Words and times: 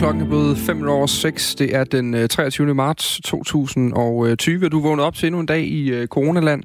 Klokken 0.00 0.22
er 0.22 0.26
blevet 0.26 0.58
5 0.58 0.88
over 0.88 1.06
6. 1.06 1.54
Det 1.54 1.74
er 1.74 1.84
den 1.84 2.14
øh, 2.14 2.28
23. 2.28 2.74
Marts 2.74 3.20
2020. 3.24 4.68
Du 4.68 4.80
vågner 4.80 5.02
op 5.02 5.14
til 5.14 5.26
endnu 5.26 5.40
en 5.40 5.46
dag 5.46 5.60
i 5.60 5.90
øh, 5.90 6.06
coronaland 6.06 6.62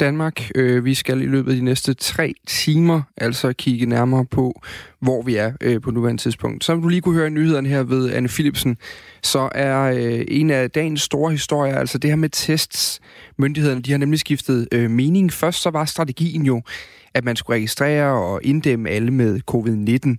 Danmark. 0.00 0.50
Øh, 0.54 0.84
vi 0.84 0.94
skal 0.94 1.22
i 1.22 1.26
løbet 1.26 1.50
af 1.50 1.56
de 1.56 1.64
næste 1.64 1.94
tre 1.94 2.34
timer 2.46 3.02
altså 3.16 3.52
kigge 3.52 3.86
nærmere 3.86 4.24
på, 4.24 4.62
hvor 5.00 5.22
vi 5.22 5.36
er 5.36 5.78
på 5.82 5.90
nuværende 5.90 6.22
tidspunkt. 6.22 6.64
Som 6.64 6.82
du 6.82 6.88
lige 6.88 7.00
kunne 7.00 7.14
høre 7.14 7.26
i 7.26 7.30
nyhederne 7.30 7.68
her 7.68 7.82
ved 7.82 8.12
Anne 8.12 8.28
Philipsen, 8.28 8.76
så 9.22 9.48
er 9.54 9.88
en 10.28 10.50
af 10.50 10.70
dagens 10.70 11.02
store 11.02 11.30
historier, 11.30 11.78
altså 11.78 11.98
det 11.98 12.10
her 12.10 12.16
med 12.16 12.28
tests. 12.28 13.00
Myndighederne 13.38 13.82
de 13.82 13.90
har 13.90 13.98
nemlig 13.98 14.20
skiftet 14.20 14.68
mening. 14.90 15.32
Først 15.32 15.62
så 15.62 15.70
var 15.70 15.84
strategien 15.84 16.46
jo, 16.46 16.62
at 17.14 17.24
man 17.24 17.36
skulle 17.36 17.56
registrere 17.56 18.12
og 18.12 18.40
inddæmme 18.44 18.90
alle 18.90 19.10
med 19.10 19.40
covid-19 19.50 20.16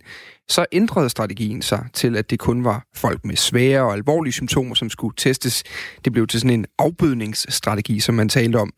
så 0.49 0.65
ændrede 0.71 1.09
strategien 1.09 1.61
sig 1.61 1.85
til, 1.93 2.17
at 2.17 2.29
det 2.29 2.39
kun 2.39 2.63
var 2.63 2.85
folk 2.95 3.25
med 3.25 3.35
svære 3.35 3.81
og 3.81 3.93
alvorlige 3.93 4.33
symptomer, 4.33 4.75
som 4.75 4.89
skulle 4.89 5.15
testes. 5.17 5.63
Det 6.05 6.13
blev 6.13 6.27
til 6.27 6.39
sådan 6.39 6.59
en 6.59 6.65
afbødningsstrategi, 6.79 7.99
som 7.99 8.15
man 8.15 8.29
talte 8.29 8.57
om. 8.57 8.73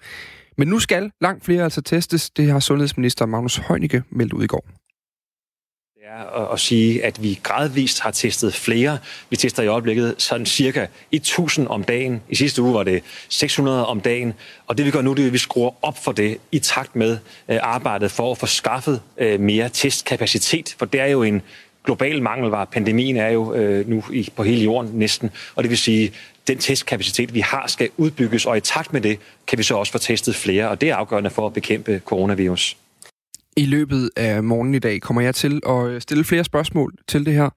Men 0.57 0.67
nu 0.67 0.79
skal 0.79 1.11
langt 1.21 1.45
flere 1.45 1.63
altså 1.63 1.81
testes. 1.81 2.29
Det 2.29 2.51
har 2.51 2.59
sundhedsminister 2.59 3.25
Magnus 3.25 3.55
Heunicke 3.57 4.03
meldt 4.11 4.33
ud 4.33 4.43
i 4.43 4.47
går 4.47 4.84
er 6.05 6.53
at 6.53 6.59
sige, 6.59 7.05
at 7.05 7.23
vi 7.23 7.39
gradvist 7.43 7.99
har 7.99 8.11
testet 8.11 8.53
flere. 8.53 8.97
Vi 9.29 9.35
tester 9.35 9.63
i 9.63 9.67
øjeblikket 9.67 10.15
sådan 10.17 10.45
cirka 10.45 10.85
1000 11.11 11.67
om 11.67 11.83
dagen. 11.83 12.21
I 12.29 12.35
sidste 12.35 12.61
uge 12.61 12.73
var 12.73 12.83
det 12.83 13.03
600 13.29 13.85
om 13.85 14.01
dagen. 14.01 14.33
Og 14.67 14.77
det 14.77 14.85
vi 14.85 14.91
gør 14.91 15.01
nu, 15.01 15.13
det 15.13 15.21
er, 15.21 15.27
at 15.27 15.33
vi 15.33 15.37
skruer 15.37 15.71
op 15.81 16.03
for 16.03 16.11
det 16.11 16.37
i 16.51 16.59
takt 16.59 16.95
med 16.95 17.17
øh, 17.49 17.59
arbejdet 17.61 18.11
for 18.11 18.31
at 18.31 18.37
få 18.37 18.45
skaffet 18.45 19.01
øh, 19.17 19.39
mere 19.39 19.69
testkapacitet. 19.69 20.75
For 20.77 20.85
det 20.85 21.01
er 21.01 21.05
jo 21.05 21.23
en 21.23 21.41
global 21.85 22.21
mangelvare. 22.21 22.65
Pandemien 22.65 23.17
er 23.17 23.29
jo 23.29 23.53
øh, 23.53 23.89
nu 23.89 24.03
på 24.35 24.43
hele 24.43 24.63
jorden 24.63 24.91
næsten. 24.93 25.31
Og 25.55 25.63
det 25.63 25.69
vil 25.69 25.77
sige, 25.77 26.11
den 26.47 26.57
testkapacitet, 26.57 27.33
vi 27.33 27.39
har, 27.39 27.67
skal 27.67 27.89
udbygges, 27.97 28.45
og 28.45 28.57
i 28.57 28.61
takt 28.61 28.93
med 28.93 29.01
det 29.01 29.19
kan 29.47 29.57
vi 29.57 29.63
så 29.63 29.75
også 29.75 29.91
få 29.91 29.97
testet 29.97 30.35
flere, 30.35 30.69
og 30.69 30.81
det 30.81 30.89
er 30.89 30.95
afgørende 30.95 31.29
for 31.29 31.45
at 31.47 31.53
bekæmpe 31.53 32.01
coronavirus. 32.05 32.77
I 33.57 33.65
løbet 33.65 34.09
af 34.15 34.43
morgenen 34.43 34.75
i 34.75 34.79
dag 34.79 35.01
kommer 35.01 35.21
jeg 35.21 35.35
til 35.35 35.61
at 35.67 35.87
øh, 35.87 36.01
stille 36.01 36.23
flere 36.23 36.43
spørgsmål 36.43 36.93
til 37.07 37.25
det 37.25 37.33
her. 37.33 37.49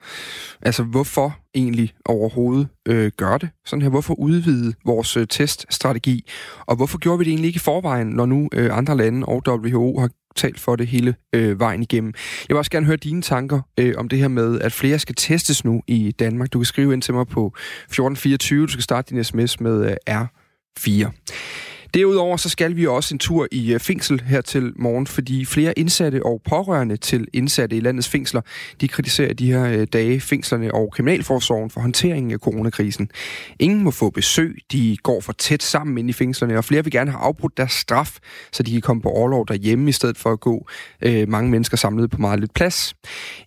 Altså, 0.62 0.82
hvorfor 0.82 1.38
egentlig 1.54 1.94
overhovedet 2.04 2.68
øh, 2.88 3.12
gør 3.16 3.38
det? 3.38 3.48
Sådan 3.66 3.82
her, 3.82 3.88
hvorfor 3.88 4.14
udvide 4.14 4.74
vores 4.84 5.16
øh, 5.16 5.26
teststrategi? 5.26 6.30
Og 6.66 6.76
hvorfor 6.76 6.98
gjorde 6.98 7.18
vi 7.18 7.24
det 7.24 7.30
egentlig 7.30 7.48
ikke 7.48 7.56
i 7.56 7.58
forvejen, 7.58 8.06
når 8.06 8.26
nu 8.26 8.48
øh, 8.54 8.76
andre 8.76 8.96
lande 8.96 9.26
og 9.26 9.42
WHO 9.48 9.98
har 9.98 10.10
talt 10.36 10.60
for 10.60 10.76
det 10.76 10.86
hele 10.86 11.14
øh, 11.32 11.60
vejen 11.60 11.82
igennem. 11.82 12.12
Jeg 12.48 12.54
vil 12.54 12.58
også 12.58 12.70
gerne 12.70 12.86
høre 12.86 12.96
dine 12.96 13.22
tanker 13.22 13.60
øh, 13.80 13.94
om 13.96 14.08
det 14.08 14.18
her 14.18 14.28
med, 14.28 14.60
at 14.60 14.72
flere 14.72 14.98
skal 14.98 15.14
testes 15.14 15.64
nu 15.64 15.82
i 15.86 16.12
Danmark. 16.18 16.52
Du 16.52 16.58
kan 16.58 16.66
skrive 16.66 16.92
ind 16.92 17.02
til 17.02 17.14
mig 17.14 17.26
på 17.26 17.46
1424. 17.46 18.66
Du 18.66 18.72
skal 18.72 18.82
starte 18.82 19.14
din 19.14 19.24
sms 19.24 19.60
med 19.60 19.90
øh, 19.90 20.24
R4. 20.24 21.10
Derudover 21.94 22.36
så 22.36 22.48
skal 22.48 22.76
vi 22.76 22.86
også 22.86 23.14
en 23.14 23.18
tur 23.18 23.48
i 23.52 23.72
øh, 23.72 23.80
fængsel 23.80 24.20
her 24.20 24.40
til 24.40 24.72
morgen, 24.76 25.06
fordi 25.06 25.44
flere 25.44 25.78
indsatte 25.78 26.26
og 26.26 26.40
pårørende 26.48 26.96
til 26.96 27.28
indsatte 27.32 27.76
i 27.76 27.80
landets 27.80 28.08
fængsler, 28.08 28.40
de 28.80 28.88
kritiserer 28.88 29.34
de 29.34 29.52
her 29.52 29.64
øh, 29.64 29.86
dage 29.92 30.20
fængslerne 30.20 30.74
og 30.74 30.92
kriminalforsorgen 30.92 31.70
for 31.70 31.80
håndteringen 31.80 32.32
af 32.32 32.38
coronakrisen. 32.38 33.10
Ingen 33.58 33.82
må 33.82 33.90
få 33.90 34.10
besøg, 34.10 34.58
de 34.72 34.96
går 35.02 35.20
for 35.20 35.32
tæt 35.32 35.62
sammen 35.62 35.98
ind 35.98 36.10
i 36.10 36.12
fængslerne, 36.12 36.58
og 36.58 36.64
flere 36.64 36.84
vil 36.84 36.92
gerne 36.92 37.10
have 37.10 37.20
afbrudt 37.20 37.56
deres 37.56 37.72
straf, 37.72 38.18
så 38.52 38.62
de 38.62 38.72
kan 38.72 38.80
komme 38.80 39.02
på 39.02 39.08
overlov 39.08 39.46
derhjemme, 39.48 39.88
i 39.88 39.92
stedet 39.92 40.18
for 40.18 40.32
at 40.32 40.40
gå 40.40 40.66
øh, 41.02 41.28
mange 41.28 41.50
mennesker 41.50 41.76
samlet 41.76 42.10
på 42.10 42.20
meget 42.20 42.40
lidt 42.40 42.54
plads. 42.54 42.94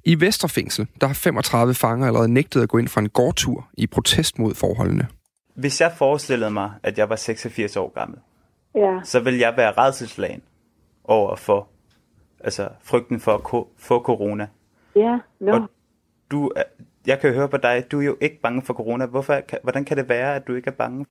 I 0.05 0.21
Vesterfængsel, 0.21 0.87
der 1.01 1.07
har 1.07 1.13
35 1.13 1.73
fanger 1.73 2.07
allerede 2.07 2.33
nægtet 2.33 2.61
at 2.61 2.69
gå 2.69 2.77
ind 2.77 2.87
for 2.87 2.99
en 2.99 3.09
gårdtur 3.09 3.67
i 3.77 3.87
protest 3.87 4.39
mod 4.39 4.55
forholdene. 4.55 5.07
Hvis 5.55 5.81
jeg 5.81 5.93
forestillede 5.97 6.51
mig, 6.51 6.71
at 6.83 6.97
jeg 6.97 7.09
var 7.09 7.15
86 7.15 7.75
år 7.77 7.93
gammel, 7.95 8.19
ja. 8.75 8.99
så 9.03 9.19
vil 9.19 9.37
jeg 9.37 9.57
være 9.57 9.71
redselslagen 9.71 10.41
over 11.03 11.35
for 11.35 11.67
altså, 12.39 12.69
frygten 12.83 13.19
for 13.19 13.33
at 13.33 13.65
få 13.77 14.01
corona. 14.03 14.47
Ja, 14.95 15.19
no. 15.39 15.51
Og 15.53 15.69
du, 16.31 16.51
jeg 17.07 17.19
kan 17.19 17.33
høre 17.33 17.49
på 17.49 17.57
dig, 17.57 17.85
du 17.91 17.99
er 17.99 18.05
jo 18.05 18.17
ikke 18.21 18.39
bange 18.41 18.61
for 18.61 18.73
corona. 18.73 19.05
Hvorfor, 19.05 19.41
hvordan 19.63 19.85
kan 19.85 19.97
det 19.97 20.09
være, 20.09 20.35
at 20.35 20.47
du 20.47 20.55
ikke 20.55 20.67
er 20.67 20.75
bange? 20.75 21.05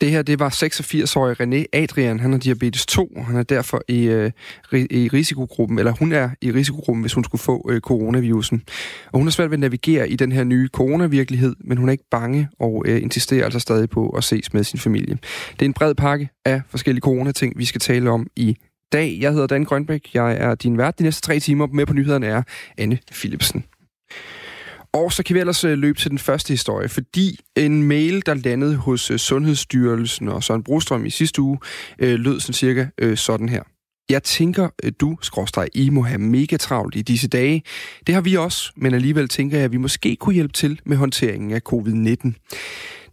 Det 0.00 0.10
her, 0.10 0.22
det 0.22 0.38
var 0.38 0.50
86-årige 0.50 1.36
René 1.42 1.64
Adrian. 1.72 2.20
Han 2.20 2.32
har 2.32 2.38
diabetes 2.38 2.86
2, 2.86 3.06
og 3.16 3.26
han 3.26 3.36
er 3.36 3.42
derfor 3.42 3.82
i, 3.88 4.02
øh, 4.04 4.30
i 4.72 5.08
risikogruppen, 5.12 5.78
eller 5.78 5.92
hun 5.92 6.12
er 6.12 6.30
i 6.40 6.52
risikogruppen, 6.52 7.02
hvis 7.02 7.12
hun 7.14 7.24
skulle 7.24 7.42
få 7.42 7.70
øh, 7.70 7.80
coronavirusen. 7.80 8.62
Og 9.12 9.18
hun 9.18 9.26
har 9.26 9.30
svært 9.30 9.50
ved 9.50 9.56
at 9.56 9.60
navigere 9.60 10.08
i 10.08 10.16
den 10.16 10.32
her 10.32 10.44
nye 10.44 10.68
coronavirkelighed, 10.68 11.56
men 11.64 11.78
hun 11.78 11.88
er 11.88 11.92
ikke 11.92 12.04
bange 12.10 12.48
og 12.60 12.84
øh, 12.86 13.02
insisterer 13.02 13.44
altså 13.44 13.60
stadig 13.60 13.90
på 13.90 14.08
at 14.08 14.24
ses 14.24 14.52
med 14.52 14.64
sin 14.64 14.78
familie. 14.78 15.18
Det 15.52 15.62
er 15.62 15.66
en 15.66 15.72
bred 15.72 15.94
pakke 15.94 16.28
af 16.44 16.62
forskellige 16.68 17.02
coronating, 17.02 17.58
vi 17.58 17.64
skal 17.64 17.80
tale 17.80 18.10
om 18.10 18.26
i 18.36 18.56
dag. 18.92 19.18
Jeg 19.20 19.32
hedder 19.32 19.46
Dan 19.46 19.64
Grønbæk. 19.64 20.14
Jeg 20.14 20.36
er 20.38 20.54
din 20.54 20.78
vært 20.78 20.98
de 20.98 21.02
næste 21.02 21.22
tre 21.22 21.40
timer. 21.40 21.66
Med 21.66 21.86
på 21.86 21.92
nyhederne 21.92 22.26
er 22.26 22.42
Anne 22.78 22.98
Philipsen. 23.12 23.64
Og 24.96 25.12
så 25.12 25.22
kan 25.22 25.34
vi 25.34 25.40
ellers 25.40 25.64
øh, 25.64 25.78
løbe 25.78 25.98
til 25.98 26.10
den 26.10 26.18
første 26.18 26.48
historie, 26.52 26.88
fordi 26.88 27.40
en 27.56 27.82
mail, 27.82 28.26
der 28.26 28.34
landede 28.34 28.76
hos 28.76 29.10
øh, 29.10 29.18
Sundhedsstyrelsen 29.18 30.28
og 30.28 30.42
Søren 30.42 30.62
Brostrøm 30.62 31.06
i 31.06 31.10
sidste 31.10 31.42
uge, 31.42 31.58
øh, 31.98 32.18
lød 32.18 32.40
sådan 32.40 32.54
cirka 32.54 32.86
sådan 33.14 33.48
her. 33.48 33.62
Jeg 34.08 34.22
tænker, 34.22 34.68
du, 35.00 35.16
skråstrej, 35.22 35.68
I 35.74 35.90
må 35.90 36.02
have 36.02 36.18
mega 36.18 36.56
travlt 36.56 36.96
i 36.96 37.02
disse 37.02 37.28
dage. 37.28 37.62
Det 38.06 38.14
har 38.14 38.22
vi 38.22 38.34
også, 38.34 38.72
men 38.76 38.94
alligevel 38.94 39.28
tænker 39.28 39.56
jeg, 39.56 39.64
at 39.64 39.72
vi 39.72 39.76
måske 39.76 40.16
kunne 40.16 40.34
hjælpe 40.34 40.52
til 40.52 40.80
med 40.84 40.96
håndteringen 40.96 41.52
af 41.52 41.60
covid-19. 41.72 42.32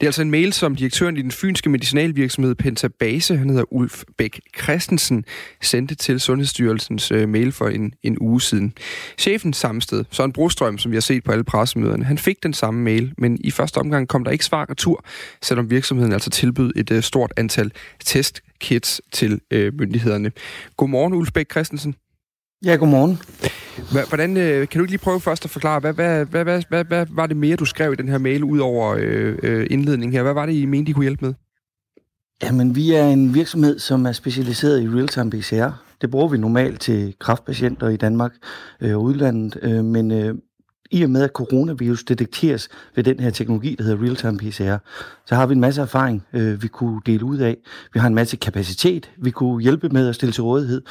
Det 0.03 0.08
er 0.08 0.09
altså 0.09 0.22
en 0.22 0.31
mail, 0.31 0.53
som 0.53 0.75
direktøren 0.75 1.18
i 1.18 1.22
den 1.22 1.31
fynske 1.31 1.69
medicinalvirksomhed 1.69 2.56
Pentabase, 2.56 3.38
han 3.38 3.50
hedder 3.50 3.74
Ulf 3.74 4.03
Bæk 4.18 4.40
Christensen, 4.64 5.25
sendte 5.62 5.96
til 5.96 6.19
Sundhedsstyrelsens 6.19 7.12
øh, 7.12 7.30
mail 7.30 7.52
for 7.52 7.68
en, 7.68 7.94
en 8.03 8.18
uge 8.22 8.41
siden. 8.41 8.74
Chefen 9.18 9.53
samme 9.53 9.81
sted, 9.81 10.06
Søren 10.12 10.31
Brostrøm, 10.31 10.78
som 10.78 10.91
vi 10.91 10.96
har 10.96 11.02
set 11.02 11.24
på 11.24 11.31
alle 11.31 11.44
pressemøderne, 11.44 12.06
han 12.06 12.18
fik 12.18 12.44
den 12.44 12.53
samme 12.53 12.81
mail, 12.84 13.14
men 13.18 13.38
i 13.44 13.52
første 13.52 13.78
omgang 13.78 14.08
kom 14.08 14.24
der 14.24 14.31
ikke 14.31 14.46
svar 14.46 14.69
retur, 14.69 15.06
selvom 15.41 15.69
virksomheden 15.69 16.14
altså 16.14 16.30
tilbød 16.30 16.72
et 16.75 16.91
øh, 16.91 17.03
stort 17.03 17.34
antal 17.38 17.72
testkits 18.06 19.02
til 19.12 19.40
øh, 19.52 19.74
myndighederne. 19.74 20.31
Godmorgen, 20.78 21.14
Ulf 21.14 21.31
Bæk 21.31 21.52
Christensen. 21.52 21.96
Ja, 22.66 22.75
godmorgen. 22.75 23.19
Hvordan, 24.07 24.38
øh, 24.38 24.68
kan 24.68 24.79
du 24.79 24.84
ikke 24.84 24.91
lige 24.91 25.03
prøve 25.03 25.19
først 25.19 25.46
at 25.46 25.51
forklare, 25.51 25.79
hvad, 25.79 25.94
hvad, 25.94 26.25
hvad, 26.25 26.44
hvad, 26.44 26.63
hvad, 26.69 26.85
hvad 26.85 27.06
var 27.09 27.28
det 27.28 27.38
mere, 27.38 27.56
du 27.56 27.66
skrev 27.66 27.94
i 27.94 27.96
den 27.96 28.09
her 28.09 28.18
mail, 28.18 28.44
ud 28.44 28.59
over 28.59 28.96
øh, 29.00 29.38
øh, 29.44 29.68
indledningen 29.69 30.13
her? 30.13 30.24
Hvad 30.24 30.34
var 30.34 30.46
det, 30.46 30.53
I 30.53 30.66
mente, 30.66 30.90
I 30.90 30.94
kunne 30.94 31.03
hjælpe 31.03 31.25
med? 31.25 31.34
Jamen, 32.44 32.75
vi 32.75 32.94
er 32.94 33.07
en 33.07 33.34
virksomhed, 33.34 33.79
som 33.79 34.06
er 34.06 34.12
specialiseret 34.12 34.81
i 34.81 34.88
real-time 34.88 35.29
PCR. 35.29 35.84
Det 36.02 36.12
bruger 36.12 36.28
vi 36.28 36.38
normalt 36.38 36.81
til 36.81 37.16
kraftpatienter 37.19 37.90
i 37.90 37.97
Danmark 37.97 38.31
øh, 38.81 38.96
og 38.96 39.03
udlandet, 39.03 39.59
øh, 39.62 39.84
men 39.84 40.12
øh, 40.12 40.35
i 40.94 41.04
og 41.04 41.09
med, 41.09 41.24
at 41.24 41.30
coronavirus 41.30 42.04
detekteres 42.04 42.70
ved 42.96 43.04
den 43.04 43.20
her 43.20 43.30
teknologi, 43.30 43.76
der 43.78 43.84
hedder 43.84 44.04
real-time 44.04 44.38
PCR, 44.38 44.78
så 45.26 45.36
har 45.36 45.46
vi 45.46 45.54
en 45.54 45.59
masse 45.59 45.81
erfaring, 45.81 46.24
øh, 46.34 46.64
vi 46.64 46.68
kunne 46.68 47.02
dele 47.06 47.26
ud 47.26 47.38
af. 47.38 47.58
Vi 47.94 48.00
har 48.00 48.08
en 48.08 48.16
masse 48.16 48.38
kapacitet, 48.38 49.12
vi 49.18 49.32
kunne 49.32 49.64
hjælpe 49.64 49.90
med 49.90 50.09
at 50.09 50.16
stille 50.16 50.34
til 50.34 50.44
rådighed, 50.44 50.82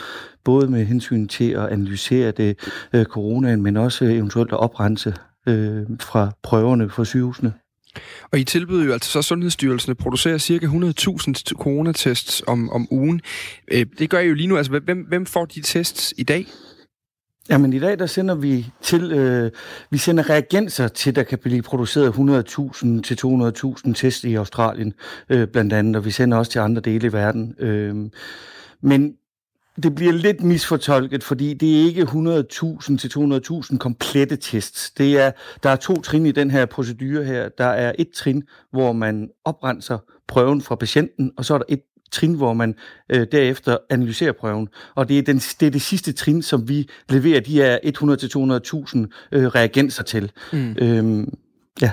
både 0.44 0.68
med 0.68 0.84
hensyn 0.84 1.28
til 1.28 1.50
at 1.50 1.68
analysere 1.68 2.30
det 2.30 2.58
øh, 2.92 3.04
coronaen, 3.04 3.62
men 3.62 3.76
også 3.76 4.04
eventuelt 4.04 4.52
at 4.52 4.58
oprense 4.58 5.14
øh, 5.46 5.82
fra 6.00 6.32
prøverne 6.42 6.90
fra 6.90 7.04
sygehusene. 7.04 7.52
Og 8.32 8.38
I 8.38 8.44
tilbyder 8.44 8.84
jo 8.84 8.92
altså 8.92 9.10
så 9.10 9.22
Sundhedsstyrelsen 9.22 9.90
at 9.90 9.96
producere 9.96 10.38
cirka 10.38 10.66
100.000 10.66 11.32
coronatests 11.54 12.42
om, 12.46 12.70
om 12.70 12.88
ugen. 12.90 13.20
Øh, 13.72 13.86
det 13.98 14.10
gør 14.10 14.18
I 14.18 14.26
jo 14.26 14.34
lige 14.34 14.46
nu. 14.46 14.56
Altså, 14.56 14.78
hvem, 14.84 15.06
hvem 15.08 15.26
får 15.26 15.44
de 15.44 15.60
tests 15.60 16.14
i 16.16 16.22
dag? 16.22 16.46
Jamen 17.50 17.72
i 17.72 17.78
dag 17.78 17.98
der 17.98 18.06
sender 18.06 18.34
vi 18.34 18.66
til 18.82 19.12
øh, 19.12 19.50
vi 19.90 19.98
sender 19.98 20.30
reagenser 20.30 20.88
til 20.88 21.16
der 21.16 21.22
kan 21.22 21.38
blive 21.38 21.62
produceret 21.62 22.12
100.000 22.12 23.02
til 23.02 23.18
200.000 23.86 23.94
tests 23.94 24.24
i 24.24 24.34
Australien 24.34 24.94
øh, 25.28 25.48
blandt 25.48 25.72
andet 25.72 25.96
og 25.96 26.04
vi 26.04 26.10
sender 26.10 26.38
også 26.38 26.52
til 26.52 26.58
andre 26.58 26.80
dele 26.80 27.06
i 27.06 27.12
verden. 27.12 27.54
Øh, 27.58 27.96
men 28.80 29.14
det 29.82 29.94
bliver 29.94 30.12
lidt 30.12 30.42
misfortolket, 30.42 31.24
fordi 31.24 31.54
det 31.54 31.80
er 31.80 31.84
ikke 31.84 32.02
100.000 32.02 32.96
til 32.96 33.08
200.000 33.08 33.78
komplette 33.78 34.36
tests. 34.36 34.90
Det 34.90 35.20
er, 35.20 35.30
der 35.62 35.70
er 35.70 35.76
to 35.76 36.00
trin 36.00 36.26
i 36.26 36.32
den 36.32 36.50
her 36.50 36.66
procedure 36.66 37.24
her. 37.24 37.48
Der 37.48 37.64
er 37.64 37.92
et 37.98 38.10
trin, 38.10 38.42
hvor 38.70 38.92
man 38.92 39.30
oprenser 39.44 39.98
prøven 40.28 40.60
fra 40.60 40.74
patienten, 40.74 41.32
og 41.36 41.44
så 41.44 41.54
er 41.54 41.58
der 41.58 41.64
et 41.68 41.82
trin, 42.12 42.34
hvor 42.34 42.52
man 42.52 42.74
øh, 43.12 43.26
derefter 43.32 43.76
analyserer 43.90 44.32
prøven. 44.32 44.68
Og 44.94 45.08
det 45.08 45.18
er, 45.18 45.22
den, 45.22 45.38
det 45.38 45.66
er 45.66 45.70
det 45.70 45.82
sidste 45.82 46.12
trin, 46.12 46.42
som 46.42 46.68
vi 46.68 46.88
leverer 47.08 47.40
de 47.40 47.52
her 47.52 47.78
100-200.000 47.78 49.28
øh, 49.32 49.46
reagenser 49.46 50.02
til. 50.02 50.32
Mm. 50.52 50.76
Øhm, 50.78 51.34
Ja. 51.80 51.90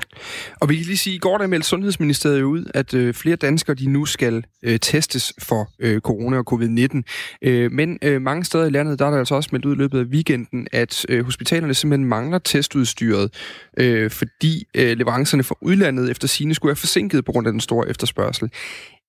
Og 0.61 0.69
vi 0.69 0.75
kan 0.75 0.85
lige 0.85 0.97
sige, 0.97 1.15
i 1.15 1.19
går 1.19 1.37
der 1.37 1.47
meldte 1.47 1.67
Sundhedsministeriet 1.67 2.41
ud, 2.41 2.65
at 2.73 2.93
øh, 2.93 3.13
flere 3.13 3.35
danskere 3.35 3.75
de 3.75 3.89
nu 3.89 4.05
skal 4.05 4.43
øh, 4.63 4.79
testes 4.79 5.33
for 5.39 5.71
øh, 5.79 6.01
corona 6.01 6.37
og 6.37 6.45
covid-19. 6.53 7.01
Øh, 7.41 7.71
men 7.71 7.99
øh, 8.01 8.21
mange 8.21 8.45
steder 8.45 8.65
i 8.65 8.69
landet, 8.69 8.99
der 8.99 9.05
er 9.05 9.09
der 9.09 9.17
altså 9.17 9.35
også 9.35 9.49
meldt 9.51 9.65
ud 9.65 9.75
i 9.75 9.77
løbet 9.77 9.99
af 9.99 10.03
weekenden, 10.03 10.67
at 10.71 11.05
øh, 11.09 11.25
hospitalerne 11.25 11.73
simpelthen 11.73 12.09
mangler 12.09 12.39
testudstyret, 12.39 13.33
øh, 13.77 14.11
fordi 14.11 14.67
øh, 14.75 14.97
leverancerne 14.97 15.43
fra 15.43 15.55
udlandet 15.61 16.11
efter 16.11 16.27
sine 16.27 16.55
skulle 16.55 16.69
være 16.69 16.75
forsinket 16.75 17.25
på 17.25 17.31
grund 17.31 17.47
af 17.47 17.53
den 17.53 17.61
store 17.61 17.89
efterspørgsel. 17.89 18.51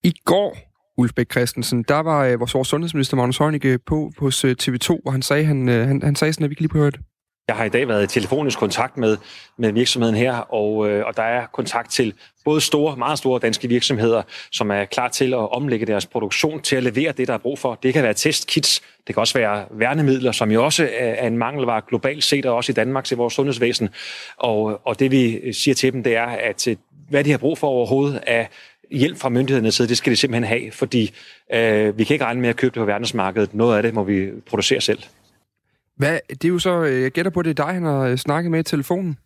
I 0.02 0.12
går 0.24 0.69
Ulf 1.00 1.12
Bæk 1.16 1.30
Christensen, 1.30 1.82
der 1.82 2.00
var 2.00 2.24
øh, 2.24 2.40
vores, 2.40 2.68
sundhedsminister 2.68 3.16
Magnus 3.16 3.38
Heunicke 3.38 3.78
på 3.78 4.10
hos 4.18 4.44
øh, 4.44 4.56
TV2, 4.62 5.00
og 5.06 5.12
han 5.12 5.22
sagde, 5.22 5.44
han, 5.44 5.68
øh, 5.68 5.88
han, 5.88 6.02
han 6.02 6.16
sagde 6.16 6.32
sådan, 6.32 6.44
at 6.44 6.50
vi 6.50 6.54
kan 6.54 6.62
lige 6.62 6.72
prøve 6.72 6.90
det. 6.90 7.00
Jeg 7.48 7.56
har 7.56 7.64
i 7.64 7.68
dag 7.68 7.88
været 7.88 8.04
i 8.04 8.06
telefonisk 8.06 8.58
kontakt 8.58 8.96
med, 8.96 9.16
med 9.58 9.72
virksomheden 9.72 10.16
her, 10.16 10.34
og, 10.34 10.90
øh, 10.90 11.06
og 11.06 11.16
der 11.16 11.22
er 11.22 11.46
kontakt 11.46 11.90
til 11.90 12.14
både 12.44 12.60
store, 12.60 12.96
meget 12.96 13.18
store 13.18 13.40
danske 13.40 13.68
virksomheder, 13.68 14.22
som 14.52 14.70
er 14.70 14.84
klar 14.84 15.08
til 15.08 15.32
at 15.32 15.52
omlægge 15.52 15.86
deres 15.86 16.06
produktion 16.06 16.60
til 16.60 16.76
at 16.76 16.82
levere 16.82 17.12
det, 17.12 17.28
der 17.28 17.34
er 17.34 17.38
brug 17.38 17.58
for. 17.58 17.74
Det 17.82 17.92
kan 17.92 18.02
være 18.02 18.14
testkits, 18.14 18.82
det 19.06 19.14
kan 19.14 19.20
også 19.20 19.38
være 19.38 19.64
værnemidler, 19.70 20.32
som 20.32 20.50
jo 20.50 20.64
også 20.64 20.88
er 20.98 21.26
en 21.26 21.38
mangelvare 21.38 21.82
globalt 21.88 22.24
set, 22.24 22.46
og 22.46 22.56
også 22.56 22.72
i 22.72 22.74
Danmark 22.74 23.04
til 23.04 23.16
vores 23.16 23.34
sundhedsvæsen. 23.34 23.88
Og, 24.36 24.80
og 24.86 24.98
det 24.98 25.10
vi 25.10 25.52
siger 25.52 25.74
til 25.74 25.92
dem, 25.92 26.02
det 26.02 26.16
er, 26.16 26.26
at 26.26 26.68
øh, 26.68 26.76
hvad 27.10 27.24
de 27.24 27.30
har 27.30 27.38
brug 27.38 27.58
for 27.58 27.66
overhovedet 27.66 28.20
af 28.26 28.48
hjælp 28.90 29.18
fra 29.18 29.28
myndighedernes 29.28 29.74
side, 29.74 29.88
det 29.88 29.96
skal 29.96 30.10
de 30.10 30.16
simpelthen 30.16 30.44
have, 30.44 30.72
fordi 30.72 31.14
øh, 31.54 31.98
vi 31.98 32.04
kan 32.04 32.14
ikke 32.14 32.24
regne 32.24 32.40
med 32.40 32.48
at 32.48 32.56
købe 32.56 32.74
det 32.74 32.80
på 32.80 32.84
verdensmarkedet. 32.84 33.54
Noget 33.54 33.76
af 33.76 33.82
det 33.82 33.94
må 33.94 34.04
vi 34.04 34.30
producere 34.46 34.80
selv. 34.80 35.02
Hvad, 35.96 36.18
det 36.28 36.44
er 36.44 36.48
jo 36.48 36.58
så, 36.58 36.82
øh, 36.82 37.02
jeg 37.02 37.10
gætter 37.10 37.30
på, 37.30 37.42
det 37.42 37.50
er 37.50 37.64
dig, 37.64 37.74
han 37.74 37.84
har 37.84 38.00
øh, 38.00 38.16
snakket 38.16 38.50
med 38.50 38.60
i 38.60 38.62
telefonen. 38.62 39.18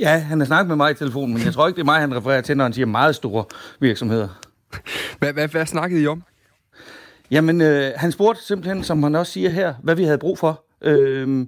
Ja, 0.00 0.18
han 0.18 0.40
har 0.40 0.46
snakket 0.46 0.68
med 0.68 0.76
mig 0.76 0.90
i 0.90 0.94
telefonen, 0.94 1.34
men 1.34 1.44
jeg 1.44 1.52
tror 1.52 1.66
ikke, 1.66 1.76
det 1.76 1.82
er 1.82 1.84
mig, 1.84 2.00
han 2.00 2.16
refererer 2.16 2.40
til, 2.40 2.56
når 2.56 2.64
han 2.64 2.72
siger 2.72 2.86
meget 2.86 3.14
store 3.14 3.44
virksomheder. 3.80 4.28
Hvad, 5.18 5.32
hvad, 5.32 5.48
hvad 5.48 5.66
snakkede 5.66 6.02
I 6.02 6.06
om? 6.06 6.22
Jamen, 7.30 7.60
øh, 7.60 7.92
han 7.96 8.12
spurgte 8.12 8.42
simpelthen, 8.42 8.84
som 8.84 9.02
han 9.02 9.14
også 9.14 9.32
siger 9.32 9.50
her, 9.50 9.74
hvad 9.82 9.94
vi 9.94 10.04
havde 10.04 10.18
brug 10.18 10.38
for. 10.38 10.65
Øh, 10.82 11.46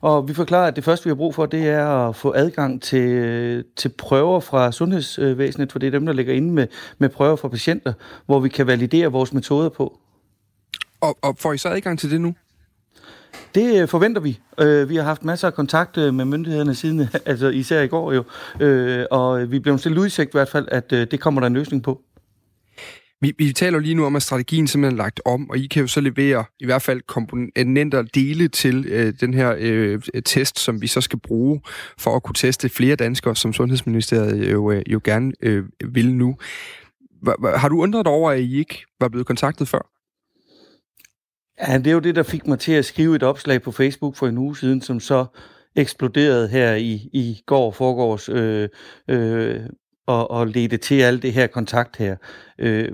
og 0.00 0.28
vi 0.28 0.34
forklarer, 0.34 0.66
at 0.66 0.76
det 0.76 0.84
første, 0.84 1.04
vi 1.04 1.10
har 1.10 1.14
brug 1.14 1.34
for, 1.34 1.46
det 1.46 1.68
er 1.68 1.86
at 1.86 2.16
få 2.16 2.32
adgang 2.36 2.82
til, 2.82 3.64
til 3.76 3.88
prøver 3.88 4.40
fra 4.40 4.72
sundhedsvæsenet, 4.72 5.72
for 5.72 5.78
det 5.78 5.86
er 5.86 5.90
dem, 5.90 6.06
der 6.06 6.12
ligger 6.12 6.34
inde 6.34 6.52
med, 6.52 6.66
med 6.98 7.08
prøver 7.08 7.36
fra 7.36 7.48
patienter, 7.48 7.92
hvor 8.26 8.40
vi 8.40 8.48
kan 8.48 8.66
validere 8.66 9.12
vores 9.12 9.32
metoder 9.32 9.68
på. 9.68 9.98
Og, 11.00 11.18
og 11.22 11.36
får 11.38 11.52
I 11.52 11.58
så 11.58 11.68
adgang 11.68 11.98
til 11.98 12.10
det 12.10 12.20
nu? 12.20 12.34
Det 13.54 13.82
øh, 13.82 13.88
forventer 13.88 14.20
vi. 14.20 14.40
Øh, 14.60 14.88
vi 14.88 14.96
har 14.96 15.02
haft 15.02 15.24
masser 15.24 15.48
af 15.48 15.54
kontakt 15.54 15.98
øh, 15.98 16.14
med 16.14 16.24
myndighederne 16.24 16.74
siden, 16.74 17.00
altså 17.26 17.48
især 17.48 17.82
i 17.82 17.86
går 17.86 18.12
jo, 18.12 18.24
og 19.10 19.50
vi 19.50 19.58
blev 19.58 19.78
stillet 19.78 19.98
udsigt 19.98 20.28
i 20.28 20.32
hvert 20.32 20.48
fald, 20.48 20.68
at 20.70 20.90
det 20.90 21.20
kommer 21.20 21.40
der 21.40 21.46
en 21.46 21.54
løsning 21.54 21.82
på. 21.82 22.02
Vi, 23.22 23.32
vi 23.38 23.52
taler 23.52 23.78
lige 23.78 23.94
nu 23.94 24.04
om, 24.04 24.16
at 24.16 24.22
strategien 24.22 24.66
simpelthen 24.66 24.98
er 24.98 25.02
lagt 25.02 25.20
om, 25.24 25.50
og 25.50 25.58
I 25.58 25.66
kan 25.66 25.80
jo 25.80 25.86
så 25.86 26.00
levere 26.00 26.44
i 26.60 26.64
hvert 26.64 26.82
fald 26.82 27.00
komponenter 27.00 28.00
øh, 28.00 28.06
dele 28.14 28.48
til 28.48 28.86
øh, 28.88 29.14
den 29.20 29.34
her 29.34 29.54
øh, 29.58 30.02
øh, 30.14 30.22
test, 30.22 30.58
som 30.58 30.82
vi 30.82 30.86
så 30.86 31.00
skal 31.00 31.18
bruge 31.18 31.60
for 31.98 32.16
at 32.16 32.22
kunne 32.22 32.34
teste 32.34 32.68
flere 32.68 32.96
danskere, 32.96 33.36
som 33.36 33.52
Sundhedsministeriet 33.52 34.44
øh, 34.44 34.50
jo, 34.50 34.70
øh, 34.70 34.82
jo 34.92 35.00
gerne 35.04 35.32
øh, 35.42 35.64
vil 35.84 36.14
nu. 36.14 36.36
Har 37.56 37.68
du 37.68 37.82
undret 37.82 38.06
over, 38.06 38.30
at 38.30 38.40
I 38.40 38.58
ikke 38.58 38.84
var 39.00 39.08
blevet 39.08 39.26
kontaktet 39.26 39.68
før? 39.68 39.90
Ja, 41.68 41.78
det 41.78 41.86
er 41.86 41.92
jo 41.92 41.98
det, 41.98 42.16
der 42.16 42.22
fik 42.22 42.46
mig 42.46 42.58
til 42.58 42.72
at 42.72 42.84
skrive 42.84 43.16
et 43.16 43.22
opslag 43.22 43.62
på 43.62 43.72
Facebook 43.72 44.16
for 44.16 44.26
en 44.26 44.38
uge 44.38 44.56
siden, 44.56 44.82
som 44.82 45.00
så 45.00 45.26
eksploderede 45.76 46.48
her 46.48 46.74
i, 46.74 46.92
i 47.12 47.42
går 47.46 47.70
forgårs 47.70 48.28
øh, 48.28 48.68
øh, 49.08 49.60
og, 50.10 50.30
og 50.30 50.46
lede 50.46 50.76
til 50.76 51.00
alt 51.00 51.22
det 51.22 51.32
her 51.32 51.46
kontakt 51.46 51.96
her. 51.96 52.16
Øh, 52.58 52.88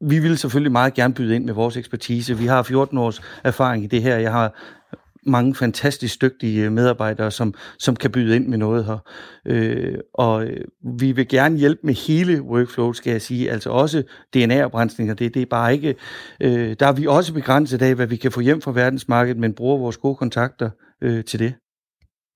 vi 0.00 0.18
vil 0.18 0.38
selvfølgelig 0.38 0.72
meget 0.72 0.94
gerne 0.94 1.14
byde 1.14 1.36
ind 1.36 1.44
med 1.44 1.54
vores 1.54 1.76
ekspertise. 1.76 2.38
Vi 2.38 2.46
har 2.46 2.62
14 2.62 2.98
års 2.98 3.22
erfaring 3.44 3.84
i 3.84 3.86
det 3.86 4.02
her. 4.02 4.16
Jeg 4.16 4.32
har 4.32 4.54
mange 5.26 5.54
fantastisk 5.54 6.22
dygtige 6.22 6.70
medarbejdere, 6.70 7.30
som, 7.30 7.54
som 7.78 7.96
kan 7.96 8.10
byde 8.10 8.36
ind 8.36 8.46
med 8.46 8.58
noget 8.58 8.84
her. 8.84 8.98
Øh, 9.46 9.98
og 10.14 10.44
øh, 10.44 10.64
vi 10.98 11.12
vil 11.12 11.28
gerne 11.28 11.58
hjælpe 11.58 11.80
med 11.84 11.94
hele 11.94 12.42
workflow, 12.42 12.92
skal 12.92 13.10
jeg 13.10 13.22
sige, 13.22 13.50
altså 13.50 13.70
også 13.70 14.02
DNA-oprensninger. 14.34 15.14
Det, 15.14 15.34
det 15.34 15.42
er 15.42 15.46
bare 15.46 15.74
ikke... 15.74 15.94
Øh, 16.40 16.76
der 16.80 16.86
er 16.86 16.92
vi 16.92 17.06
også 17.06 17.34
begrænset 17.34 17.82
af, 17.82 17.94
hvad 17.94 18.06
vi 18.06 18.16
kan 18.16 18.32
få 18.32 18.40
hjem 18.40 18.60
fra 18.60 18.72
verdensmarkedet, 18.72 19.38
men 19.38 19.54
bruger 19.54 19.78
vores 19.78 19.96
gode 19.96 20.16
kontakter 20.16 20.70
øh, 21.02 21.24
til 21.24 21.38
det. 21.38 21.54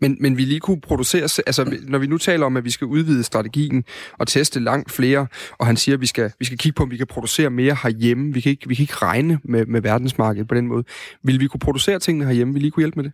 Men, 0.00 0.16
men 0.20 0.36
vi 0.36 0.44
lige 0.44 0.60
kunne 0.60 0.80
producere, 0.80 1.22
altså 1.22 1.78
når 1.82 1.98
vi 1.98 2.06
nu 2.06 2.18
taler 2.18 2.46
om, 2.46 2.56
at 2.56 2.64
vi 2.64 2.70
skal 2.70 2.86
udvide 2.86 3.22
strategien 3.22 3.84
og 4.18 4.28
teste 4.28 4.60
langt 4.60 4.92
flere, 4.92 5.26
og 5.58 5.66
han 5.66 5.76
siger, 5.76 5.96
at 5.96 6.00
vi 6.00 6.06
skal, 6.06 6.32
vi 6.38 6.44
skal 6.44 6.58
kigge 6.58 6.76
på, 6.76 6.82
om 6.82 6.90
vi 6.90 6.96
kan 6.96 7.06
producere 7.06 7.50
mere 7.50 7.76
herhjemme. 7.82 8.34
Vi 8.34 8.40
kan 8.40 8.50
ikke, 8.50 8.68
vi 8.68 8.74
kan 8.74 8.82
ikke 8.82 8.94
regne 8.94 9.40
med, 9.44 9.66
med 9.66 9.80
verdensmarkedet 9.80 10.48
på 10.48 10.54
den 10.54 10.66
måde. 10.66 10.84
Vil 11.22 11.40
vi 11.40 11.46
kunne 11.46 11.60
producere 11.60 11.98
tingene 11.98 12.26
herhjemme? 12.26 12.54
Vil 12.54 12.64
I 12.64 12.70
kunne 12.70 12.82
hjælpe 12.82 12.96
med 12.96 13.04
det? 13.04 13.12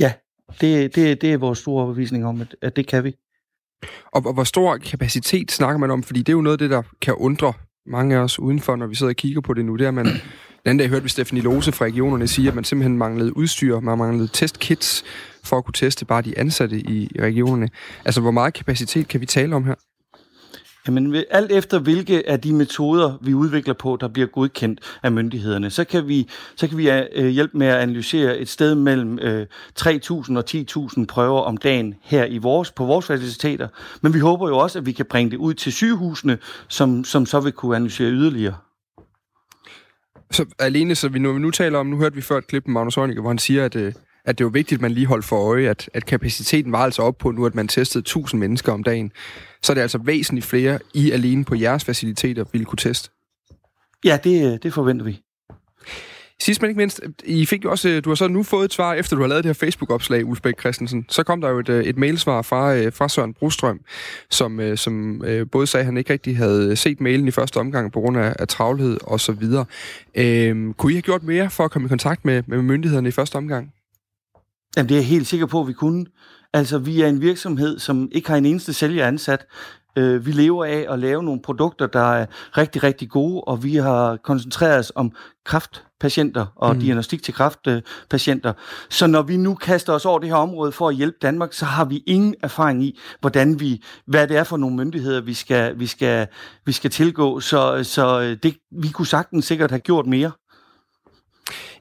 Ja, 0.00 0.12
det, 0.60 0.94
det, 0.94 1.20
det 1.20 1.32
er 1.32 1.36
vores 1.36 1.58
store 1.58 1.82
overbevisning 1.82 2.26
om, 2.26 2.40
at, 2.40 2.56
at 2.62 2.76
det 2.76 2.86
kan 2.86 3.04
vi. 3.04 3.14
Og, 4.12 4.26
og 4.26 4.32
hvor 4.32 4.44
stor 4.44 4.76
kapacitet 4.76 5.52
snakker 5.52 5.78
man 5.78 5.90
om? 5.90 6.02
Fordi 6.02 6.20
det 6.20 6.28
er 6.28 6.36
jo 6.36 6.40
noget 6.40 6.54
af 6.54 6.58
det, 6.58 6.70
der 6.70 6.82
kan 7.02 7.14
undre 7.14 7.52
mange 7.86 8.16
af 8.16 8.20
os 8.20 8.38
udenfor, 8.38 8.76
når 8.76 8.86
vi 8.86 8.94
sidder 8.94 9.12
og 9.12 9.16
kigger 9.16 9.40
på 9.40 9.54
det 9.54 9.64
nu. 9.64 9.76
Det 9.76 9.86
er, 9.86 9.90
man, 9.90 10.06
den 10.66 10.70
anden 10.70 10.78
dag 10.78 10.88
hørte 10.88 11.02
vi 11.02 11.08
Stefanie 11.08 11.42
Lose 11.42 11.72
fra 11.72 11.84
regionerne 11.84 12.28
sige, 12.28 12.48
at 12.48 12.54
man 12.54 12.64
simpelthen 12.64 12.98
manglede 12.98 13.36
udstyr, 13.36 13.80
man 13.80 13.98
manglede 13.98 14.28
testkits 14.28 15.04
for 15.44 15.58
at 15.58 15.64
kunne 15.64 15.72
teste 15.72 16.04
bare 16.04 16.22
de 16.22 16.38
ansatte 16.38 16.78
i, 16.78 17.10
regionerne. 17.20 17.68
Altså, 18.04 18.20
hvor 18.20 18.30
meget 18.30 18.54
kapacitet 18.54 19.08
kan 19.08 19.20
vi 19.20 19.26
tale 19.26 19.56
om 19.56 19.64
her? 19.64 19.74
Jamen, 20.86 21.16
alt 21.30 21.52
efter 21.52 21.78
hvilke 21.78 22.28
af 22.28 22.40
de 22.40 22.52
metoder, 22.52 23.18
vi 23.22 23.34
udvikler 23.34 23.74
på, 23.74 23.98
der 24.00 24.08
bliver 24.08 24.28
godkendt 24.28 24.80
af 25.02 25.12
myndighederne, 25.12 25.70
så 25.70 25.84
kan 25.84 26.08
vi, 26.08 26.28
så 26.56 26.68
kan 26.68 26.78
vi 26.78 26.90
øh, 26.90 27.26
hjælpe 27.26 27.58
med 27.58 27.66
at 27.66 27.76
analysere 27.76 28.38
et 28.38 28.48
sted 28.48 28.74
mellem 28.74 29.18
øh, 29.18 29.46
3.000 29.80 30.36
og 30.36 30.44
10.000 30.50 31.04
prøver 31.04 31.40
om 31.40 31.56
dagen 31.56 31.94
her 32.02 32.24
i 32.24 32.38
vores, 32.38 32.70
på 32.70 32.84
vores 32.84 33.06
faciliteter. 33.06 33.68
Men 34.00 34.14
vi 34.14 34.18
håber 34.18 34.48
jo 34.48 34.58
også, 34.58 34.78
at 34.78 34.86
vi 34.86 34.92
kan 34.92 35.06
bringe 35.06 35.30
det 35.30 35.36
ud 35.36 35.54
til 35.54 35.72
sygehusene, 35.72 36.38
som, 36.68 37.04
som 37.04 37.26
så 37.26 37.40
vil 37.40 37.52
kunne 37.52 37.76
analysere 37.76 38.10
yderligere. 38.10 38.54
Så 40.30 40.46
alene, 40.58 40.94
så 40.94 41.08
vi 41.08 41.18
nu, 41.18 41.38
nu 41.38 41.50
taler 41.50 41.78
om, 41.78 41.86
nu 41.86 41.96
hørte 41.96 42.14
vi 42.14 42.22
før 42.22 42.38
et 42.38 42.46
klip 42.46 42.66
med 42.66 42.72
Magnus 42.72 42.94
Heunicke, 42.94 43.20
hvor 43.20 43.30
han 43.30 43.38
siger, 43.38 43.64
at, 43.64 43.76
øh, 43.76 43.92
at 44.24 44.38
det 44.38 44.44
var 44.44 44.50
vigtigt, 44.50 44.78
at 44.78 44.82
man 44.82 44.92
lige 44.92 45.06
holdt 45.06 45.24
for 45.24 45.36
øje, 45.36 45.68
at, 45.68 45.90
at 45.94 46.06
kapaciteten 46.06 46.72
var 46.72 46.78
altså 46.78 47.02
op 47.02 47.18
på 47.18 47.30
nu, 47.30 47.46
at 47.46 47.54
man 47.54 47.68
testede 47.68 48.02
1000 48.02 48.40
mennesker 48.40 48.72
om 48.72 48.82
dagen. 48.82 49.12
Så 49.62 49.72
er 49.72 49.74
det 49.74 49.82
altså 49.82 49.98
væsentligt 49.98 50.46
flere, 50.46 50.78
I 50.94 51.10
alene 51.10 51.44
på 51.44 51.54
jeres 51.54 51.84
faciliteter 51.84 52.44
ville 52.52 52.64
kunne 52.64 52.78
teste. 52.78 53.10
Ja, 54.04 54.18
det, 54.24 54.52
øh, 54.52 54.58
det 54.62 54.74
forventer 54.74 55.04
vi. 55.04 55.22
Sidst 56.40 56.62
men 56.62 56.68
ikke 56.68 56.78
mindst, 56.78 57.00
I 57.24 57.46
fik 57.46 57.64
jo 57.64 57.70
også, 57.70 57.88
øh, 57.88 58.04
du 58.04 58.10
har 58.10 58.14
så 58.14 58.28
nu 58.28 58.42
fået 58.42 58.64
et 58.64 58.72
svar, 58.72 58.94
efter 58.94 59.16
du 59.16 59.22
har 59.22 59.28
lavet 59.28 59.44
det 59.44 59.48
her 59.48 59.66
Facebook-opslag, 59.66 60.26
Ulf 60.26 60.40
Bæk 60.40 60.60
Christensen. 60.60 61.04
Så 61.08 61.22
kom 61.22 61.40
der 61.40 61.48
jo 61.48 61.58
et, 61.58 61.68
øh, 61.68 61.84
et 61.84 61.96
mailsvar 61.96 62.42
fra, 62.42 62.76
øh, 62.76 62.92
fra 62.92 63.08
Søren 63.08 63.34
Brostrøm, 63.34 63.80
som, 64.30 64.76
som 64.76 65.22
både 65.52 65.66
sagde, 65.66 65.82
at 65.82 65.86
han 65.86 65.96
ikke 65.96 66.12
rigtig 66.12 66.36
havde 66.36 66.76
set 66.76 67.00
mailen 67.00 67.28
i 67.28 67.30
første 67.30 67.56
omgang 67.56 67.92
på 67.92 68.00
grund 68.00 68.18
af, 68.18 68.36
af 68.38 68.48
travlhed 68.48 68.98
og 69.02 69.20
så 69.20 69.32
videre. 69.32 69.64
Øhm, 70.14 70.74
kunne 70.74 70.92
I 70.92 70.94
have 70.94 71.02
gjort 71.02 71.22
mere 71.22 71.50
for 71.50 71.64
at 71.64 71.70
komme 71.70 71.86
i 71.86 71.88
kontakt 71.88 72.24
med, 72.24 72.42
med 72.46 72.62
myndighederne 72.62 73.08
i 73.08 73.12
første 73.12 73.36
omgang? 73.36 73.72
Jamen, 74.76 74.88
det 74.88 74.94
er 74.94 74.98
jeg 74.98 75.06
helt 75.06 75.26
sikker 75.26 75.46
på, 75.46 75.60
at 75.60 75.68
vi 75.68 75.72
kunne. 75.72 76.06
Altså, 76.52 76.78
vi 76.78 77.00
er 77.00 77.08
en 77.08 77.20
virksomhed, 77.20 77.78
som 77.78 78.08
ikke 78.12 78.28
har 78.28 78.36
en 78.36 78.46
eneste 78.46 78.72
sælger 78.72 79.06
ansat. 79.06 79.46
Øh, 79.96 80.26
vi 80.26 80.32
lever 80.32 80.64
af 80.64 80.86
at 80.88 80.98
lave 80.98 81.22
nogle 81.22 81.42
produkter, 81.42 81.86
der 81.86 82.12
er 82.12 82.26
rigtig, 82.56 82.82
rigtig 82.82 83.10
gode, 83.10 83.40
og 83.40 83.64
vi 83.64 83.76
har 83.76 84.16
koncentreret 84.16 84.78
os 84.78 84.92
om 84.94 85.12
kraftpatienter 85.44 86.46
og 86.56 86.74
mm. 86.74 86.80
diagnostik 86.80 87.22
til 87.22 87.34
kraftpatienter. 87.34 88.52
Så 88.90 89.06
når 89.06 89.22
vi 89.22 89.36
nu 89.36 89.54
kaster 89.54 89.92
os 89.92 90.04
over 90.04 90.18
det 90.18 90.28
her 90.28 90.36
område 90.36 90.72
for 90.72 90.88
at 90.88 90.94
hjælpe 90.94 91.16
Danmark, 91.22 91.52
så 91.52 91.64
har 91.64 91.84
vi 91.84 92.02
ingen 92.06 92.34
erfaring 92.42 92.84
i, 92.84 92.98
hvordan 93.20 93.60
vi, 93.60 93.82
hvad 94.06 94.28
det 94.28 94.36
er 94.36 94.44
for 94.44 94.56
nogle 94.56 94.76
myndigheder, 94.76 95.20
vi 95.20 95.34
skal, 95.34 95.78
vi 95.78 95.86
skal, 95.86 96.26
vi 96.66 96.72
skal 96.72 96.90
tilgå. 96.90 97.40
Så, 97.40 97.84
så 97.84 98.36
det, 98.42 98.56
vi 98.82 98.88
kunne 98.88 99.06
sagtens 99.06 99.44
sikkert 99.44 99.70
have 99.70 99.80
gjort 99.80 100.06
mere. 100.06 100.30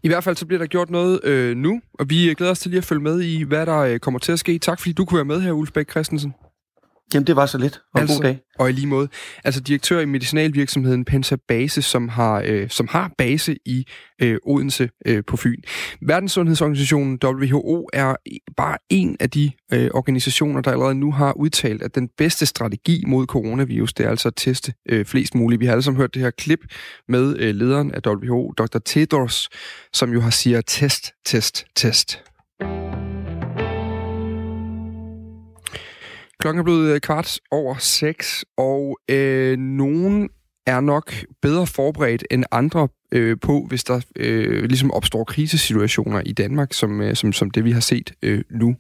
I 0.04 0.08
hvert 0.08 0.24
fald 0.24 0.36
så 0.36 0.46
bliver 0.46 0.60
der 0.60 0.66
gjort 0.66 0.90
noget 0.90 1.24
øh, 1.24 1.58
nu, 1.58 1.82
og 2.00 2.10
vi 2.10 2.34
glæder 2.38 2.52
os 2.52 2.60
til 2.60 2.72
lige 2.72 2.78
at 2.78 2.84
følge 2.84 3.02
med 3.02 3.22
i, 3.22 3.44
hvad 3.44 3.66
der 3.66 3.78
øh, 3.78 4.00
kommer 4.00 4.20
til 4.20 4.32
at 4.32 4.40
ske. 4.40 4.60
Tak 4.60 4.80
fordi 4.80 4.94
du 4.94 5.06
kunne 5.06 5.16
være 5.16 5.26
med 5.26 5.42
her, 5.42 5.52
Ulf 5.52 5.72
Bæk 5.72 5.92
Christensen. 5.92 6.34
Jamen, 7.14 7.28
det 7.28 7.36
var 7.36 7.46
så 7.46 7.58
lidt. 7.58 7.82
Og 7.94 8.02
altså, 8.02 8.16
god 8.16 8.24
dag. 8.24 8.40
Og 8.60 8.70
i 8.70 8.72
lige 8.72 8.88
måde. 8.88 9.08
Altså, 9.44 9.62
direktør 9.62 10.00
i 10.00 10.06
medicinalvirksomheden 10.06 11.06
Pensa 11.06 11.36
Base, 11.48 11.82
som 11.82 12.10
har, 12.10 12.44
øh, 12.46 12.70
som 12.70 12.88
har 12.88 13.12
base 13.18 13.56
i 13.66 13.86
øh, 14.22 14.38
Odense 14.46 14.90
øh, 15.06 15.24
på 15.28 15.38
Fyn. 15.38 15.62
Verdenssundhedsorganisationen 16.02 17.20
WHO 17.24 17.90
er 17.94 18.16
bare 18.58 18.78
en 18.90 19.18
af 19.20 19.30
de 19.30 19.52
øh, 19.74 19.90
organisationer, 19.94 20.62
der 20.62 20.72
allerede 20.72 20.96
nu 20.96 21.12
har 21.12 21.34
udtalt, 21.34 21.82
at 21.82 21.96
den 21.96 22.10
bedste 22.18 22.46
strategi 22.46 23.04
mod 23.08 23.26
coronavirus, 23.26 23.94
det 23.94 24.06
er 24.06 24.10
altså 24.10 24.28
at 24.28 24.34
teste 24.36 24.74
øh, 24.90 25.06
flest 25.06 25.36
muligt. 25.36 25.60
Vi 25.60 25.66
har 25.66 25.72
alle 25.72 25.84
sammen 25.84 26.02
hørt 26.02 26.14
det 26.14 26.22
her 26.22 26.32
klip 26.32 26.60
med 27.08 27.38
øh, 27.40 27.56
lederen 27.56 27.92
af 27.92 28.00
WHO, 28.08 28.54
Dr. 28.58 28.80
Tedros, 28.86 29.50
som 29.94 30.14
jo 30.14 30.22
har 30.22 30.30
siger 30.30 30.62
test, 30.62 31.12
test, 31.26 31.66
test. 31.76 32.24
Klokken 36.40 36.60
er 36.60 36.64
blevet 36.64 36.94
øh, 36.94 37.00
kvart 37.00 37.40
over 37.52 37.76
seks, 37.80 38.46
og 38.58 38.98
øh, 39.10 39.58
nogen 39.58 40.30
er 40.66 40.80
nok 40.80 41.14
bedre 41.42 41.68
forberedt 41.68 42.24
end 42.32 42.44
andre 42.52 42.88
øh, 43.12 43.38
på, 43.42 43.66
hvis 43.68 43.84
der 43.84 44.02
øh, 44.16 44.64
ligesom 44.64 44.92
opstår 44.92 45.24
krisesituationer 45.24 46.22
i 46.26 46.32
Danmark, 46.32 46.74
som, 46.74 47.02
øh, 47.02 47.16
som, 47.16 47.34
som 47.34 47.52
det 47.52 47.66
vi 47.66 47.72
har 47.72 47.80
set 47.80 48.14
øh, 48.24 48.44
nu. 48.50 48.76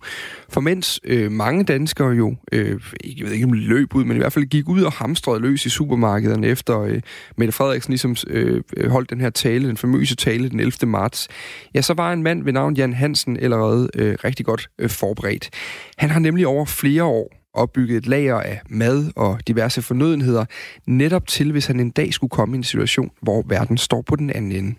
For 0.49 0.61
mens 0.61 0.99
øh, 1.03 1.31
mange 1.31 1.63
danskere 1.63 2.09
jo, 2.09 2.35
øh, 2.51 2.81
jeg 3.17 3.25
ved 3.25 3.31
ikke 3.31 3.45
om 3.45 3.53
løb 3.53 3.95
ud, 3.95 4.03
men 4.03 4.17
i 4.17 4.19
hvert 4.19 4.33
fald 4.33 4.45
gik 4.45 4.69
ud 4.69 4.81
og 4.81 4.91
hamstrede 4.91 5.39
løs 5.39 5.65
i 5.65 5.69
supermarkederne 5.69 6.47
efter 6.47 6.79
øh, 6.79 7.01
Mette 7.37 7.51
Frederiksen 7.51 7.91
ligesom 7.91 8.15
øh, 8.27 8.63
holdt 8.87 9.09
den 9.09 9.21
her 9.21 9.29
tale, 9.29 9.67
den 9.67 9.77
famøse 9.77 10.15
tale 10.15 10.49
den 10.49 10.59
11. 10.59 10.89
marts, 10.89 11.27
ja, 11.75 11.81
så 11.81 11.93
var 11.93 12.13
en 12.13 12.23
mand 12.23 12.43
ved 12.43 12.53
navn 12.53 12.75
Jan 12.75 12.93
Hansen 12.93 13.39
allerede 13.39 13.89
øh, 13.95 14.17
rigtig 14.23 14.45
godt 14.45 14.69
øh, 14.79 14.89
forberedt. 14.89 15.49
Han 15.97 16.09
har 16.09 16.19
nemlig 16.19 16.47
over 16.47 16.65
flere 16.65 17.03
år 17.03 17.44
opbygget 17.61 17.97
et 17.97 18.07
lager 18.07 18.39
af 18.51 18.57
mad 18.69 18.97
og 19.15 19.31
diverse 19.47 19.81
fornødenheder, 19.89 20.45
netop 20.87 21.27
til, 21.27 21.51
hvis 21.51 21.67
han 21.67 21.79
en 21.79 21.91
dag 21.91 22.13
skulle 22.13 22.35
komme 22.37 22.55
i 22.55 22.57
en 22.57 22.63
situation, 22.63 23.09
hvor 23.21 23.43
verden 23.49 23.77
står 23.77 24.01
på 24.09 24.15
den 24.15 24.29
anden 24.29 24.51
ende. 24.51 24.75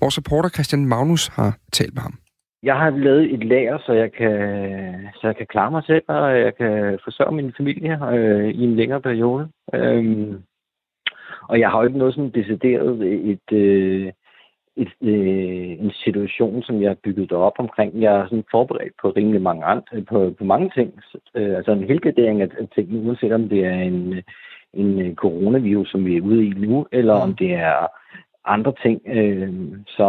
Vores 0.00 0.18
reporter 0.18 0.48
Christian 0.48 0.86
Magnus 0.86 1.26
har 1.26 1.50
talt 1.72 1.94
med 1.94 2.02
ham. 2.02 2.14
Jeg 2.62 2.76
har 2.76 2.90
lavet 2.90 3.34
et 3.34 3.44
lager, 3.44 3.78
så 3.86 3.92
jeg 3.92 4.12
kan, 4.12 4.36
så 5.14 5.26
jeg 5.26 5.36
kan 5.36 5.46
klare 5.46 5.70
mig 5.70 5.82
selv, 5.86 6.04
og 6.08 6.40
jeg 6.40 6.56
kan 6.56 6.98
forsørge 7.04 7.36
min 7.36 7.52
familie 7.56 7.98
øh, 8.12 8.48
i 8.48 8.62
en 8.64 8.76
længere 8.76 9.00
periode. 9.00 9.48
Øhm, 9.74 10.34
og 11.48 11.60
jeg 11.60 11.70
har 11.70 11.78
jo 11.78 11.86
ikke 11.86 11.98
noget 11.98 12.14
sådan 12.14 12.30
decideret 12.30 13.02
et, 13.32 13.52
øh, 13.52 14.12
et, 14.76 14.92
øh, 15.02 15.84
en 15.84 15.90
situation, 16.04 16.62
som 16.62 16.82
jeg 16.82 16.90
har 16.90 16.96
bygget 17.04 17.32
op 17.32 17.52
omkring. 17.58 18.02
Jeg 18.02 18.16
er 18.16 18.24
sådan 18.24 18.44
forberedt 18.50 18.94
på 19.02 19.10
rimelig 19.10 19.42
mange 19.42 19.64
andre, 19.64 20.02
på, 20.02 20.34
på 20.38 20.44
mange 20.44 20.70
ting. 20.74 21.00
Øh, 21.34 21.56
altså 21.56 21.72
en 21.72 21.84
helgardering 21.84 22.42
af, 22.42 22.48
af 22.58 22.68
ting, 22.74 23.06
uanset 23.06 23.32
om 23.32 23.48
det 23.48 23.64
er 23.64 23.74
en, 23.74 24.22
en 24.74 25.14
coronavirus, 25.14 25.90
som 25.90 26.04
vi 26.04 26.16
er 26.16 26.22
ude 26.22 26.46
i 26.46 26.50
nu, 26.50 26.86
eller 26.92 27.14
om 27.14 27.34
det 27.34 27.52
er 27.54 27.86
andre 28.44 28.72
ting. 28.82 29.00
Øh, 29.06 29.52
så, 29.86 30.06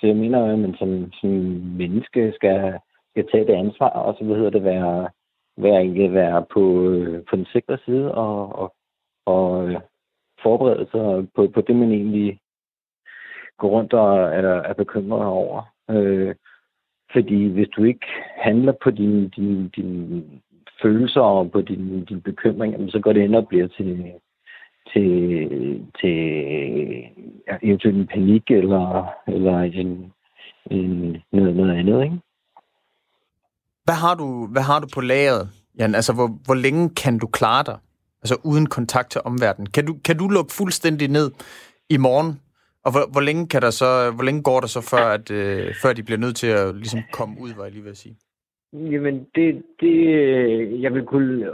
så 0.00 0.06
jeg 0.06 0.16
mener, 0.16 0.52
at 0.52 0.58
man 0.58 0.74
som, 0.78 1.12
som 1.12 1.30
menneske 1.78 2.32
skal, 2.34 2.78
skal 3.10 3.28
tage 3.32 3.46
det 3.46 3.52
ansvar, 3.52 3.88
og 3.88 4.14
så 4.18 4.24
hedder 4.24 4.50
det 4.50 4.64
være, 4.64 5.08
være, 5.56 6.12
være 6.12 6.44
på, 6.54 6.62
på 7.30 7.36
den 7.36 7.46
sikre 7.52 7.78
side, 7.84 8.14
og, 8.14 8.58
og, 8.58 8.74
og 9.26 9.72
forberede 10.42 10.86
sig 10.92 11.28
på, 11.34 11.48
på 11.54 11.60
det, 11.60 11.76
man 11.76 11.92
egentlig 11.92 12.38
gå 13.64 13.70
rundt 13.76 13.92
og 13.92 14.08
er, 14.38 14.48
er 14.70 14.74
bekymret 14.82 15.26
over. 15.26 15.62
Øh, 15.90 16.34
fordi 17.12 17.38
hvis 17.48 17.68
du 17.76 17.84
ikke 17.84 18.06
handler 18.48 18.72
på 18.84 18.90
dine 18.90 19.28
din, 19.36 19.68
din 19.76 19.90
følelser 20.82 21.20
og 21.20 21.50
på 21.50 21.60
din, 21.60 22.04
din 22.04 22.20
bekymring, 22.20 22.90
så 22.90 22.98
går 23.00 23.12
det 23.12 23.20
ind 23.20 23.34
og 23.34 23.48
bliver 23.48 23.68
til, 23.68 24.12
til, 24.92 25.08
til 26.00 26.16
ja, 27.48 27.54
eventuelt 27.62 27.96
en 27.96 28.06
panik 28.06 28.50
eller, 28.50 29.06
eller 29.26 29.58
en, 29.60 30.12
en, 30.70 31.16
noget, 31.32 31.56
noget 31.56 31.76
andet. 31.78 32.02
Ikke? 32.04 32.18
Hvad 33.84 33.98
har 34.04 34.14
du, 34.14 34.46
hvad 34.52 34.62
har 34.62 34.80
du 34.80 34.86
på 34.94 35.00
lageret, 35.00 35.48
Jan? 35.78 35.94
Altså, 35.94 36.12
hvor, 36.14 36.28
hvor 36.46 36.54
længe 36.54 36.90
kan 37.02 37.18
du 37.18 37.26
klare 37.26 37.64
dig? 37.66 37.78
Altså 38.22 38.36
uden 38.44 38.66
kontakt 38.66 39.10
til 39.10 39.20
omverdenen. 39.24 39.66
Kan 39.66 39.86
du, 39.86 39.94
kan 40.04 40.18
du 40.18 40.28
lukke 40.28 40.52
fuldstændig 40.52 41.08
ned 41.08 41.30
i 41.90 41.96
morgen, 41.96 42.40
og 42.84 42.90
hvor, 42.92 43.04
hvor, 43.12 43.20
længe 43.20 43.48
kan 43.48 43.62
der 43.62 43.70
så, 43.70 44.12
hvor 44.14 44.24
længe 44.24 44.42
går 44.42 44.60
der 44.60 44.66
så, 44.66 44.80
før, 44.92 45.06
at, 45.18 45.30
øh, 45.30 45.74
før 45.82 45.92
de 45.92 46.02
bliver 46.02 46.18
nødt 46.18 46.36
til 46.36 46.46
at 46.46 46.74
ligesom 46.74 47.00
komme 47.12 47.34
ud, 47.40 47.50
var 47.56 47.64
jeg 47.64 47.72
lige 47.72 47.84
vil 47.84 47.96
sige? 47.96 48.16
Jamen, 48.72 49.26
det, 49.34 49.62
det 49.80 49.96
jeg 50.82 50.94
vil 50.94 51.04
kunne, 51.04 51.50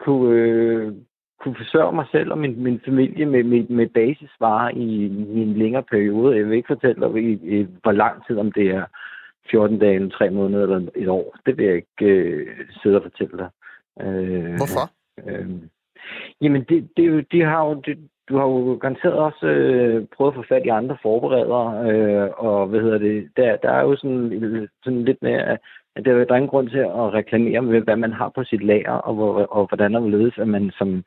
kunne, 0.00 0.34
øh, 0.40 0.92
kunne 1.40 1.56
forsørge 1.56 1.92
mig 1.92 2.06
selv 2.12 2.30
og 2.32 2.38
min, 2.38 2.62
min 2.62 2.80
familie 2.84 3.26
med, 3.26 3.44
med, 3.44 3.68
med 3.68 3.86
basisvarer 3.86 4.70
i, 4.70 5.06
i 5.36 5.38
en 5.46 5.54
længere 5.54 5.82
periode. 5.82 6.36
Jeg 6.36 6.46
vil 6.46 6.56
ikke 6.56 6.74
fortælle 6.74 7.00
dig, 7.00 7.16
i, 7.16 7.32
i, 7.32 7.66
hvor 7.82 7.92
lang 7.92 8.26
tid, 8.26 8.38
om 8.38 8.52
det 8.52 8.66
er 8.70 8.84
14 9.50 9.78
dage, 9.78 9.94
eller 9.94 10.10
3 10.10 10.30
måneder 10.30 10.62
eller 10.62 10.90
et 10.94 11.08
år. 11.08 11.36
Det 11.46 11.56
vil 11.56 11.66
jeg 11.66 11.76
ikke 11.76 12.04
øh, 12.04 12.46
sidde 12.82 12.96
og 12.96 13.02
fortælle 13.02 13.38
dig. 13.38 13.50
Øh, 14.00 14.54
Hvorfor? 14.56 14.86
Øh, 15.26 15.50
jamen, 16.40 16.64
det, 16.68 16.88
det, 16.96 17.32
de 17.32 17.40
har 17.42 17.64
jo, 17.66 17.74
det, 17.74 17.98
du 18.28 18.36
har 18.36 18.44
jo 18.44 18.78
garanteret 18.80 19.14
også 19.14 19.46
øh, 19.46 20.06
prøvet 20.16 20.32
at 20.32 20.36
få 20.36 20.44
fat 20.48 20.62
i 20.64 20.68
andre 20.68 20.96
forberedere, 21.02 21.90
øh, 21.90 22.30
og 22.36 22.66
hvad 22.66 22.80
hedder 22.80 22.98
det, 22.98 23.28
der, 23.36 23.56
der 23.56 23.70
er 23.70 23.82
jo 23.82 23.96
sådan, 23.96 24.68
sådan 24.84 25.04
lidt 25.04 25.22
mere, 25.22 25.58
at 25.96 26.04
der, 26.04 26.24
der 26.24 26.32
er 26.32 26.36
ingen 26.36 26.48
grund 26.48 26.68
til 26.70 26.78
at 26.78 27.12
reklamere 27.18 27.62
med, 27.62 27.80
hvad 27.80 27.96
man 27.96 28.12
har 28.12 28.32
på 28.34 28.44
sit 28.44 28.62
lager, 28.64 28.92
og, 28.92 29.14
hvor, 29.14 29.32
og 29.42 29.66
hvordan 29.66 29.94
der 29.94 30.08
ledes, 30.08 30.38
at 30.38 30.48
man 30.48 30.70
som, 30.78 31.04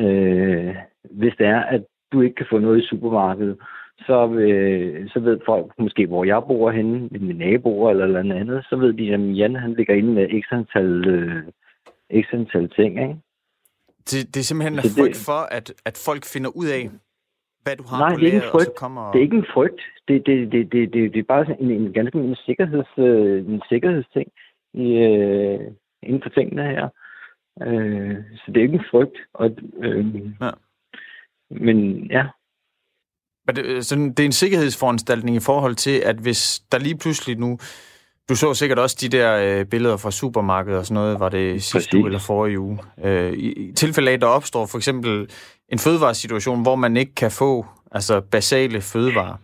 øh, 0.00 0.76
hvis 1.10 1.34
det 1.38 1.46
er, 1.46 1.60
at 1.60 1.84
du 2.12 2.20
ikke 2.20 2.34
kan 2.34 2.46
få 2.50 2.58
noget 2.58 2.82
i 2.82 2.86
supermarkedet, 2.86 3.58
så, 4.06 4.30
øh, 4.32 5.08
så 5.08 5.20
ved 5.20 5.40
folk 5.46 5.72
måske, 5.78 6.06
hvor 6.06 6.24
jeg 6.24 6.42
bor 6.48 6.70
henne, 6.70 7.08
med 7.10 7.20
mine 7.20 7.38
naboer 7.38 7.90
eller 7.90 8.04
eller 8.04 8.34
andet, 8.34 8.66
så 8.68 8.76
ved 8.76 8.92
de, 8.92 9.14
at 9.14 9.36
Jan 9.38 9.56
han 9.56 9.74
ligger 9.74 9.94
inde 9.94 10.12
med 10.12 10.26
ekstra 10.30 10.56
antal, 10.56 11.08
øh, 11.08 11.42
ekstra 12.10 12.36
antal 12.36 12.68
ting, 12.68 13.02
ikke? 13.02 13.16
Det, 14.08 14.34
det 14.34 14.40
er 14.40 14.44
simpelthen 14.44 14.74
en 14.78 14.90
frygt 14.96 15.16
det, 15.16 15.24
for, 15.28 15.40
at, 15.58 15.66
at 15.84 16.02
folk 16.06 16.24
finder 16.24 16.50
ud 16.60 16.66
af, 16.66 16.90
hvad 17.62 17.76
du 17.76 17.84
har 17.90 17.98
nej, 17.98 18.14
på 18.14 18.20
det 18.20 18.22
er 18.22 18.32
ikke 18.32 18.44
en 18.46 18.52
frygt. 18.52 18.68
og 18.68 18.74
så 18.74 18.80
kommer... 18.82 19.12
Det 19.12 19.18
er 19.18 19.22
ikke 19.22 19.36
en 19.36 19.52
frygt. 19.54 19.80
Det, 20.08 20.26
det, 20.26 20.52
det, 20.52 20.72
det, 20.72 20.92
det, 20.92 21.12
det 21.14 21.18
er 21.18 21.28
bare 21.34 21.60
en, 21.60 21.70
en 21.70 21.92
ganske 21.92 22.18
en, 22.18 22.36
sikkerheds, 22.46 22.92
øh, 22.98 23.38
en 23.54 23.62
sikkerhedsting 23.68 24.28
i, 24.74 24.86
øh, 25.08 25.60
inden 26.02 26.22
for 26.22 26.30
tingene 26.30 26.62
her. 26.62 26.88
Øh, 27.66 28.16
så 28.36 28.44
det 28.46 28.56
er 28.56 28.62
ikke 28.62 28.80
en 28.82 28.90
frygt. 28.90 29.16
Og, 29.34 29.50
øh, 29.84 30.06
ja. 30.40 30.50
Men 31.50 32.06
ja. 32.16 32.24
Men 33.46 33.56
det, 33.56 33.86
så 33.86 33.94
det 33.96 34.20
er 34.20 34.24
en 34.24 34.42
sikkerhedsforanstaltning 34.42 35.36
i 35.36 35.46
forhold 35.50 35.74
til, 35.74 35.96
at 36.04 36.16
hvis 36.16 36.62
der 36.72 36.78
lige 36.78 36.98
pludselig 36.98 37.38
nu 37.38 37.58
du 38.30 38.34
så 38.34 38.54
sikkert 38.54 38.78
også 38.78 38.96
de 39.00 39.16
der 39.16 39.28
øh, 39.44 39.66
billeder 39.66 39.96
fra 39.96 40.10
supermarkedet 40.10 40.78
og 40.78 40.86
sådan 40.86 41.00
noget, 41.00 41.20
var 41.20 41.28
det 41.28 41.62
sidste 41.62 41.98
uge 41.98 42.06
eller 42.06 42.22
forrige 42.26 42.60
uge. 42.60 42.78
Øh, 43.04 43.32
I, 43.32 43.48
i 43.52 43.72
tilfælde 43.72 44.10
af, 44.10 44.14
at 44.14 44.20
der 44.20 44.26
opstår 44.26 44.66
for 44.70 44.78
eksempel 44.78 45.12
en 45.68 45.78
fødevaresituation, 45.78 46.62
hvor 46.62 46.76
man 46.84 46.96
ikke 46.96 47.14
kan 47.14 47.30
få 47.30 47.66
altså 47.92 48.20
basale 48.20 48.80
fødevarer. 48.80 49.36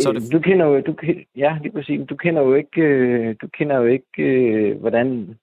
Så 0.00 0.12
det... 0.12 0.32
Du 0.32 0.38
kender 0.38 0.66
jo, 0.66 0.80
du, 0.80 0.94
ja, 1.36 1.58
lige 1.62 1.72
præcis. 1.72 2.00
Du 2.10 2.16
kender 2.16 2.42
jo 2.42 2.54
ikke, 2.54 2.80
øh, 2.80 3.34
du 3.42 3.48
kender 3.58 3.76
jo 3.76 3.84
ikke 3.84 4.22
øh, 4.22 4.80
hvordan 4.80 5.36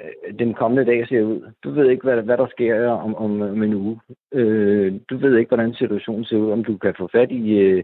øh, 0.00 0.38
den 0.38 0.54
kommende 0.54 0.84
dag 0.90 1.08
ser 1.08 1.22
ud. 1.22 1.40
Du 1.64 1.70
ved 1.70 1.90
ikke, 1.90 2.02
hvad, 2.02 2.22
hvad 2.22 2.36
der 2.36 2.46
sker 2.50 2.88
om, 2.90 3.14
om, 3.14 3.40
om 3.40 3.62
en 3.62 3.74
uge. 3.74 4.00
Du 5.10 5.16
ved 5.16 5.36
ikke, 5.36 5.48
hvordan 5.48 5.74
situationen 5.74 6.24
ser 6.24 6.36
ud, 6.36 6.50
om 6.50 6.64
du 6.64 6.76
kan 6.76 6.94
få 6.98 7.08
fat 7.12 7.30
i 7.30 7.82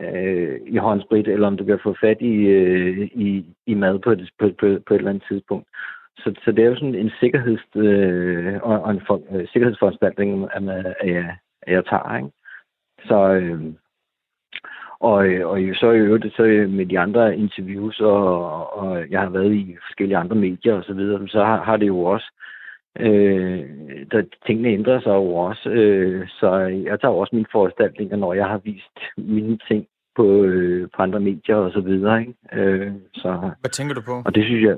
øh, 0.00 0.60
i 0.66 0.76
håndsprit, 0.76 1.28
eller 1.28 1.46
om 1.46 1.56
du 1.56 1.64
kan 1.64 1.78
få 1.82 1.94
fat 2.00 2.20
i, 2.20 2.34
øh, 2.34 2.98
i, 2.98 3.44
i 3.66 3.74
mad 3.74 3.98
på 3.98 4.10
et, 4.10 4.30
på, 4.38 4.50
på, 4.60 4.66
på 4.86 4.94
et 4.94 4.98
eller 4.98 5.10
andet 5.10 5.24
tidspunkt. 5.28 5.68
Så, 6.18 6.34
så 6.44 6.52
det 6.52 6.64
er 6.64 6.68
jo 6.68 6.74
sådan 6.74 6.94
en 6.94 7.10
sikkerheds, 7.20 7.60
øh, 7.76 8.54
og, 8.62 8.82
og 8.82 8.90
en 8.90 9.02
for, 9.06 9.22
øh, 9.30 9.48
sikkerhedsforanstaltning, 9.48 10.48
at, 10.52 10.62
at, 11.00 11.08
jeg, 11.14 11.36
at 11.62 11.72
jeg 11.72 11.84
tager. 11.84 12.16
Ikke? 12.16 12.30
Så, 13.08 13.32
øh, 13.32 13.62
og, 15.00 15.16
og 15.44 15.58
så 15.74 15.90
i 15.90 15.98
øvrigt 15.98 16.36
så 16.36 16.66
med 16.68 16.86
de 16.86 16.98
andre 16.98 17.36
interviews, 17.36 18.00
og, 18.00 18.78
og 18.78 19.10
jeg 19.10 19.20
har 19.20 19.30
været 19.30 19.54
i 19.54 19.76
forskellige 19.86 20.16
andre 20.16 20.36
medier 20.36 20.74
osv., 20.74 20.82
så, 20.82 20.92
videre, 20.94 21.28
så 21.28 21.44
har, 21.44 21.62
har 21.62 21.76
det 21.76 21.86
jo 21.86 21.98
også 21.98 22.30
Øh, 22.30 22.42
der, 24.10 24.22
tingene 24.46 24.68
ændrer 24.68 25.00
sig 25.00 25.10
jo 25.10 25.34
også, 25.34 25.70
øh, 25.70 26.28
så 26.28 26.56
jeg 26.56 27.00
tager 27.00 27.14
også 27.14 27.36
mine 27.36 27.46
foranstaltninger, 27.52 28.16
når 28.16 28.34
jeg 28.34 28.46
har 28.46 28.58
vist 28.58 28.98
mine 29.16 29.58
ting 29.68 29.86
på, 30.16 30.44
øh, 30.44 30.88
på 30.96 31.02
andre 31.02 31.20
medier 31.20 31.56
og 31.56 31.72
så 31.72 31.80
videre. 31.80 32.20
Ikke? 32.20 32.34
Øh, 32.52 32.92
så, 33.14 33.50
Hvad 33.60 33.70
tænker 33.70 33.94
du 33.94 34.02
på? 34.06 34.22
Og 34.24 34.34
det 34.34 34.44
synes 34.44 34.64
jeg... 34.64 34.76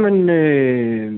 Men, 0.00 0.30
øh, 0.30 1.12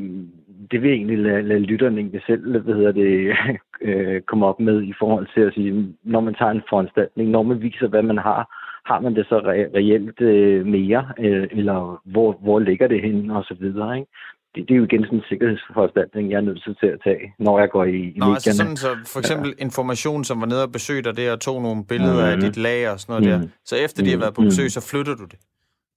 det 0.70 0.82
vil 0.82 0.88
jeg 0.88 0.96
egentlig 0.96 1.18
lade, 1.18 1.42
lade 1.42 1.60
lytterne 1.60 2.00
egentlig 2.00 2.22
selv 2.26 2.60
hvad 2.60 2.74
hedder 2.74 2.92
det, 2.92 3.36
øh, 3.88 4.20
komme 4.20 4.46
op 4.46 4.60
med 4.60 4.82
i 4.82 4.94
forhold 4.98 5.28
til 5.34 5.40
at 5.40 5.54
sige, 5.54 5.94
når 6.02 6.20
man 6.20 6.34
tager 6.34 6.50
en 6.50 6.68
foranstaltning, 6.68 7.30
når 7.30 7.42
man 7.42 7.62
viser, 7.62 7.88
hvad 7.88 8.02
man 8.02 8.18
har, 8.18 8.40
har 8.86 9.00
man 9.00 9.14
det 9.14 9.26
så 9.28 9.38
re- 9.38 9.76
reelt 9.76 10.20
øh, 10.20 10.66
mere, 10.66 11.12
øh, 11.18 11.48
eller 11.50 12.02
hvor, 12.04 12.32
hvor 12.42 12.58
ligger 12.58 12.88
det 12.88 13.02
henne, 13.02 13.36
og 13.36 13.44
så 13.44 13.54
videre. 13.54 13.98
Ikke? 13.98 14.10
Det, 14.56 14.68
det 14.68 14.74
er 14.74 14.78
jo 14.78 14.84
igen 14.84 15.04
sådan 15.04 15.18
en 15.18 15.24
sikkerhedsforanstaltning, 15.28 16.30
jeg 16.30 16.36
er 16.36 16.40
nødt 16.40 16.78
til 16.80 16.86
at 16.86 17.00
tage, 17.04 17.34
når 17.38 17.58
jeg 17.58 17.70
går 17.70 17.84
i, 17.84 18.00
i 18.16 18.18
Nå, 18.18 18.26
altså 18.34 18.50
medierne. 18.50 18.70
Altså 18.70 18.82
sådan, 18.82 19.04
så 19.04 19.12
for 19.12 19.18
eksempel 19.18 19.48
ja. 19.58 19.64
information, 19.64 20.24
som 20.24 20.40
var 20.40 20.46
nede 20.46 20.62
og 20.62 20.72
besøgte 20.72 21.08
dig 21.08 21.16
der, 21.16 21.32
og 21.32 21.40
tog 21.40 21.62
nogle 21.62 21.84
billeder 21.92 22.24
mm. 22.26 22.32
af 22.32 22.36
dit 22.40 22.56
lager 22.56 22.90
og 22.90 23.00
sådan 23.00 23.22
noget 23.22 23.40
mm. 23.40 23.46
der. 23.46 23.54
Så 23.64 23.74
efter 23.76 24.04
de 24.04 24.10
har 24.10 24.18
været 24.18 24.34
på 24.34 24.40
mm. 24.40 24.46
besøg, 24.46 24.70
så 24.70 24.82
flytter 24.90 25.14
du 25.20 25.24
det? 25.24 25.38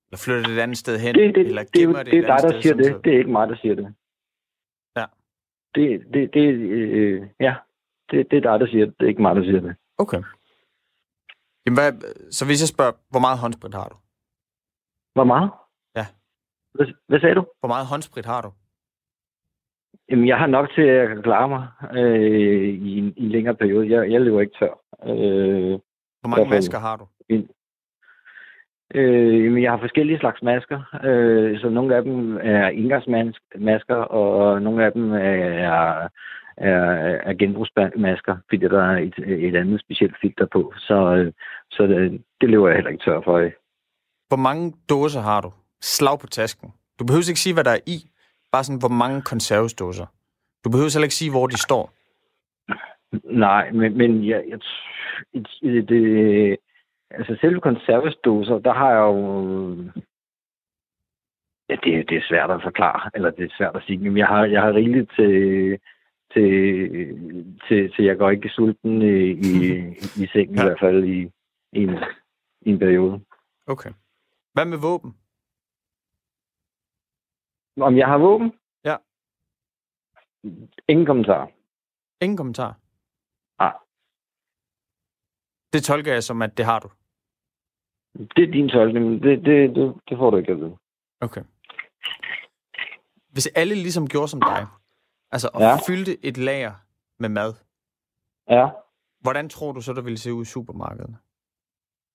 Eller 0.07 0.19
flytter 0.25 0.43
det 0.43 0.53
et 0.57 0.61
andet 0.65 0.77
sted 0.77 0.99
hen? 0.99 1.15
Det, 1.15 1.35
det, 1.35 1.45
eller 1.47 1.63
det, 1.63 1.73
det, 1.73 1.87
det, 1.95 2.05
det 2.13 2.19
er 2.19 2.27
dig, 2.33 2.39
der 2.49 2.61
siger 2.61 2.75
det. 2.75 3.03
Det 3.03 3.13
er 3.13 3.17
ikke 3.17 3.31
mig, 3.31 3.47
der 3.51 3.57
siger 3.63 3.75
det. 3.75 3.87
Ja. 4.97 5.05
Det, 5.75 5.85
det, 6.13 6.33
det, 6.33 6.45
øh, 6.77 7.21
ja. 7.39 7.53
Det, 8.11 8.17
det 8.31 8.37
er 8.37 8.45
dig, 8.49 8.59
der 8.59 8.67
siger 8.67 8.85
det. 8.85 8.93
Det 8.99 9.05
er 9.05 9.09
ikke 9.09 9.21
mig, 9.21 9.35
der 9.35 9.43
siger 9.43 9.61
det. 9.61 9.75
Okay. 9.97 10.21
Jamen, 11.65 11.77
hvad, 11.79 11.91
så 12.31 12.45
hvis 12.45 12.61
jeg 12.63 12.69
spørger, 12.75 12.91
hvor 13.11 13.19
meget 13.19 13.39
håndsprit 13.39 13.73
har 13.73 13.87
du? 13.93 13.95
Hvor 15.15 15.23
meget? 15.23 15.49
Hvad, 16.73 16.87
hvad 17.07 17.19
sagde 17.19 17.35
du? 17.35 17.45
Hvor 17.59 17.67
meget 17.67 17.87
håndsprit 17.87 18.25
har 18.25 18.41
du? 18.41 18.51
Jamen, 20.09 20.27
jeg 20.27 20.37
har 20.37 20.47
nok 20.47 20.69
til 20.75 20.81
at 20.81 21.23
klare 21.23 21.49
mig 21.49 21.67
øh, 21.93 22.69
i, 22.69 22.97
en, 22.97 23.13
i 23.17 23.23
en 23.25 23.29
længere 23.29 23.55
periode. 23.55 23.89
Jeg, 23.89 24.11
jeg 24.11 24.21
lever 24.21 24.41
ikke 24.41 24.57
tør. 24.59 24.73
Øh, 25.03 25.79
Hvor 26.21 26.27
mange 26.27 26.49
masker 26.49 26.79
har 26.79 26.95
du? 26.97 27.07
Øh, 28.95 29.45
jamen, 29.45 29.63
jeg 29.63 29.71
har 29.71 29.79
forskellige 29.79 30.19
slags 30.19 30.41
masker. 30.41 30.79
Øh, 31.03 31.59
så 31.59 31.69
nogle 31.69 31.95
af 31.95 32.03
dem 32.03 32.37
er 32.41 32.69
indgangsmasker, 32.69 33.95
og 33.95 34.61
nogle 34.61 34.85
af 34.85 34.91
dem 34.91 35.11
er, 35.11 36.07
er, 36.57 36.79
er 37.29 37.33
genbrugsmasker, 37.33 38.37
fordi 38.49 38.67
der 38.67 38.83
er 38.83 38.97
et, 38.97 39.13
et 39.17 39.55
andet 39.55 39.81
specielt 39.81 40.15
filter 40.21 40.45
på. 40.45 40.73
Så, 40.77 41.31
så 41.71 41.83
det, 41.83 42.23
det 42.41 42.49
lever 42.49 42.67
jeg 42.67 42.75
heller 42.75 42.91
ikke 42.91 43.03
tør 43.03 43.21
for. 43.21 43.39
Hvor 44.27 44.37
mange 44.37 44.73
dåser 44.89 45.21
har 45.21 45.41
du? 45.41 45.51
Slag 45.81 46.19
på 46.19 46.27
tasken. 46.27 46.73
Du 46.99 47.05
behøver 47.05 47.29
ikke 47.29 47.39
sige, 47.39 47.53
hvad 47.53 47.63
der 47.63 47.71
er 47.71 47.83
i. 47.85 47.97
Bare 48.51 48.63
sådan, 48.63 48.79
hvor 48.79 48.95
mange 49.03 49.21
konservesdåser. 49.21 50.05
Du 50.63 50.69
behøver 50.69 50.93
heller 50.93 51.05
ikke 51.05 51.15
sige, 51.15 51.31
hvor 51.31 51.47
de 51.47 51.57
står. 51.57 51.91
Nej, 53.23 53.71
men, 53.71 53.97
men 53.97 54.27
jeg, 54.27 54.43
jeg, 54.49 54.59
det, 55.61 55.89
det, 55.89 56.57
altså 57.11 57.37
selve 57.41 57.61
konservesdåser, 57.61 58.59
der 58.59 58.73
har 58.73 58.91
jeg 58.91 58.99
jo... 58.99 59.13
Ja, 61.69 61.75
det, 61.83 62.09
det 62.09 62.17
er 62.17 62.27
svært 62.29 62.51
at 62.51 62.63
forklare, 62.63 63.11
eller 63.13 63.29
det 63.29 63.45
er 63.45 63.55
svært 63.57 63.75
at 63.75 63.83
sige, 63.85 63.97
men 63.97 64.17
jeg 64.17 64.27
har, 64.27 64.45
jeg 64.45 64.61
har 64.61 64.73
rigeligt 64.73 65.11
til, 65.15 65.77
til, 66.33 66.47
til, 67.67 67.91
til 67.93 68.05
jeg 68.05 68.17
går 68.17 68.29
ikke 68.29 68.49
sulten 68.49 69.01
i, 69.01 69.31
i, 69.31 69.79
i 70.23 70.27
sengen 70.33 70.55
ja. 70.55 70.61
i 70.61 70.65
hvert 70.65 70.79
fald 70.79 71.03
i, 71.03 71.19
i, 71.73 71.83
en, 71.83 71.97
i 72.61 72.69
en 72.69 72.79
periode. 72.79 73.21
Okay. 73.67 73.89
Hvad 74.53 74.65
med 74.65 74.77
våben? 74.77 75.15
Om 77.81 77.97
jeg 77.97 78.07
har 78.07 78.17
våben? 78.17 78.53
Ja. 78.85 78.95
Ingen 80.87 81.05
kommentar. 81.05 81.51
Ingen 82.21 82.37
kommentar? 82.37 82.71
Nej. 83.59 83.73
Det 85.73 85.83
tolker 85.83 86.13
jeg 86.13 86.23
som, 86.23 86.41
at 86.41 86.57
det 86.57 86.65
har 86.65 86.79
du. 86.79 86.89
Det 88.35 88.43
er 88.47 88.51
din 88.51 88.69
tolkning, 88.69 89.23
det, 89.23 89.45
det, 89.45 89.75
det, 89.75 89.95
det 90.09 90.17
får 90.17 90.29
du 90.31 90.37
ikke 90.37 90.51
at 90.51 90.57
vide. 90.57 90.77
Okay. 91.21 91.43
Hvis 93.29 93.47
alle 93.55 93.75
ligesom 93.75 94.07
gjorde 94.07 94.27
som 94.27 94.41
dig, 94.41 94.67
altså 95.31 95.49
og 95.53 95.61
Ja. 95.61 95.75
fyldte 95.87 96.25
et 96.25 96.37
lager 96.37 96.73
med 97.19 97.29
mad, 97.29 97.53
Ja. 98.49 98.69
hvordan 99.21 99.49
tror 99.49 99.71
du 99.71 99.81
så, 99.81 99.93
der 99.93 100.01
ville 100.01 100.17
se 100.17 100.33
ud 100.33 100.41
i 100.41 100.45
supermarkederne? 100.45 101.17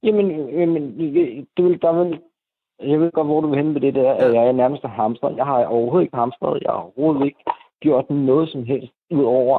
Jamen, 0.02 0.49
jamen 0.61 0.83
det 1.56 1.64
vil, 1.64 1.83
der 1.83 1.92
vil, 2.04 2.23
jeg 2.83 3.00
ved 3.00 3.11
godt, 3.12 3.26
hvor 3.26 3.40
du 3.40 3.49
vil 3.49 3.57
hen 3.62 3.73
med 3.73 3.81
det 3.81 3.95
der. 3.95 4.02
Ja. 4.02 4.26
Ja. 4.26 4.33
Jeg 4.40 4.49
er 4.49 4.52
nærmest 4.52 4.85
hamster. 4.85 5.31
Jeg 5.37 5.45
har 5.45 5.64
overhovedet 5.64 6.04
ikke 6.04 6.16
hamstret. 6.16 6.62
Jeg 6.62 6.71
har 6.73 6.78
overhovedet 6.81 7.25
ikke 7.26 7.45
gjort 7.81 8.11
noget 8.11 8.49
som 8.49 8.64
helst, 8.64 8.93
udover 9.11 9.59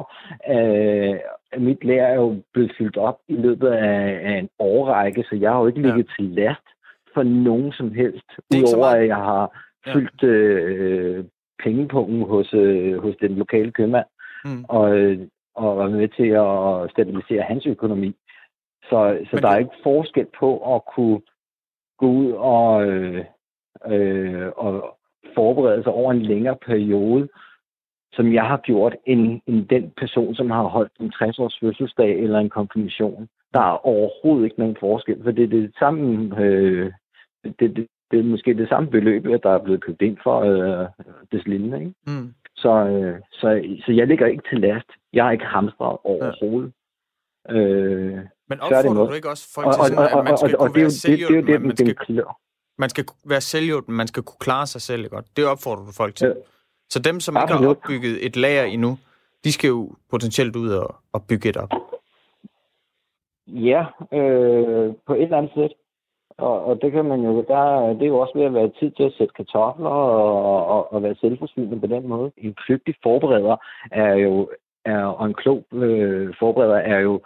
øh, 0.49 1.15
at 1.51 1.61
mit 1.61 1.83
lærer 1.83 2.07
er 2.07 2.15
jo 2.15 2.35
blevet 2.53 2.71
fyldt 2.77 2.97
op 2.97 3.17
i 3.27 3.33
løbet 3.33 3.67
af, 3.67 4.19
af 4.23 4.37
en 4.39 4.49
årrække, 4.59 5.23
så 5.29 5.35
jeg 5.35 5.51
har 5.51 5.59
jo 5.59 5.67
ikke 5.67 5.79
Ja. 5.81 5.85
ligget 5.87 6.11
til 6.19 6.25
last 6.25 6.65
for 7.13 7.23
nogen 7.23 7.71
som 7.71 7.91
helst, 7.93 8.25
er 8.37 8.57
udover 8.57 8.85
at 8.85 9.07
jeg 9.07 9.15
har 9.15 9.61
Ja. 9.87 9.93
fyldt 9.93 10.23
øh, 10.23 11.25
pengepungen 11.63 12.21
hos, 12.29 12.53
øh, 12.53 12.97
hos 13.03 13.15
den 13.21 13.31
lokale 13.31 13.71
købmand, 13.71 14.05
Mm. 14.45 14.65
og, 14.69 14.97
øh, 14.97 15.19
og 15.55 15.77
var 15.77 15.89
med 15.89 16.07
til 16.07 16.27
at 16.29 16.91
stabilisere 16.91 17.41
hans 17.41 17.65
økonomi. 17.65 18.15
Så, 18.83 19.17
så 19.23 19.29
Men 19.33 19.43
der 19.43 19.49
er 19.49 19.57
ikke 19.57 19.81
forskel 19.83 20.25
på 20.39 20.75
at 20.75 20.81
kunne 20.95 21.21
gå 21.97 22.07
ud 22.07 22.31
og, 22.31 22.85
øh, 22.87 23.25
øh, 23.87 24.47
og 24.55 24.97
forberede 25.35 25.83
sig 25.83 25.91
over 25.91 26.11
en 26.11 26.21
længere 26.21 26.57
periode, 26.65 27.27
som 28.13 28.33
jeg 28.33 28.43
har 28.43 28.57
gjort, 28.57 28.95
end, 29.05 29.41
end 29.47 29.67
den 29.67 29.91
person, 29.97 30.35
som 30.35 30.51
har 30.51 30.63
holdt 30.63 30.91
en 30.99 31.13
60-års 31.15 31.57
fødselsdag 31.59 32.19
eller 32.19 32.39
en 32.39 32.49
konfirmation. 32.49 33.27
Der 33.53 33.59
er 33.59 33.85
overhovedet 33.87 34.45
ikke 34.45 34.59
nogen 34.59 34.77
forskel, 34.79 35.23
for 35.23 35.31
det 35.31 35.43
er 35.43 35.47
det 35.47 35.75
samme, 35.79 36.39
øh, 36.39 36.91
det, 37.43 37.59
det, 37.59 37.87
det 38.11 38.19
er 38.19 38.23
måske 38.23 38.53
det 38.53 38.69
samme 38.69 38.89
beløb, 38.89 39.23
der 39.23 39.49
er 39.49 39.63
blevet 39.63 39.83
købt 39.83 40.01
ind 40.01 40.17
for 40.23 40.39
øh, 40.39 40.87
det 41.31 41.47
lignende. 41.47 41.79
Ikke? 41.79 41.93
Mm. 42.07 42.33
Så, 42.55 42.69
øh, 42.69 43.19
så, 43.31 43.77
så 43.85 43.91
jeg 43.91 44.07
ligger 44.07 44.27
ikke 44.27 44.49
til 44.49 44.59
last. 44.59 44.89
Jeg 45.13 45.23
har 45.23 45.31
ikke 45.31 45.45
hamstret 45.45 45.97
overhovedet. 46.03 46.73
Ja. 47.49 47.55
Øh, 47.55 48.19
Men 48.49 48.59
er 48.59 48.67
det 48.67 48.85
opfordrer 48.85 49.07
du 49.07 49.13
ikke 49.13 49.29
også 49.29 49.53
folk 49.53 49.67
og, 49.67 49.73
til 49.73 49.81
og, 49.81 49.87
sådan, 49.87 50.13
og, 50.13 50.19
at 50.19 50.25
man 50.25 50.37
skal 50.37 50.55
og, 50.55 50.61
og 50.61 50.67
kunne 50.67 50.75
det 50.75 50.81
være 50.81 50.83
jo 50.83 50.87
det, 50.87 50.93
det, 50.93 51.01
selvhjulpen, 51.01 51.77
det, 51.77 51.97
man 52.17 52.25
man 52.77 52.89
skal 52.89 53.05
være 53.25 53.41
selvhjulpen, 53.41 53.95
man 53.95 54.07
skal 54.07 54.23
kunne 54.23 54.39
klare 54.39 54.67
sig 54.67 54.81
selv 54.81 55.09
godt. 55.09 55.25
Det 55.37 55.45
opfordrer 55.45 55.85
du 55.85 55.91
folk 55.91 56.15
til. 56.15 56.27
Ja. 56.27 56.33
Så 56.89 56.99
dem, 56.99 57.19
som 57.19 57.35
ikke 57.35 57.47
har 57.47 57.55
Absolut. 57.55 57.77
opbygget 57.77 58.25
et 58.25 58.35
lager 58.35 58.63
endnu, 58.63 58.97
de 59.43 59.51
skal 59.51 59.67
jo 59.67 59.91
potentielt 60.11 60.55
ud 60.55 60.69
og, 60.69 60.95
og 61.13 61.23
bygge 61.29 61.49
et 61.49 61.57
op. 61.57 61.69
Ja, 63.47 63.85
øh, 64.13 64.93
på 65.07 65.13
et 65.13 65.21
eller 65.21 65.37
andet 65.37 65.51
sæt. 65.55 65.73
Og, 66.37 66.65
og 66.65 66.81
det 66.81 66.91
kan 66.91 67.05
man 67.05 67.21
jo, 67.21 67.45
der, 67.47 67.93
det 67.93 68.01
er 68.01 68.07
jo 68.07 68.19
også 68.19 68.33
ved 68.35 68.45
at 68.45 68.53
være 68.53 68.71
tid 68.79 68.91
til 68.91 69.03
at 69.03 69.13
sætte 69.17 69.33
kartofler 69.33 69.89
og, 69.89 70.65
og, 70.67 70.93
og 70.93 71.03
være 71.03 71.15
selvforsynende 71.15 71.79
på 71.79 71.87
den 71.87 72.07
måde. 72.07 72.31
En 72.37 72.53
kløgtig 72.53 72.95
forbereder 73.03 73.55
er 73.91 74.13
jo, 74.13 74.49
er, 74.85 75.05
og 75.05 75.25
en 75.25 75.33
klog 75.33 75.63
øh, 75.73 76.33
forbereder 76.39 76.75
er 76.75 76.99
jo 76.99 77.21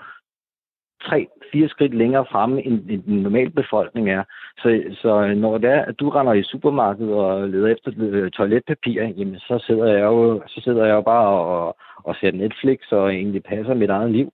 tre, 1.01 1.27
fire 1.51 1.69
skridt 1.69 1.93
længere 1.93 2.25
fremme, 2.31 2.63
end, 2.65 2.89
end 2.89 3.03
den 3.03 3.21
normale 3.23 3.49
befolkning 3.49 4.09
er. 4.09 4.23
Så, 4.57 4.95
så 5.01 5.33
når 5.35 5.57
det 5.57 5.69
er, 5.69 5.85
at 5.85 5.99
du 5.99 6.09
render 6.09 6.33
i 6.33 6.43
supermarkedet 6.43 7.13
og 7.13 7.49
leder 7.49 7.67
efter 7.67 7.91
øh, 7.97 8.31
toiletpapir, 8.31 9.01
jamen 9.03 9.39
så 9.39 9.63
sidder 9.67 9.87
jeg 9.93 10.01
jo, 10.03 10.43
så 10.47 10.61
sidder 10.63 10.85
jeg 10.85 10.93
jo 10.93 11.01
bare 11.01 11.27
og, 11.29 11.77
og 11.95 12.15
ser 12.15 12.31
Netflix 12.31 12.79
og 12.91 13.13
egentlig 13.13 13.43
passer 13.43 13.73
mit 13.73 13.89
eget 13.89 14.11
liv. 14.11 14.33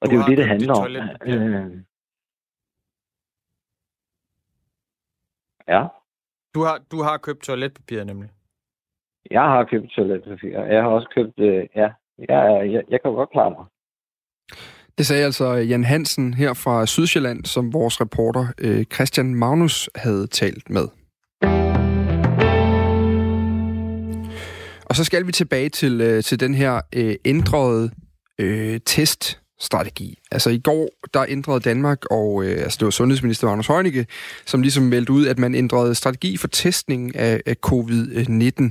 Og 0.00 0.06
Du 0.06 0.10
det 0.10 0.16
er 0.20 0.24
jo 0.24 0.30
det, 0.30 0.38
det 0.38 0.46
handler 0.46 0.74
om. 0.74 0.86
Øh, 1.26 1.76
ja, 5.68 5.86
Du 6.54 6.60
har, 6.62 6.78
du 6.92 7.02
har 7.02 7.16
købt 7.18 7.42
toiletpapir 7.42 8.04
nemlig. 8.04 8.30
jeg 9.30 9.42
har 9.42 9.64
købt 9.64 9.90
toiletpapir. 9.90 10.60
Jeg 10.60 10.82
har 10.82 10.90
også 10.90 11.08
købt, 11.14 11.38
øh, 11.38 11.66
ja, 11.74 11.92
jeg, 12.18 12.70
jeg, 12.72 12.82
jeg 12.88 13.02
kan 13.02 13.12
godt 13.12 13.30
klare 13.30 13.50
mig. 13.50 13.64
Det 14.98 15.06
sagde 15.06 15.24
altså 15.24 15.52
Jan 15.52 15.84
Hansen 15.84 16.34
her 16.34 16.54
fra 16.54 16.86
Sydsjælland, 16.86 17.44
som 17.44 17.72
vores 17.72 18.00
reporter 18.00 18.46
øh, 18.58 18.84
Christian 18.94 19.34
Magnus 19.34 19.90
havde 19.94 20.26
talt 20.26 20.70
med. 20.70 20.88
Og 24.84 24.96
så 24.96 25.04
skal 25.04 25.26
vi 25.26 25.32
tilbage 25.32 25.68
til, 25.68 26.00
øh, 26.00 26.22
til 26.22 26.40
den 26.40 26.54
her 26.54 26.80
øh, 26.94 27.16
ændrede 27.24 27.90
øh, 28.40 28.80
strategi. 29.60 30.18
Altså 30.30 30.50
i 30.50 30.58
går, 30.58 30.88
der 31.14 31.24
ændrede 31.28 31.60
Danmark, 31.60 32.04
og 32.10 32.44
øh, 32.44 32.62
altså 32.62 32.76
det 32.78 32.84
var 32.84 32.90
sundhedsminister 32.90 33.46
Magnus 33.46 33.66
Heunicke, 33.66 34.06
som 34.46 34.62
ligesom 34.62 34.82
meldte 34.82 35.12
ud, 35.12 35.26
at 35.26 35.38
man 35.38 35.54
ændrede 35.54 35.94
strategi 35.94 36.36
for 36.36 36.48
testning 36.48 37.16
af, 37.16 37.40
af 37.46 37.56
covid-19. 37.66 38.70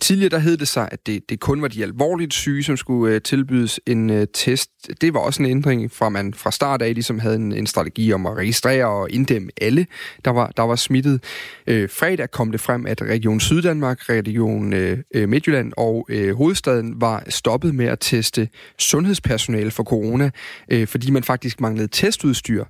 Tidligere 0.00 0.28
der 0.30 0.38
hed 0.38 0.56
det 0.56 0.68
sig, 0.68 0.88
at 0.92 1.06
det, 1.06 1.30
det 1.30 1.40
kun 1.40 1.62
var 1.62 1.68
de 1.68 1.82
alvorligt 1.82 2.34
syge, 2.34 2.64
som 2.64 2.76
skulle 2.76 3.14
øh, 3.14 3.20
tilbydes 3.20 3.80
en 3.86 4.10
øh, 4.10 4.26
test. 4.34 4.70
Det 5.00 5.14
var 5.14 5.20
også 5.20 5.42
en 5.42 5.48
ændring 5.48 5.92
fra 5.92 6.08
man 6.08 6.34
fra 6.34 6.50
start 6.50 6.82
af 6.82 6.94
ligesom 6.94 7.18
havde 7.18 7.36
en, 7.36 7.52
en 7.52 7.66
strategi 7.66 8.12
om 8.12 8.26
at 8.26 8.36
registrere 8.36 8.86
og 8.86 9.10
inddæmme 9.10 9.50
alle, 9.60 9.86
der 10.24 10.30
var, 10.30 10.52
der 10.56 10.62
var 10.62 10.76
smittet. 10.76 11.24
Øh, 11.66 11.88
fredag 11.88 12.30
kom 12.30 12.50
det 12.50 12.60
frem, 12.60 12.86
at 12.86 13.02
Region 13.02 13.40
Syddanmark, 13.40 14.08
Region 14.08 14.72
øh, 14.72 15.28
Midtjylland 15.28 15.72
og 15.76 16.06
øh, 16.08 16.36
hovedstaden 16.36 17.00
var 17.00 17.24
stoppet 17.28 17.74
med 17.74 17.86
at 17.86 17.98
teste 18.00 18.48
sundhedspersonale 18.78 19.70
for 19.70 19.84
corona, 19.84 20.21
øh, 20.68 20.86
fordi 20.86 21.10
man 21.10 21.22
faktisk 21.22 21.60
manglede 21.60 21.88
testudstyr. 21.88 22.64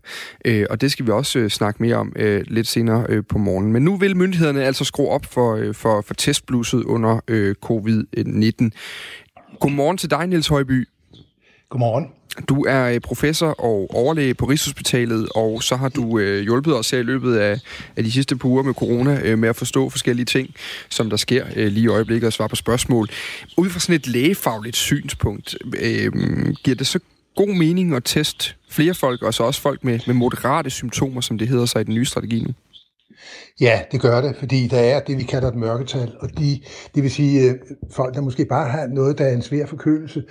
Øh, 0.45 0.67
og 0.71 0.81
det 0.81 0.93
skal 0.93 1.07
vi 1.07 1.11
også 1.11 1.39
øh, 1.39 1.51
snakke 1.51 1.83
mere 1.83 1.97
om 1.97 2.13
øh, 2.17 2.45
lidt 2.47 2.67
senere 2.67 3.07
øh, 3.09 3.25
på 3.29 3.39
morgenen. 3.39 3.73
Men 3.73 3.83
nu 3.83 3.97
vil 3.97 4.17
myndighederne 4.17 4.65
altså 4.65 4.85
skrue 4.85 5.09
op 5.09 5.27
for, 5.27 5.57
øh, 5.57 5.75
for, 5.75 6.01
for 6.01 6.15
testblusset 6.15 6.85
under 6.85 7.21
øh, 7.29 7.55
covid-19. 7.65 8.71
Godmorgen 9.61 9.99
til 9.99 10.11
dig, 10.11 10.27
Niels 10.27 10.49
Højby. 10.49 10.89
Godmorgen. 11.69 12.07
Du 12.49 12.65
er 12.65 12.85
øh, 12.85 13.01
professor 13.01 13.47
og 13.47 13.91
overlæge 13.95 14.35
på 14.35 14.45
Rigshospitalet, 14.45 15.29
og 15.35 15.63
så 15.63 15.77
har 15.77 15.89
du 15.89 16.19
øh, 16.19 16.43
hjulpet 16.43 16.79
os 16.79 16.91
her 16.91 16.99
i 16.99 17.03
løbet 17.03 17.37
af, 17.37 17.61
af 17.97 18.05
de 18.05 18.13
sidste 18.13 18.37
par 18.37 18.49
uger 18.49 18.63
med 18.63 18.75
corona 18.75 19.21
øh, 19.23 19.39
med 19.39 19.49
at 19.49 19.57
forstå 19.57 19.89
forskellige 19.89 20.27
ting, 20.27 20.55
som 20.89 21.11
der 21.11 21.17
sker 21.17 21.47
øh, 21.57 21.73
lige 21.73 21.85
i 21.85 21.89
øjeblikket 21.89 22.27
og 22.27 22.33
svare 22.33 22.49
på 22.49 22.57
spørgsmål. 22.57 23.09
Ud 23.57 23.71
fra 23.71 23.81
sådan 23.81 23.95
et 23.95 24.07
lægefagligt 24.07 24.77
synspunkt, 24.77 25.57
øh, 25.81 26.13
giver 26.65 26.75
det 26.75 26.87
så 26.87 26.99
god 27.37 27.59
mening 27.59 27.95
at 27.95 28.05
teste 28.05 28.55
flere 28.71 28.95
folk, 28.95 29.23
og 29.23 29.35
så 29.35 29.43
også 29.43 29.61
folk 29.61 29.85
med, 29.85 29.99
med 30.07 30.15
moderate 30.15 30.71
symptomer, 30.71 31.21
som 31.21 31.39
det 31.39 31.49
hedder 31.49 31.67
sig 31.67 31.81
i 31.81 31.85
den 31.85 31.95
nye 31.95 32.05
strategi 32.05 32.45
nu? 32.45 32.53
Ja, 33.61 33.81
det 33.93 34.01
gør 34.01 34.21
det, 34.21 34.37
fordi 34.37 34.67
der 34.67 34.79
er 34.79 35.01
det, 35.01 35.19
vi 35.19 35.23
kalder 35.23 35.49
et 35.49 35.55
mørketal, 35.55 36.13
og 36.21 36.39
de, 36.39 36.61
det 36.95 37.03
vil 37.03 37.11
sige 37.11 37.51
øh, 37.51 37.55
folk, 37.91 38.15
der 38.15 38.21
måske 38.21 38.45
bare 38.45 38.71
har 38.71 38.87
noget, 38.87 39.19
der 39.19 39.25
er 39.25 39.33
en 39.33 39.43
svær 39.43 39.67
forkølelse, 39.67 40.23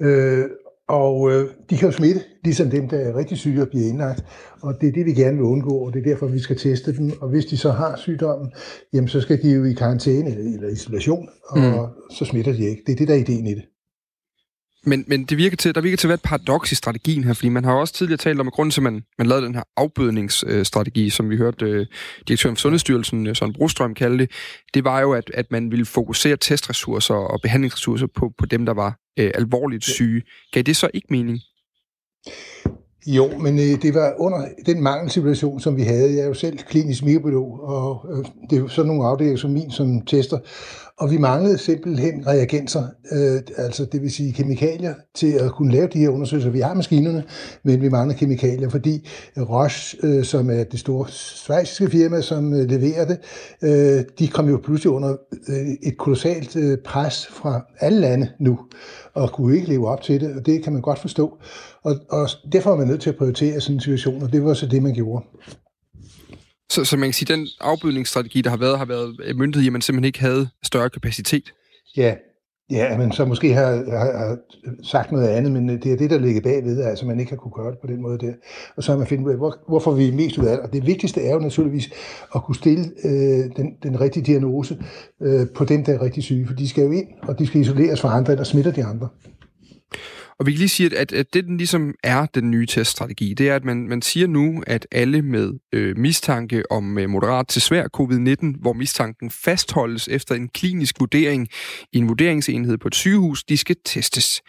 øh, 0.00 0.44
og 0.88 1.32
øh, 1.32 1.48
de 1.70 1.76
kan 1.76 1.88
jo 1.88 1.92
smitte, 1.92 2.20
ligesom 2.44 2.70
dem, 2.70 2.88
der 2.88 2.98
er 2.98 3.16
rigtig 3.16 3.38
syge 3.38 3.62
og 3.62 3.68
bliver 3.68 3.88
indlagt. 3.88 4.24
Og 4.62 4.74
det 4.80 4.88
er 4.88 4.92
det, 4.92 5.06
vi 5.06 5.12
gerne 5.12 5.36
vil 5.36 5.44
undgå, 5.44 5.76
og 5.78 5.92
det 5.92 6.00
er 6.00 6.04
derfor, 6.04 6.26
vi 6.26 6.38
skal 6.38 6.56
teste 6.56 6.96
dem. 6.96 7.12
Og 7.20 7.28
hvis 7.28 7.46
de 7.46 7.56
så 7.56 7.70
har 7.70 7.96
sygdommen, 7.96 8.52
jamen 8.92 9.08
så 9.08 9.20
skal 9.20 9.42
de 9.42 9.50
jo 9.50 9.64
i 9.64 9.72
karantæne 9.72 10.30
eller 10.30 10.68
isolation, 10.68 11.28
og 11.48 11.58
mm. 11.58 12.14
så 12.14 12.24
smitter 12.24 12.52
de 12.52 12.64
ikke. 12.68 12.82
Det 12.86 12.92
er 12.92 12.96
det, 12.96 13.08
der 13.08 13.14
er 13.14 13.18
ideen 13.18 13.46
i 13.46 13.54
det. 13.54 13.64
Men, 14.86 15.04
men 15.06 15.24
det 15.24 15.38
virker 15.38 15.56
til, 15.56 15.74
der 15.74 15.80
virker 15.80 15.96
til 15.96 16.06
at 16.06 16.08
være 16.08 16.14
et 16.14 16.22
paradoks 16.22 16.72
i 16.72 16.74
strategien 16.74 17.24
her, 17.24 17.32
fordi 17.32 17.48
man 17.48 17.64
har 17.64 17.72
også 17.72 17.94
tidligere 17.94 18.18
talt 18.18 18.40
om, 18.40 18.46
at 18.46 18.52
grunden 18.52 18.70
til, 18.70 18.80
at 18.80 18.82
man, 18.82 19.02
man 19.18 19.26
lavede 19.26 19.46
den 19.46 19.54
her 19.54 19.62
afbødningsstrategi, 19.76 21.10
som 21.10 21.30
vi 21.30 21.36
hørte 21.36 21.64
øh, 21.64 21.86
direktøren 22.28 22.56
for 22.56 22.60
Sundhedsstyrelsen, 22.60 23.26
øh, 23.26 23.36
Søren 23.36 23.52
Brostrøm, 23.52 23.94
kalde 23.94 24.18
det, 24.18 24.30
det 24.74 24.84
var 24.84 25.00
jo, 25.00 25.12
at, 25.12 25.30
at 25.34 25.46
man 25.50 25.70
ville 25.70 25.86
fokusere 25.86 26.36
testressourcer 26.36 27.14
og 27.14 27.40
behandlingsressourcer 27.42 28.06
på, 28.14 28.32
på 28.38 28.46
dem, 28.46 28.66
der 28.66 28.74
var 28.74 28.98
øh, 29.18 29.30
alvorligt 29.34 29.84
syge. 29.84 30.22
Gav 30.52 30.62
det 30.62 30.76
så 30.76 30.90
ikke 30.94 31.06
mening? 31.10 31.40
Jo, 33.06 33.38
men 33.38 33.58
øh, 33.58 33.82
det 33.82 33.94
var 33.94 34.14
under 34.18 34.48
den 34.66 34.82
mangelsituation, 34.82 35.60
som 35.60 35.76
vi 35.76 35.82
havde. 35.82 36.14
Jeg 36.14 36.22
er 36.22 36.26
jo 36.26 36.34
selv 36.34 36.58
klinisk 36.58 37.04
mikrobiolog, 37.04 37.60
og 37.60 38.06
øh, 38.12 38.24
det 38.50 38.56
er 38.56 38.60
jo 38.60 38.68
sådan 38.68 38.86
nogle 38.86 39.04
afdelinger 39.04 39.38
som 39.38 39.50
min, 39.50 39.70
som 39.70 40.00
tester. 40.06 40.38
Og 40.98 41.10
vi 41.10 41.18
manglede 41.18 41.58
simpelthen 41.58 42.26
reagenser, 42.26 42.82
øh, 43.12 43.42
altså 43.56 43.84
det 43.84 44.02
vil 44.02 44.10
sige 44.10 44.32
kemikalier, 44.32 44.94
til 45.14 45.32
at 45.32 45.52
kunne 45.52 45.72
lave 45.72 45.88
de 45.92 45.98
her 45.98 46.08
undersøgelser. 46.08 46.50
Vi 46.50 46.60
har 46.60 46.74
maskinerne, 46.74 47.24
men 47.62 47.80
vi 47.80 47.88
mangler 47.88 48.16
kemikalier, 48.16 48.68
fordi 48.68 49.08
Roche, 49.36 49.98
øh, 50.02 50.24
som 50.24 50.50
er 50.50 50.64
det 50.64 50.80
store 50.80 51.08
svejsiske 51.08 51.90
firma, 51.90 52.20
som 52.20 52.54
øh, 52.54 52.70
leverer 52.70 53.04
det, 53.04 53.18
øh, 53.62 54.04
de 54.18 54.28
kom 54.28 54.48
jo 54.48 54.60
pludselig 54.64 54.92
under 54.92 55.16
øh, 55.48 55.66
et 55.82 55.98
kolossalt 55.98 56.56
øh, 56.56 56.78
pres 56.84 57.26
fra 57.26 57.60
alle 57.80 58.00
lande 58.00 58.28
nu, 58.40 58.58
og 59.14 59.32
kunne 59.32 59.56
ikke 59.56 59.68
leve 59.68 59.88
op 59.88 60.02
til 60.02 60.20
det, 60.20 60.36
og 60.36 60.46
det 60.46 60.64
kan 60.64 60.72
man 60.72 60.82
godt 60.82 60.98
forstå. 60.98 61.38
Og, 61.82 61.96
og 62.10 62.28
derfor 62.52 62.72
er 62.72 62.76
man 62.76 62.86
nødt 62.86 63.00
til 63.00 63.10
at 63.10 63.16
prioritere 63.16 63.60
sådan 63.60 63.76
en 63.76 63.80
situation, 63.80 64.22
og 64.22 64.32
det 64.32 64.44
var 64.44 64.54
så 64.54 64.66
det, 64.66 64.82
man 64.82 64.94
gjorde. 64.94 65.24
Så, 66.76 66.84
så 66.84 66.96
man 66.96 67.08
kan 67.08 67.14
sige, 67.14 67.32
at 67.32 67.38
den 67.38 67.46
afbydningsstrategi, 67.60 68.40
der 68.40 68.50
har 68.50 68.56
været, 68.56 68.78
har 68.78 68.84
været 68.84 69.16
øh, 69.24 69.36
myndet 69.36 69.60
i, 69.62 69.66
at 69.66 69.72
man 69.72 69.82
simpelthen 69.82 70.04
ikke 70.04 70.20
havde 70.20 70.48
større 70.62 70.90
kapacitet? 70.90 71.52
Ja, 71.96 72.14
Ja, 72.70 72.98
men 72.98 73.12
så 73.12 73.24
måske 73.24 73.54
har, 73.54 73.70
har, 73.98 74.18
har 74.18 74.36
sagt 74.82 75.12
noget 75.12 75.28
andet, 75.28 75.52
men 75.52 75.70
øh, 75.70 75.82
det 75.82 75.92
er 75.92 75.96
det, 75.96 76.10
der 76.10 76.18
ligger 76.18 76.40
bagved, 76.40 76.82
altså 76.82 77.06
man 77.06 77.20
ikke 77.20 77.30
har 77.32 77.36
kunne 77.36 77.52
gøre 77.52 77.70
det 77.70 77.78
på 77.78 77.86
den 77.86 78.02
måde 78.02 78.18
der. 78.18 78.32
Og 78.76 78.82
så 78.82 78.92
har 78.92 78.98
man 78.98 79.06
fundet 79.06 79.24
ud 79.24 79.30
af, 79.30 79.36
hvor, 79.36 79.56
hvorfor 79.68 79.92
vi 79.92 80.08
er 80.08 80.12
mest 80.12 80.38
ud 80.38 80.44
af 80.44 80.56
det. 80.56 80.60
Og 80.66 80.72
det 80.72 80.86
vigtigste 80.86 81.22
er 81.22 81.32
jo 81.32 81.38
naturligvis 81.38 81.90
at 82.34 82.42
kunne 82.44 82.54
stille 82.54 82.84
øh, 83.04 83.56
den, 83.56 83.76
den 83.82 84.00
rigtige 84.00 84.24
diagnose 84.24 84.78
øh, 85.22 85.46
på 85.54 85.64
dem, 85.64 85.84
der 85.84 85.94
er 85.94 86.02
rigtig 86.02 86.22
syge, 86.22 86.46
for 86.46 86.54
de 86.54 86.68
skal 86.68 86.84
jo 86.84 86.90
ind, 86.90 87.06
og 87.22 87.38
de 87.38 87.46
skal 87.46 87.60
isoleres 87.60 88.00
fra 88.00 88.16
andre, 88.16 88.36
der 88.36 88.44
smitter 88.44 88.72
de 88.72 88.84
andre. 88.84 89.08
Og 90.38 90.46
vi 90.46 90.52
kan 90.52 90.58
lige 90.58 90.68
sige, 90.68 90.98
at, 90.98 91.12
at 91.12 91.34
det, 91.34 91.44
den 91.44 91.56
ligesom 91.56 91.94
er 92.04 92.26
den 92.26 92.50
nye 92.50 92.66
teststrategi, 92.66 93.34
det 93.34 93.48
er, 93.48 93.56
at 93.56 93.64
man, 93.64 93.88
man 93.88 94.02
siger 94.02 94.26
nu, 94.26 94.62
at 94.66 94.86
alle 94.92 95.22
med 95.22 95.52
øh, 95.72 95.98
mistanke 95.98 96.72
om 96.72 96.98
øh, 96.98 97.10
moderat 97.10 97.48
til 97.48 97.62
svær 97.62 97.86
covid-19, 97.96 98.60
hvor 98.60 98.72
mistanken 98.72 99.30
fastholdes 99.30 100.08
efter 100.08 100.34
en 100.34 100.48
klinisk 100.48 101.00
vurdering 101.00 101.48
i 101.92 101.98
en 101.98 102.08
vurderingsenhed 102.08 102.78
på 102.78 102.88
et 102.88 102.94
sygehus, 102.94 103.44
de 103.44 103.56
skal 103.56 103.76
testes. 103.84 104.42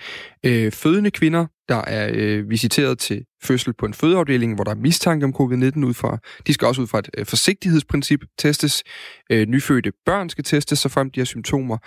Øh, 0.45 0.71
fødende 0.71 1.11
kvinder, 1.11 1.45
der 1.69 1.81
er 1.81 2.09
øh, 2.13 2.49
visiteret 2.49 2.99
til 2.99 3.25
fødsel 3.43 3.73
på 3.73 3.85
en 3.85 3.93
fødeafdeling, 3.93 4.55
hvor 4.55 4.63
der 4.63 4.71
er 4.71 4.75
mistanke 4.75 5.25
om 5.25 5.33
covid-19 5.39 5.85
ud 5.85 5.93
fra. 5.93 6.17
De 6.47 6.53
skal 6.53 6.67
også 6.67 6.81
ud 6.81 6.87
fra 6.87 6.99
et 6.99 7.09
øh, 7.17 7.25
forsigtighedsprincip 7.25 8.19
testes. 8.37 8.83
Øh, 9.31 9.47
nyfødte 9.47 9.91
børn 10.05 10.29
skal 10.29 10.43
testes, 10.43 10.79
så 10.79 10.89
frem 10.89 11.11
de 11.11 11.19
har 11.19 11.25
symptomer. 11.25 11.77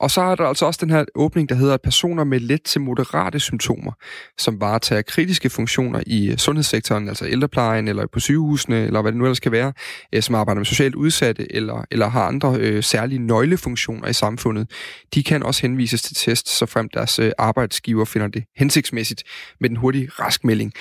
Og 0.00 0.10
så 0.10 0.20
er 0.20 0.34
der 0.34 0.44
altså 0.44 0.66
også 0.66 0.78
den 0.82 0.90
her 0.90 1.04
åbning, 1.14 1.48
der 1.48 1.54
hedder, 1.54 1.74
at 1.74 1.82
personer 1.82 2.24
med 2.24 2.40
let 2.40 2.62
til 2.62 2.80
moderate 2.80 3.40
symptomer, 3.40 3.92
som 4.38 4.60
varetager 4.60 5.02
kritiske 5.02 5.50
funktioner 5.50 6.02
i 6.06 6.30
øh, 6.30 6.36
sundhedssektoren, 6.36 7.08
altså 7.08 7.26
ældreplejen 7.26 7.88
eller 7.88 8.06
på 8.12 8.20
sygehusene, 8.20 8.86
eller 8.86 9.02
hvad 9.02 9.12
det 9.12 9.18
nu 9.18 9.24
ellers 9.24 9.40
kan 9.40 9.52
være, 9.52 9.72
øh, 10.14 10.22
som 10.22 10.34
arbejder 10.34 10.58
med 10.58 10.66
socialt 10.66 10.94
udsatte 10.94 11.56
eller, 11.56 11.84
eller 11.90 12.08
har 12.08 12.26
andre 12.26 12.56
øh, 12.58 12.82
særlige 12.82 13.18
nøglefunktioner 13.18 14.08
i 14.08 14.12
samfundet, 14.12 14.70
de 15.14 15.22
kan 15.22 15.42
også 15.42 15.62
henvises 15.62 16.02
til 16.02 16.16
test, 16.16 16.48
så 16.48 16.66
frem 16.66 16.88
deres 16.88 17.18
øh, 17.18 17.32
arbejdsgiver 17.38 17.99
finder 18.04 18.28
det 18.28 18.44
hensigtsmæssigt 18.56 19.22
med 19.60 19.68
den 19.68 19.76
hurtige 19.76 20.08
raskmelding. 20.08 20.72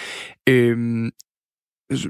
Øhm, 0.47 1.11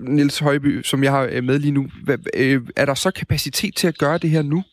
Nils 0.01 0.39
Højby, 0.39 0.83
som 0.83 1.03
jeg 1.03 1.11
har 1.11 1.29
øh, 1.31 1.43
med 1.43 1.59
lige 1.59 1.71
nu, 1.71 1.87
øh, 2.35 2.61
er 2.75 2.85
der 2.85 2.93
så 2.93 3.11
kapacitet 3.11 3.75
til 3.75 3.87
at 3.87 3.97
gøre 3.97 4.17
det 4.17 4.29
her 4.29 4.41
nu? 4.41 4.63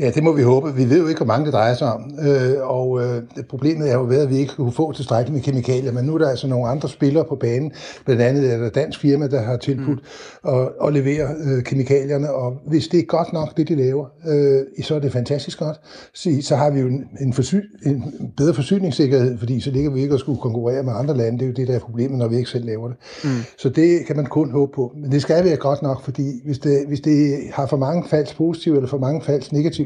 Ja, 0.00 0.10
det 0.10 0.22
må 0.22 0.32
vi 0.32 0.42
håbe. 0.42 0.74
Vi 0.74 0.90
ved 0.90 1.00
jo 1.00 1.06
ikke, 1.06 1.18
hvor 1.18 1.26
mange 1.26 1.44
det 1.46 1.52
drejer 1.52 1.74
sig 1.74 1.92
om. 1.92 2.10
Øh, 2.26 2.54
og 2.60 3.00
øh, 3.02 3.22
problemet 3.48 3.90
er 3.90 3.94
jo 3.94 4.04
ved, 4.04 4.20
at 4.20 4.30
vi 4.30 4.36
ikke 4.36 4.54
kunne 4.54 4.72
få 4.72 4.92
tilstrækkeligt 4.92 5.34
med 5.34 5.42
kemikalier, 5.42 5.92
men 5.92 6.04
nu 6.04 6.14
er 6.14 6.18
der 6.18 6.28
altså 6.28 6.46
nogle 6.46 6.68
andre 6.68 6.88
spillere 6.88 7.24
på 7.28 7.36
banen. 7.36 7.72
Blandt 8.04 8.22
andet 8.22 8.52
er 8.52 8.58
der 8.58 8.68
dansk 8.68 9.00
firma, 9.00 9.26
der 9.26 9.42
har 9.42 9.56
tilbudt 9.56 10.00
mm. 10.44 10.50
at, 10.50 10.68
at 10.86 10.92
levere 10.92 11.28
øh, 11.44 11.62
kemikalierne, 11.62 12.32
og 12.32 12.52
hvis 12.66 12.88
det 12.88 13.00
er 13.00 13.04
godt 13.04 13.32
nok, 13.32 13.56
det 13.56 13.68
de 13.68 13.74
laver, 13.74 14.06
øh, 14.28 14.84
så 14.84 14.94
er 14.94 14.98
det 14.98 15.12
fantastisk 15.12 15.58
godt. 15.58 15.80
Så, 16.14 16.30
så 16.40 16.56
har 16.56 16.70
vi 16.70 16.80
jo 16.80 16.86
en, 16.86 17.04
en, 17.20 17.32
forsy- 17.32 17.88
en 17.88 18.04
bedre 18.36 18.54
forsyningssikkerhed, 18.54 19.38
fordi 19.38 19.60
så 19.60 19.70
ligger 19.70 19.90
vi 19.90 20.02
ikke 20.02 20.14
og 20.14 20.20
skulle 20.20 20.40
konkurrere 20.40 20.82
med 20.82 20.92
andre 20.96 21.16
lande. 21.16 21.38
Det 21.38 21.44
er 21.44 21.48
jo 21.48 21.54
det, 21.54 21.68
der 21.68 21.74
er 21.74 21.78
problemet, 21.78 22.18
når 22.18 22.28
vi 22.28 22.36
ikke 22.36 22.50
selv 22.50 22.64
laver 22.64 22.88
det. 22.88 22.96
Mm. 23.24 23.30
Så 23.58 23.68
det 23.68 24.06
kan 24.06 24.16
man 24.16 24.26
kun 24.26 24.50
håbe 24.50 24.72
på. 24.74 24.92
Men 24.96 25.12
det 25.12 25.22
skal 25.22 25.44
være 25.44 25.56
godt 25.56 25.82
nok, 25.82 26.04
fordi 26.04 26.40
hvis 26.44 26.58
det, 26.58 26.84
hvis 26.88 27.00
det 27.00 27.38
har 27.52 27.66
for 27.66 27.76
mange 27.76 28.04
falsk 28.08 28.36
positive 28.36 28.76
eller 28.76 28.88
for 28.88 28.98
mange 28.98 29.22
falsk 29.22 29.52
negative, 29.52 29.81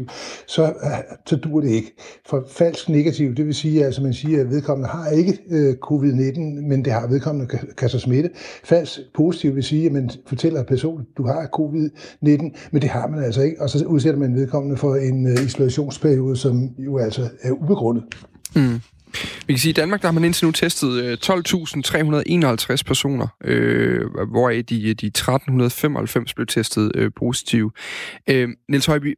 så, 0.46 0.64
øh, 0.64 1.16
så 1.26 1.37
dur 1.37 1.61
det 1.61 1.70
ikke. 1.70 1.94
For 2.28 2.44
falsk 2.50 2.88
negativ, 2.88 3.35
det 3.35 3.46
vil 3.46 3.54
sige, 3.54 3.85
altså 3.85 4.02
man 4.02 4.14
siger, 4.14 4.40
at 4.40 4.50
vedkommende 4.50 4.88
har 4.88 5.09
ikke 5.09 5.38
øh, 5.50 5.74
covid-19, 5.85 6.40
men 6.40 6.85
det 6.85 6.92
har 6.92 7.06
vedkommende 7.06 7.48
kan, 7.48 7.68
kan 7.76 7.88
så 7.88 7.98
smitte. 7.98 8.30
Falsk 8.64 9.00
positiv 9.14 9.54
vil 9.54 9.64
sige, 9.64 9.87
at 9.87 9.92
man 9.92 10.11
fortæller 10.26 10.62
personen, 10.62 11.06
du 11.16 11.26
har 11.26 11.48
covid-19, 11.59 12.68
men 12.70 12.82
det 12.82 12.90
har 12.90 13.06
man 13.06 13.24
altså 13.24 13.42
ikke, 13.42 13.62
og 13.62 13.70
så 13.70 13.85
udsætter 13.85 14.20
man 14.20 14.35
vedkommende 14.35 14.76
for 14.76 14.94
en 14.94 15.26
øh, 15.26 15.44
isolationsperiode, 15.44 16.37
som 16.37 16.70
jo 16.78 16.98
altså 16.98 17.28
er 17.42 17.50
ubegrundet. 17.50 18.04
Mm. 18.56 18.80
Vi 19.46 19.52
kan 19.52 19.59
sige, 19.59 19.70
at 19.70 19.78
i 19.78 19.80
Danmark 19.80 20.02
der 20.02 20.09
har 20.09 20.12
man 20.12 20.24
indtil 20.24 20.46
nu 20.46 20.52
testet 20.52 21.04
øh, 21.04 21.18
12.351 21.24 22.82
personer, 22.87 23.26
øh, 23.44 24.00
hvoraf 24.30 24.64
de, 24.64 24.94
de 24.94 25.11
1.395 25.18 26.32
blev 26.37 26.46
testet 26.46 26.92
øh, 26.94 27.11
positive. 27.16 27.70
Øh, 28.30 28.48
Niels 28.68 28.87
Højby, 28.87 29.14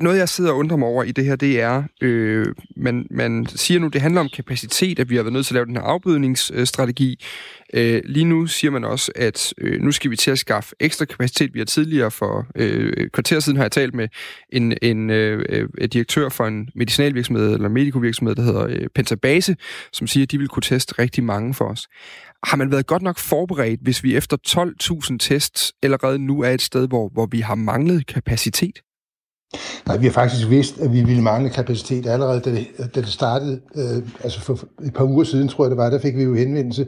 noget, 0.00 0.18
jeg 0.18 0.28
sidder 0.28 0.50
og 0.50 0.56
undrer 0.56 0.76
mig 0.76 0.88
over 0.88 1.02
i 1.02 1.12
det 1.12 1.24
her, 1.24 1.36
det 1.36 1.60
er, 1.60 1.82
øh, 2.00 2.46
man, 2.76 3.06
man 3.10 3.46
siger 3.46 3.80
nu, 3.80 3.88
det 3.88 4.00
handler 4.00 4.20
om 4.20 4.28
kapacitet, 4.28 4.98
at 4.98 5.10
vi 5.10 5.16
har 5.16 5.22
været 5.22 5.32
nødt 5.32 5.46
til 5.46 5.52
at 5.52 5.54
lave 5.54 5.66
den 5.66 5.76
her 5.76 5.82
afbødningsstrategi. 5.82 7.24
Øh, 7.74 8.02
lige 8.04 8.24
nu 8.24 8.46
siger 8.46 8.70
man 8.70 8.84
også, 8.84 9.12
at 9.14 9.54
øh, 9.58 9.82
nu 9.82 9.92
skal 9.92 10.10
vi 10.10 10.16
til 10.16 10.30
at 10.30 10.38
skaffe 10.38 10.74
ekstra 10.80 11.04
kapacitet. 11.04 11.54
Vi 11.54 11.60
har 11.60 11.66
tidligere 11.66 12.10
for 12.10 12.46
øh, 12.56 13.10
kvarter 13.10 13.40
siden 13.40 13.56
har 13.56 13.64
jeg 13.64 13.72
talt 13.72 13.94
med 13.94 14.08
en, 14.52 14.74
en 14.82 15.10
øh, 15.10 15.44
øh 15.48 15.88
direktør 15.92 16.28
for 16.28 16.46
en 16.46 16.68
medicinalvirksomhed 16.74 17.54
eller 17.54 17.68
medikovirksomhed, 17.68 18.34
der 18.34 18.42
hedder 18.42 18.66
øh, 18.66 18.86
Pentabase, 18.94 19.56
som 19.92 20.06
siger, 20.06 20.24
at 20.24 20.30
de 20.30 20.38
vil 20.38 20.48
kunne 20.48 20.62
teste 20.62 20.94
rigtig 20.98 21.24
mange 21.24 21.54
for 21.54 21.64
os. 21.64 21.88
Har 22.44 22.56
man 22.56 22.70
været 22.70 22.86
godt 22.86 23.02
nok 23.02 23.18
forberedt, 23.18 23.80
hvis 23.82 24.04
vi 24.04 24.16
efter 24.16 24.36
12.000 25.10 25.16
tests 25.20 25.72
allerede 25.82 26.18
nu 26.18 26.40
er 26.40 26.50
et 26.50 26.62
sted, 26.62 26.88
hvor, 26.88 27.08
hvor 27.08 27.26
vi 27.26 27.40
har 27.40 27.54
manglet 27.54 28.06
kapacitet? 28.06 28.80
Nej, 29.86 29.96
vi 29.96 30.06
har 30.06 30.12
faktisk 30.12 30.50
vidst, 30.50 30.80
at 30.80 30.92
vi 30.92 31.02
ville 31.02 31.22
mangle 31.22 31.50
kapacitet 31.50 32.06
allerede, 32.06 32.40
da 32.40 32.50
det, 32.50 32.66
da 32.94 33.00
det 33.00 33.08
startede. 33.08 33.60
Øh, 33.76 34.02
altså 34.24 34.40
for 34.40 34.58
et 34.84 34.94
par 34.94 35.04
uger 35.04 35.24
siden, 35.24 35.48
tror 35.48 35.64
jeg 35.64 35.70
det 35.70 35.76
var, 35.76 35.90
der 35.90 35.98
fik 35.98 36.16
vi 36.16 36.22
jo 36.22 36.34
henvendelse 36.34 36.86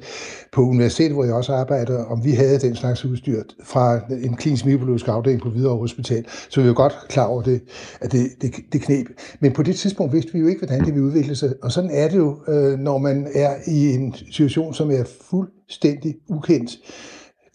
på 0.52 0.62
universitetet, 0.62 1.12
hvor 1.12 1.24
jeg 1.24 1.34
også 1.34 1.52
arbejder, 1.52 2.04
om 2.04 2.24
vi 2.24 2.32
havde 2.32 2.58
den 2.58 2.76
slags 2.76 3.04
udstyr 3.04 3.42
fra 3.64 4.00
en 4.10 4.36
klinisk 4.36 4.66
mikrobiologisk 4.66 5.08
afdeling 5.08 5.42
på 5.42 5.50
Hvidovre 5.50 5.78
Hospital. 5.78 6.24
Så 6.50 6.60
vi 6.60 6.68
var 6.68 6.74
godt 6.74 6.96
klar 7.08 7.26
over 7.26 7.42
det, 7.42 7.60
at 8.00 8.12
det, 8.12 8.28
det, 8.42 8.54
det 8.72 8.82
knep. 8.82 9.06
Men 9.40 9.52
på 9.52 9.62
det 9.62 9.76
tidspunkt 9.76 10.12
vidste 10.12 10.32
vi 10.32 10.38
jo 10.38 10.46
ikke, 10.46 10.60
hvordan 10.60 10.84
det 10.84 10.94
ville 10.94 11.06
udvikle 11.06 11.36
sig. 11.36 11.52
Og 11.62 11.72
sådan 11.72 11.90
er 11.90 12.08
det 12.08 12.16
jo, 12.16 12.38
øh, 12.48 12.78
når 12.78 12.98
man 12.98 13.28
er 13.34 13.54
i 13.66 13.94
en 13.94 14.14
situation, 14.32 14.74
som 14.74 14.90
er 14.90 15.04
fuldstændig 15.30 16.14
ukendt 16.28 16.70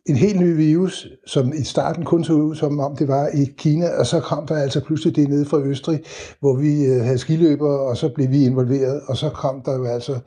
en 0.05 0.15
helt 0.15 0.39
ny 0.39 0.55
virus, 0.55 1.07
som 1.27 1.53
i 1.53 1.63
starten 1.63 2.05
kun 2.05 2.23
så 2.23 2.33
ud 2.33 2.55
som 2.55 2.79
om 2.79 2.95
det 2.95 3.07
var 3.07 3.27
i 3.27 3.45
Kina, 3.57 3.89
og 3.99 4.05
så 4.05 4.19
kom 4.19 4.47
der 4.47 4.55
altså 4.55 4.83
pludselig 4.83 5.15
det 5.15 5.29
nede 5.29 5.45
fra 5.45 5.59
Østrig, 5.59 6.03
hvor 6.39 6.55
vi 6.55 6.85
øh, 6.85 7.03
havde 7.03 7.17
skiløber, 7.17 7.69
og 7.69 7.97
så 7.97 8.09
blev 8.15 8.29
vi 8.29 8.45
involveret, 8.45 9.01
og 9.07 9.17
så 9.17 9.29
kom 9.29 9.61
der 9.65 9.77
jo 9.77 9.85
altså 9.85 10.19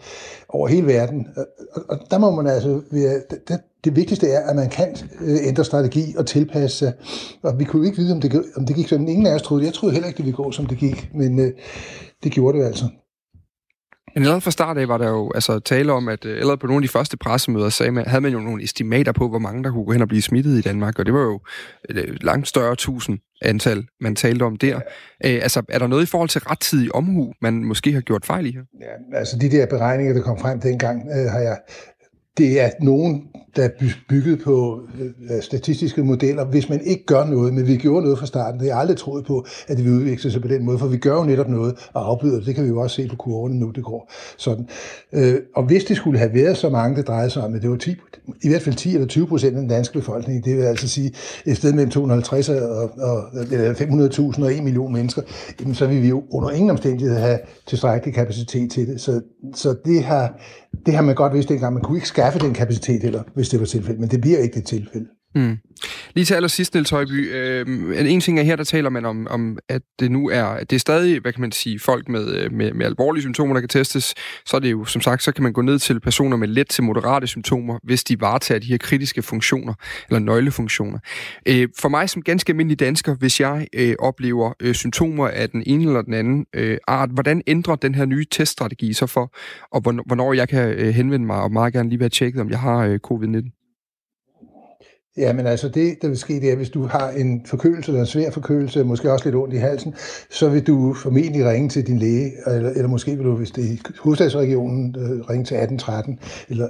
over 0.48 0.68
hele 0.68 0.86
verden. 0.86 1.26
Og 1.88 1.98
der 2.10 2.18
må 2.18 2.30
man 2.30 2.46
altså, 2.46 2.80
det, 3.48 3.60
det 3.84 3.96
vigtigste 3.96 4.28
er, 4.28 4.40
at 4.50 4.56
man 4.56 4.68
kan 4.68 4.96
øh, 5.20 5.38
ændre 5.42 5.64
strategi 5.64 6.14
og 6.18 6.26
tilpasse 6.26 6.78
sig. 6.78 6.92
Og 7.42 7.58
vi 7.58 7.64
kunne 7.64 7.82
jo 7.82 7.86
ikke 7.86 8.02
vide, 8.02 8.12
om 8.12 8.20
det, 8.20 8.44
om 8.56 8.66
det 8.66 8.76
gik 8.76 8.88
sådan. 8.88 9.08
Ingen 9.08 9.26
af 9.26 9.34
os 9.34 9.42
troede, 9.42 9.64
jeg 9.64 9.74
troede 9.74 9.92
heller 9.92 10.08
ikke, 10.08 10.16
det 10.16 10.24
ville 10.24 10.36
gå, 10.36 10.50
som 10.50 10.66
det 10.66 10.78
gik, 10.78 11.10
men 11.14 11.40
øh, 11.40 11.52
det 12.24 12.32
gjorde 12.32 12.58
det 12.58 12.64
altså 12.64 12.84
allerede 14.22 14.40
fra 14.40 14.50
start 14.50 14.78
af 14.78 14.88
var 14.88 14.98
der 14.98 15.08
jo 15.08 15.32
altså, 15.34 15.58
tale 15.58 15.92
om, 15.92 16.08
at 16.08 16.24
øh, 16.24 16.36
allerede 16.36 16.56
på 16.56 16.66
nogle 16.66 16.78
af 16.78 16.82
de 16.82 16.88
første 16.88 17.16
pressemøder 17.16 17.68
sagde 17.68 17.92
man, 17.92 18.06
havde 18.06 18.20
man 18.20 18.32
jo 18.32 18.40
nogle 18.40 18.64
estimater 18.64 19.12
på, 19.12 19.28
hvor 19.28 19.38
mange 19.38 19.64
der 19.64 19.70
kunne 19.70 19.84
gå 19.84 19.92
hen 19.92 20.02
og 20.02 20.08
blive 20.08 20.22
smittet 20.22 20.58
i 20.58 20.60
Danmark, 20.60 20.98
og 20.98 21.06
det 21.06 21.14
var 21.14 21.22
jo 21.22 21.40
et 21.90 21.96
øh, 21.96 22.16
langt 22.20 22.48
større 22.48 22.76
tusind 22.76 23.18
antal, 23.42 23.86
man 24.00 24.16
talte 24.16 24.42
om 24.42 24.56
der. 24.56 24.80
Ja. 25.24 25.34
Øh, 25.34 25.42
altså, 25.42 25.62
er 25.68 25.78
der 25.78 25.86
noget 25.86 26.02
i 26.02 26.06
forhold 26.06 26.28
til 26.28 26.40
rettidig 26.40 26.94
omhu, 26.94 27.32
man 27.42 27.64
måske 27.64 27.92
har 27.92 28.00
gjort 28.00 28.26
fejl 28.26 28.46
i 28.46 28.52
her? 28.52 28.62
Ja, 28.80 29.18
altså 29.18 29.38
de 29.38 29.50
der 29.50 29.66
beregninger, 29.66 30.14
der 30.14 30.22
kom 30.22 30.38
frem 30.38 30.60
dengang, 30.60 31.08
øh, 31.08 31.30
har 31.30 31.40
jeg 31.40 31.58
det 32.38 32.60
er 32.60 32.70
nogen, 32.80 33.28
der 33.56 33.64
er 33.64 33.68
bygget 34.08 34.40
på 34.44 34.80
øh, 35.00 35.42
statistiske 35.42 36.02
modeller, 36.02 36.44
hvis 36.44 36.68
man 36.68 36.80
ikke 36.80 37.04
gør 37.06 37.24
noget, 37.24 37.54
men 37.54 37.66
vi 37.66 37.76
gjorde 37.76 38.02
noget 38.02 38.18
fra 38.18 38.26
starten. 38.26 38.60
Det 38.60 38.68
har 38.68 38.74
jeg 38.74 38.80
aldrig 38.80 38.96
troet 38.96 39.26
på, 39.26 39.46
at 39.68 39.76
det 39.76 39.84
vil 39.84 39.92
udvikle 39.92 40.30
sig 40.30 40.42
på 40.42 40.48
den 40.48 40.64
måde, 40.64 40.78
for 40.78 40.86
vi 40.86 40.96
gør 40.96 41.14
jo 41.14 41.24
netop 41.24 41.48
noget 41.48 41.88
og 41.92 42.08
afbyder 42.08 42.36
det. 42.36 42.46
Det 42.46 42.54
kan 42.54 42.64
vi 42.64 42.68
jo 42.68 42.80
også 42.80 42.96
se 42.96 43.08
på 43.08 43.16
kurverne 43.16 43.58
nu, 43.58 43.70
det 43.70 43.84
går 43.84 44.12
sådan. 44.36 44.68
Øh, 45.12 45.34
og 45.56 45.62
hvis 45.62 45.84
det 45.84 45.96
skulle 45.96 46.18
have 46.18 46.34
været 46.34 46.56
så 46.56 46.68
mange, 46.68 46.96
det 46.96 47.06
drejede 47.06 47.30
sig 47.30 47.42
om, 47.42 47.54
at 47.54 47.62
det 47.62 47.70
var 47.70 47.76
10, 47.76 47.94
i 48.42 48.48
hvert 48.48 48.62
fald 48.62 48.74
10 48.74 48.94
eller 48.94 49.06
20 49.06 49.26
procent 49.26 49.54
af 49.54 49.60
den 49.60 49.70
danske 49.70 49.98
befolkning, 49.98 50.44
det 50.44 50.56
vil 50.56 50.62
altså 50.62 50.88
sige 50.88 51.12
et 51.46 51.56
sted 51.56 51.72
mellem 51.72 51.90
250 51.90 52.48
og, 52.48 52.90
og 52.98 53.22
500.000 53.22 54.42
og 54.42 54.54
1 54.54 54.62
million 54.64 54.92
mennesker, 54.92 55.22
så 55.72 55.86
vil 55.86 56.02
vi 56.02 56.08
jo 56.08 56.22
under 56.30 56.50
ingen 56.50 56.70
omstændighed 56.70 57.16
have 57.16 57.38
tilstrækkelig 57.66 58.14
kapacitet 58.14 58.70
til 58.70 58.86
det. 58.88 59.00
Så, 59.00 59.20
så 59.54 59.74
det 59.84 60.04
har 60.04 60.40
det 60.86 60.94
har 60.94 61.02
man 61.02 61.14
godt 61.14 61.34
vidst 61.34 61.48
dengang. 61.48 61.74
Man 61.74 61.82
kunne 61.82 61.96
ikke 61.96 62.08
skaffe 62.08 62.38
den 62.38 62.54
kapacitet 62.54 63.02
heller, 63.02 63.22
hvis 63.34 63.45
det 63.48 63.60
var 63.60 63.66
tilfældet. 63.66 64.00
Men 64.00 64.10
det 64.10 64.20
bliver 64.20 64.38
ikke 64.38 64.54
det 64.54 64.66
tilfælde. 64.66 65.06
Mm. 65.36 65.58
Lige 66.14 66.24
til 66.24 66.34
allersidst, 66.34 66.74
Niels 66.74 66.90
Højby. 66.90 67.34
Øh, 67.34 67.66
en 68.10 68.20
ting 68.20 68.38
er 68.38 68.42
her, 68.42 68.56
der 68.56 68.64
taler 68.64 68.90
man 68.90 69.04
om, 69.04 69.26
om, 69.30 69.58
at 69.68 69.82
det 70.00 70.10
nu 70.10 70.28
er, 70.28 70.64
det 70.64 70.72
er 70.72 70.80
stadig, 70.80 71.20
hvad 71.20 71.32
kan 71.32 71.40
man 71.40 71.52
sige, 71.52 71.78
folk 71.78 72.08
med, 72.08 72.34
øh, 72.34 72.52
med, 72.52 72.72
med 72.72 72.86
alvorlige 72.86 73.22
symptomer, 73.22 73.54
der 73.54 73.60
kan 73.60 73.68
testes. 73.68 74.14
Så 74.46 74.56
er 74.56 74.60
det 74.60 74.70
jo, 74.70 74.84
som 74.84 75.02
sagt, 75.02 75.22
så 75.22 75.32
kan 75.32 75.42
man 75.42 75.52
gå 75.52 75.62
ned 75.62 75.78
til 75.78 76.00
personer 76.00 76.36
med 76.36 76.48
let 76.48 76.68
til 76.68 76.84
moderate 76.84 77.26
symptomer, 77.26 77.78
hvis 77.82 78.04
de 78.04 78.20
varetager 78.20 78.58
de 78.58 78.66
her 78.66 78.78
kritiske 78.78 79.22
funktioner, 79.22 79.74
eller 80.08 80.18
nøglefunktioner. 80.18 80.98
Øh, 81.48 81.68
for 81.80 81.88
mig 81.88 82.10
som 82.10 82.22
ganske 82.22 82.50
almindelig 82.50 82.80
dansker, 82.80 83.14
hvis 83.14 83.40
jeg 83.40 83.66
øh, 83.72 83.94
oplever 83.98 84.52
øh, 84.60 84.74
symptomer 84.74 85.28
af 85.28 85.50
den 85.50 85.62
ene 85.66 85.84
eller 85.84 86.02
den 86.02 86.14
anden 86.14 86.46
øh, 86.54 86.78
art, 86.88 87.10
hvordan 87.10 87.42
ændrer 87.46 87.76
den 87.76 87.94
her 87.94 88.04
nye 88.04 88.24
teststrategi 88.30 88.92
så 88.92 89.06
for, 89.06 89.34
og 89.72 89.80
hvornår 89.80 90.32
jeg 90.32 90.48
kan 90.48 90.68
øh, 90.68 90.94
henvende 90.94 91.26
mig, 91.26 91.42
og 91.42 91.52
meget 91.52 91.72
gerne 91.72 91.88
lige 91.88 92.00
være 92.00 92.08
tjekket, 92.08 92.40
om 92.40 92.50
jeg 92.50 92.60
har 92.60 92.78
øh, 92.78 92.98
covid-19? 93.06 93.55
Ja, 95.18 95.32
men 95.32 95.46
altså 95.46 95.68
det, 95.68 96.02
der 96.02 96.08
vil 96.08 96.16
ske, 96.16 96.40
det 96.40 96.52
er, 96.52 96.56
hvis 96.56 96.70
du 96.70 96.86
har 96.86 97.10
en 97.10 97.42
forkølelse 97.46 97.90
eller 97.90 98.00
en 98.00 98.06
svær 98.06 98.30
forkølelse, 98.30 98.84
måske 98.84 99.12
også 99.12 99.24
lidt 99.24 99.36
ondt 99.36 99.54
i 99.54 99.56
halsen, 99.56 99.94
så 100.30 100.48
vil 100.48 100.66
du 100.66 100.94
formentlig 100.94 101.46
ringe 101.46 101.68
til 101.68 101.86
din 101.86 101.98
læge, 101.98 102.32
eller, 102.46 102.70
eller 102.70 102.88
måske 102.88 103.16
vil 103.16 103.24
du, 103.24 103.36
hvis 103.36 103.50
det 103.50 103.64
er 103.64 103.68
i 103.68 103.80
hovedstadsregionen, 103.98 104.96
øh, 104.98 105.10
ringe 105.10 105.44
til 105.44 105.56
1813, 105.56 106.18
eller, 106.48 106.68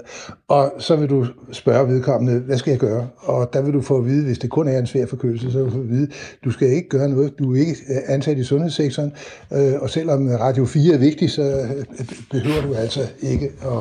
og 0.48 0.72
så 0.78 0.96
vil 0.96 1.08
du 1.08 1.26
spørge 1.52 1.88
vedkommende, 1.88 2.40
hvad 2.40 2.58
skal 2.58 2.70
jeg 2.70 2.80
gøre? 2.80 3.08
Og 3.18 3.50
der 3.52 3.62
vil 3.62 3.72
du 3.72 3.80
få 3.80 3.98
at 3.98 4.06
vide, 4.06 4.24
hvis 4.24 4.38
det 4.38 4.50
kun 4.50 4.68
er 4.68 4.78
en 4.78 4.86
svær 4.86 5.06
forkølelse, 5.06 5.52
så 5.52 5.58
vil 5.58 5.66
du 5.66 5.70
få 5.70 5.80
at 5.80 5.90
vide, 5.90 6.08
du 6.44 6.50
skal 6.50 6.68
ikke 6.68 6.88
gøre 6.88 7.08
noget, 7.08 7.38
du 7.38 7.54
er 7.54 7.60
ikke 7.60 7.72
øh, 7.72 8.14
ansat 8.14 8.38
i 8.38 8.44
sundhedssektoren, 8.44 9.12
øh, 9.52 9.74
og 9.80 9.90
selvom 9.90 10.28
Radio 10.28 10.64
4 10.64 10.94
er 10.94 10.98
vigtig, 10.98 11.30
så 11.30 11.68
behøver 12.30 12.62
du 12.62 12.74
altså 12.74 13.00
ikke 13.22 13.50
at, 13.62 13.78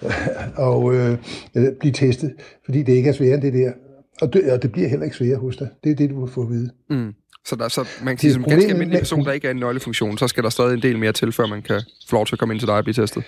at, 0.00 1.18
at, 1.54 1.66
at 1.66 1.76
blive 1.80 1.92
testet, 1.92 2.32
fordi 2.64 2.82
det 2.82 2.92
ikke 2.92 3.08
er 3.08 3.12
sværere 3.12 3.34
end 3.34 3.42
det 3.42 3.52
der. 3.52 3.72
Og 4.20 4.32
det, 4.32 4.52
og 4.52 4.62
det 4.62 4.72
bliver 4.72 4.88
heller 4.88 5.04
ikke 5.04 5.16
sværere 5.16 5.38
hos 5.38 5.56
dig. 5.56 5.68
Det 5.84 5.92
er 5.92 5.96
det, 5.96 6.10
du 6.10 6.24
vil 6.24 6.32
få 6.32 6.42
at 6.42 6.48
vide. 6.48 6.70
Mm. 6.90 7.14
Så, 7.44 7.56
der, 7.56 7.68
så 7.68 7.88
man 8.02 8.16
kan 8.16 8.18
sige, 8.18 8.32
som 8.32 8.44
ganske 8.44 8.70
almindelig 8.70 9.00
person, 9.00 9.24
der 9.24 9.32
ikke 9.32 9.46
er 9.46 9.50
en 9.50 9.56
nøglefunktion, 9.56 10.18
så 10.18 10.28
skal 10.28 10.44
der 10.44 10.50
stadig 10.50 10.74
en 10.74 10.82
del 10.82 10.98
mere 10.98 11.12
til, 11.12 11.32
før 11.32 11.46
man 11.46 11.62
kan 11.62 11.82
få 12.08 12.16
lov 12.16 12.26
til 12.26 12.34
at 12.34 12.38
komme 12.38 12.54
ind 12.54 12.60
til 12.60 12.66
dig 12.66 12.76
og 12.76 12.84
blive 12.84 12.94
testet. 12.94 13.24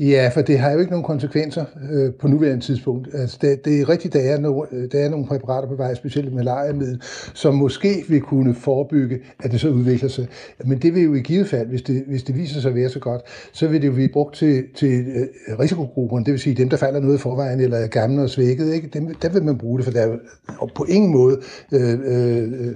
Ja, 0.00 0.30
for 0.34 0.40
det 0.40 0.58
har 0.58 0.70
jo 0.70 0.78
ikke 0.78 0.90
nogen 0.90 1.04
konsekvenser 1.04 1.64
øh, 1.92 2.12
på 2.14 2.28
nuværende 2.28 2.64
tidspunkt. 2.64 3.08
Altså, 3.14 3.38
det, 3.40 3.64
det 3.64 3.80
er 3.80 3.88
rigtigt, 3.88 4.14
der 4.14 4.20
er, 4.20 4.38
no, 4.38 4.64
der 4.92 4.98
er 4.98 5.08
nogle 5.08 5.26
præparater 5.26 5.68
på 5.68 5.74
vej, 5.74 5.94
specielt 5.94 6.34
malariamiddel, 6.34 7.02
som 7.34 7.54
måske 7.54 8.04
vil 8.08 8.20
kunne 8.20 8.54
forebygge, 8.54 9.18
at 9.38 9.52
det 9.52 9.60
så 9.60 9.68
udvikler 9.68 10.08
sig. 10.08 10.26
Men 10.64 10.78
det 10.78 10.94
vil 10.94 11.02
jo 11.02 11.14
i 11.14 11.20
givet 11.20 11.48
fald, 11.48 11.68
hvis 11.68 11.82
det, 11.82 12.04
hvis 12.06 12.22
det 12.22 12.36
viser 12.36 12.60
sig 12.60 12.68
at 12.68 12.74
være 12.74 12.88
så 12.88 12.98
godt, 12.98 13.22
så 13.52 13.68
vil 13.68 13.82
det 13.82 13.88
jo 13.88 13.92
blive 13.92 14.08
brugt 14.08 14.34
til, 14.34 14.64
til 14.74 15.06
øh, 15.48 15.58
risikogrupperne, 15.58 16.24
det 16.24 16.32
vil 16.32 16.40
sige 16.40 16.54
dem, 16.54 16.68
der 16.68 16.76
falder 16.76 17.00
noget 17.00 17.14
i 17.14 17.18
forvejen, 17.18 17.60
eller 17.60 17.76
er 17.76 17.86
gamle 17.86 18.22
og 18.22 18.30
svækket. 18.30 18.74
Ikke? 18.74 18.88
Dem, 18.88 19.14
der 19.14 19.28
vil 19.28 19.42
man 19.42 19.58
bruge 19.58 19.78
det, 19.78 19.84
for 19.84 19.92
der 19.92 20.00
er 20.00 20.06
jo 20.06 20.66
på 20.74 20.84
ingen 20.84 21.12
måde, 21.12 21.40
øh, 21.72 21.92
øh, 21.92 22.42
øh 22.42 22.74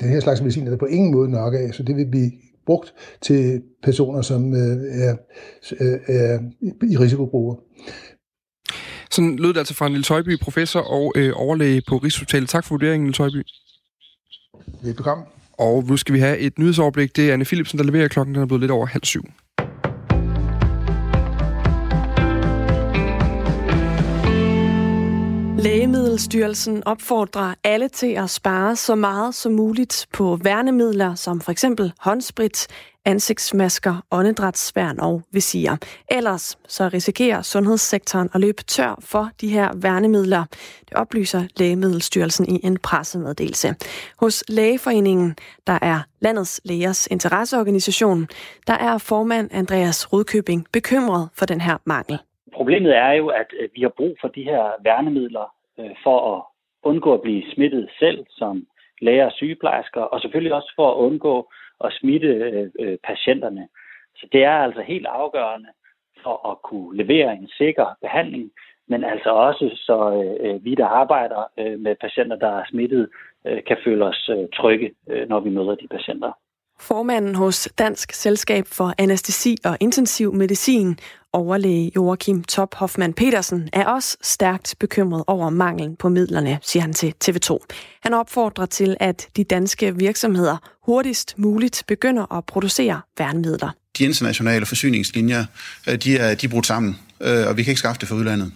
den 0.00 0.08
her 0.08 0.20
slags 0.20 0.40
medicin 0.40 0.66
er 0.66 0.70
der 0.70 0.76
på 0.76 0.86
ingen 0.86 1.12
måde 1.12 1.30
nok 1.30 1.54
af, 1.54 1.68
så 1.72 1.82
det 1.82 1.96
vil 1.96 2.06
blive 2.06 2.30
brugt 2.66 2.94
til 3.22 3.62
personer, 3.82 4.22
som 4.22 4.54
øh, 4.54 4.76
er, 5.06 5.16
øh, 5.80 5.98
er 6.08 6.38
i 6.92 6.96
risikogrupper. 6.96 7.62
Sådan 9.10 9.36
lød 9.36 9.52
det 9.52 9.58
altså 9.58 9.74
fra 9.74 9.88
Niels 9.88 10.08
Højby, 10.08 10.38
professor 10.38 10.80
og 10.80 11.12
øh, 11.16 11.32
overlæge 11.34 11.82
på 11.88 11.96
Rigshospitalet. 11.96 12.48
Tak 12.48 12.64
for 12.64 12.74
vurderingen, 12.74 13.04
Niels 13.04 13.18
Højby. 13.18 13.42
Velbekomme. 14.82 15.24
Og 15.58 15.84
nu 15.88 15.96
skal 15.96 16.14
vi 16.14 16.20
have 16.20 16.38
et 16.38 16.58
nyhedsoverblik. 16.58 17.16
Det 17.16 17.28
er 17.28 17.32
Anne 17.32 17.44
Philipsen, 17.44 17.78
der 17.78 17.84
leverer 17.84 18.08
klokken. 18.08 18.34
Den 18.34 18.42
er 18.42 18.46
blevet 18.46 18.60
lidt 18.60 18.70
over 18.70 18.86
halv 18.86 19.04
syv. 19.04 19.22
Lægemiddelstyrelsen 25.58 26.82
opfordrer 26.86 27.54
alle 27.64 27.88
til 27.88 28.12
at 28.12 28.30
spare 28.30 28.76
så 28.76 28.94
meget 28.94 29.34
som 29.34 29.52
muligt 29.52 30.06
på 30.12 30.38
værnemidler, 30.42 31.14
som 31.14 31.40
for 31.40 31.52
eksempel 31.52 31.92
håndsprit, 31.98 32.66
ansigtsmasker, 33.04 34.04
åndedrætsværn 34.10 35.00
og 35.00 35.22
visir. 35.32 35.76
Ellers 36.10 36.58
så 36.68 36.88
risikerer 36.88 37.42
sundhedssektoren 37.42 38.30
at 38.34 38.40
løbe 38.40 38.62
tør 38.62 38.98
for 39.00 39.30
de 39.40 39.48
her 39.48 39.70
værnemidler. 39.76 40.44
Det 40.88 40.94
oplyser 40.94 41.46
Lægemiddelstyrelsen 41.56 42.48
i 42.48 42.60
en 42.64 42.78
pressemeddelelse. 42.82 43.74
Hos 44.18 44.44
Lægeforeningen, 44.48 45.36
der 45.66 45.78
er 45.82 46.00
landets 46.20 46.60
lægers 46.64 47.06
interesseorganisation, 47.06 48.28
der 48.66 48.74
er 48.74 48.98
formand 48.98 49.48
Andreas 49.52 50.12
Rudkøbing 50.12 50.66
bekymret 50.72 51.28
for 51.34 51.46
den 51.46 51.60
her 51.60 51.76
mangel. 51.86 52.18
Problemet 52.56 52.96
er 52.96 53.12
jo, 53.12 53.28
at 53.28 53.46
øh, 53.60 53.68
vi 53.74 53.82
har 53.82 53.88
brug 53.88 54.16
for 54.20 54.28
de 54.28 54.42
her 54.42 54.72
værnemidler 54.84 55.54
øh, 55.78 55.94
for 56.02 56.18
at 56.36 56.42
undgå 56.82 57.14
at 57.14 57.22
blive 57.22 57.50
smittet 57.54 57.90
selv 57.98 58.26
som 58.30 58.66
læger 59.00 59.26
og 59.26 59.32
sygeplejersker, 59.32 60.00
og 60.00 60.20
selvfølgelig 60.20 60.54
også 60.54 60.72
for 60.76 60.90
at 60.90 60.96
undgå 60.96 61.50
at 61.84 61.92
smitte 61.92 62.28
øh, 62.28 62.70
øh 62.80 62.98
patienterne. 63.04 63.68
Så 64.16 64.26
det 64.32 64.44
er 64.44 64.56
altså 64.66 64.82
helt 64.82 65.06
afgørende 65.06 65.68
for 66.22 66.50
at 66.50 66.62
kunne 66.62 66.96
levere 66.96 67.32
en 67.32 67.48
sikker 67.48 67.86
behandling, 68.00 68.52
men 68.88 69.04
altså 69.04 69.30
også 69.30 69.70
så 69.74 69.98
øh, 70.20 70.54
øh, 70.54 70.64
vi, 70.64 70.74
der 70.74 70.86
arbejder 70.86 71.42
øh, 71.58 71.80
med 71.80 71.94
patienter, 72.00 72.36
der 72.36 72.52
er 72.58 72.64
smittet, 72.70 73.08
øh, 73.46 73.64
kan 73.64 73.76
føle 73.84 74.04
os 74.04 74.30
øh, 74.36 74.48
trygge, 74.54 74.94
øh, 75.10 75.28
når 75.28 75.40
vi 75.40 75.50
møder 75.50 75.74
de 75.74 75.88
patienter. 75.88 76.32
Formanden 76.80 77.34
hos 77.34 77.68
Dansk 77.78 78.12
Selskab 78.12 78.66
for 78.72 78.94
Anæstesi 78.98 79.56
og 79.64 79.76
Intensiv 79.80 80.34
Medicin, 80.34 80.98
overlæge 81.32 81.92
Joachim 81.96 82.44
Top 82.44 82.74
Hoffmann 82.74 83.14
Petersen, 83.14 83.68
er 83.72 83.86
også 83.86 84.16
stærkt 84.22 84.74
bekymret 84.80 85.24
over 85.26 85.50
manglen 85.50 85.96
på 85.96 86.08
midlerne, 86.08 86.58
siger 86.62 86.80
han 86.80 86.92
til 86.92 87.14
TV2. 87.24 87.58
Han 88.02 88.14
opfordrer 88.14 88.66
til, 88.66 88.96
at 89.00 89.28
de 89.36 89.44
danske 89.44 89.96
virksomheder 89.96 90.56
hurtigst 90.82 91.34
muligt 91.38 91.82
begynder 91.88 92.34
at 92.34 92.44
producere 92.44 93.00
værnemidler. 93.18 93.70
De 93.98 94.04
internationale 94.04 94.66
forsyningslinjer, 94.66 95.44
øh, 95.88 95.94
de 95.94 96.16
er, 96.16 96.34
de 96.34 96.46
er 96.46 96.50
brudt 96.50 96.66
sammen, 96.66 96.96
øh, 97.20 97.46
og 97.46 97.56
vi 97.56 97.62
kan 97.62 97.70
ikke 97.70 97.78
skaffe 97.78 98.00
det 98.00 98.08
fra 98.08 98.16
udlandet. 98.16 98.52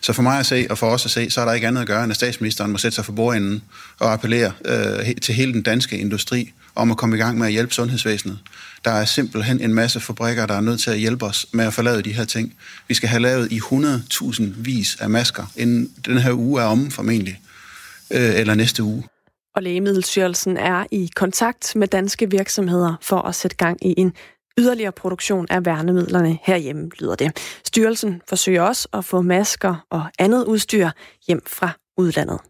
Så 0.00 0.12
for 0.12 0.22
mig 0.22 0.38
at 0.38 0.46
se, 0.46 0.66
og 0.70 0.78
for 0.78 0.90
os 0.90 1.04
at 1.04 1.10
se, 1.10 1.30
så 1.30 1.40
er 1.40 1.44
der 1.44 1.52
ikke 1.52 1.66
andet 1.66 1.80
at 1.80 1.86
gøre, 1.86 2.04
end 2.04 2.10
at 2.10 2.16
statsministeren 2.16 2.72
må 2.72 2.78
sætte 2.78 2.94
sig 2.94 3.04
for 3.04 3.12
bordenden 3.12 3.62
og 3.98 4.12
appellere 4.12 4.52
øh, 4.64 5.16
til 5.22 5.34
hele 5.34 5.52
den 5.52 5.62
danske 5.62 5.98
industri 5.98 6.52
om 6.74 6.90
at 6.90 6.96
komme 6.96 7.16
i 7.16 7.18
gang 7.18 7.38
med 7.38 7.46
at 7.46 7.52
hjælpe 7.52 7.74
sundhedsvæsenet. 7.74 8.38
Der 8.84 8.90
er 8.90 9.04
simpelthen 9.04 9.60
en 9.60 9.74
masse 9.74 10.00
fabrikker, 10.00 10.46
der 10.46 10.54
er 10.54 10.60
nødt 10.60 10.80
til 10.80 10.90
at 10.90 10.98
hjælpe 10.98 11.24
os 11.24 11.46
med 11.52 11.64
at 11.64 11.74
få 11.74 11.82
lavet 11.82 12.04
de 12.04 12.12
her 12.12 12.24
ting. 12.24 12.54
Vi 12.88 12.94
skal 12.94 13.08
have 13.08 13.22
lavet 13.22 13.52
i 13.52 13.58
100.000 13.58 14.42
vis 14.56 14.96
af 15.00 15.10
masker, 15.10 15.52
inden 15.56 15.92
den 16.06 16.18
her 16.18 16.32
uge 16.32 16.62
er 16.62 16.66
omme 16.66 16.90
formentlig, 16.90 17.40
øh, 18.10 18.34
eller 18.34 18.54
næste 18.54 18.82
uge. 18.82 19.04
Og 19.54 19.62
Lægemiddelstyrelsen 19.62 20.56
er 20.56 20.84
i 20.92 21.10
kontakt 21.16 21.76
med 21.76 21.88
danske 21.88 22.30
virksomheder 22.30 22.94
for 23.02 23.20
at 23.22 23.34
sætte 23.34 23.56
gang 23.56 23.86
i 23.86 23.94
en 23.96 24.12
yderligere 24.58 24.92
produktion 24.92 25.46
af 25.50 25.66
værnemidlerne 25.66 26.38
herhjemme, 26.42 26.90
lyder 27.00 27.14
det. 27.14 27.60
Styrelsen 27.64 28.22
forsøger 28.28 28.62
også 28.62 28.88
at 28.92 29.04
få 29.04 29.20
masker 29.20 29.86
og 29.90 30.04
andet 30.18 30.44
udstyr 30.44 30.90
hjem 31.28 31.42
fra 31.46 31.70
udlandet. 31.96 32.40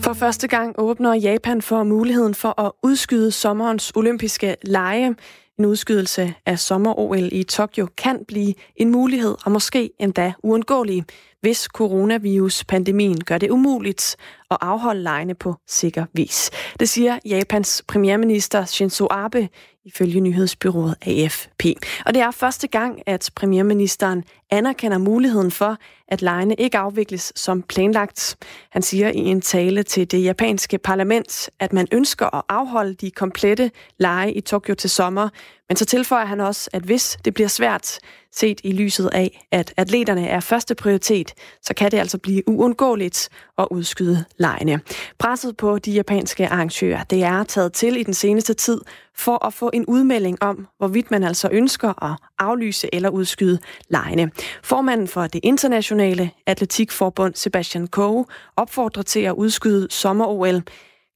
For 0.00 0.12
første 0.12 0.48
gang 0.48 0.74
åbner 0.78 1.14
Japan 1.14 1.62
for 1.62 1.82
muligheden 1.84 2.34
for 2.34 2.60
at 2.60 2.72
udskyde 2.82 3.32
sommerens 3.32 3.92
olympiske 3.94 4.56
lege. 4.62 5.14
En 5.58 5.66
udskydelse 5.66 6.34
af 6.46 6.58
sommer-OL 6.58 7.28
i 7.32 7.42
Tokyo 7.42 7.88
kan 7.96 8.24
blive 8.28 8.54
en 8.76 8.90
mulighed, 8.90 9.34
og 9.44 9.52
måske 9.52 9.90
endda 9.98 10.32
uundgåelig, 10.42 11.04
hvis 11.40 11.62
coronavirus-pandemien 11.62 13.24
gør 13.24 13.38
det 13.38 13.50
umuligt 13.50 14.16
at 14.50 14.56
afholde 14.60 15.02
legene 15.02 15.34
på 15.34 15.54
sikker 15.66 16.04
vis. 16.12 16.50
Det 16.80 16.88
siger 16.88 17.18
Japans 17.24 17.84
premierminister 17.88 18.64
Shinzo 18.64 19.06
Abe 19.10 19.48
ifølge 19.88 20.20
nyhedsbyrået 20.20 20.94
AFP. 21.06 21.64
Og 22.06 22.14
det 22.14 22.22
er 22.22 22.30
første 22.30 22.68
gang, 22.68 23.02
at 23.06 23.30
premierministeren 23.34 24.24
anerkender 24.50 24.98
muligheden 24.98 25.50
for, 25.50 25.76
at 26.08 26.22
lejene 26.22 26.54
ikke 26.54 26.78
afvikles 26.78 27.32
som 27.36 27.62
planlagt. 27.62 28.36
Han 28.70 28.82
siger 28.82 29.08
i 29.08 29.18
en 29.18 29.40
tale 29.40 29.82
til 29.82 30.10
det 30.10 30.24
japanske 30.24 30.78
parlament, 30.78 31.50
at 31.60 31.72
man 31.72 31.88
ønsker 31.92 32.34
at 32.34 32.42
afholde 32.48 32.94
de 32.94 33.10
komplette 33.10 33.70
leje 33.98 34.32
i 34.32 34.40
Tokyo 34.40 34.74
til 34.74 34.90
sommer, 34.90 35.28
men 35.68 35.76
så 35.76 35.84
tilføjer 35.84 36.26
han 36.26 36.40
også, 36.40 36.70
at 36.72 36.82
hvis 36.82 37.18
det 37.24 37.34
bliver 37.34 37.48
svært, 37.48 37.98
set 38.32 38.60
i 38.64 38.72
lyset 38.72 39.10
af, 39.12 39.46
at 39.52 39.74
atleterne 39.76 40.26
er 40.26 40.40
første 40.40 40.74
prioritet, 40.74 41.34
så 41.62 41.74
kan 41.74 41.90
det 41.90 41.98
altså 41.98 42.18
blive 42.18 42.48
uundgåeligt 42.48 43.28
at 43.58 43.66
udskyde 43.70 44.24
lejene. 44.38 44.80
Presset 45.18 45.56
på 45.56 45.78
de 45.78 45.92
japanske 45.92 46.48
arrangører, 46.48 47.04
det 47.04 47.22
er 47.22 47.44
taget 47.44 47.72
til 47.72 47.96
i 47.96 48.02
den 48.02 48.14
seneste 48.14 48.54
tid 48.54 48.80
for 49.16 49.46
at 49.46 49.54
få 49.54 49.70
en 49.72 49.86
udmelding 49.86 50.42
om, 50.42 50.68
hvorvidt 50.78 51.10
man 51.10 51.24
altså 51.24 51.48
ønsker 51.52 52.04
at 52.04 52.18
aflyse 52.38 52.88
eller 52.92 53.08
udskyde 53.08 53.58
lejene. 53.88 54.30
Formanden 54.62 55.08
for 55.08 55.26
det 55.26 55.40
internationale 55.42 56.30
atletikforbund, 56.46 57.34
Sebastian 57.34 57.86
Coe, 57.86 58.24
opfordrer 58.56 59.02
til 59.02 59.20
at 59.20 59.32
udskyde 59.32 59.86
sommer-OL. 59.90 60.62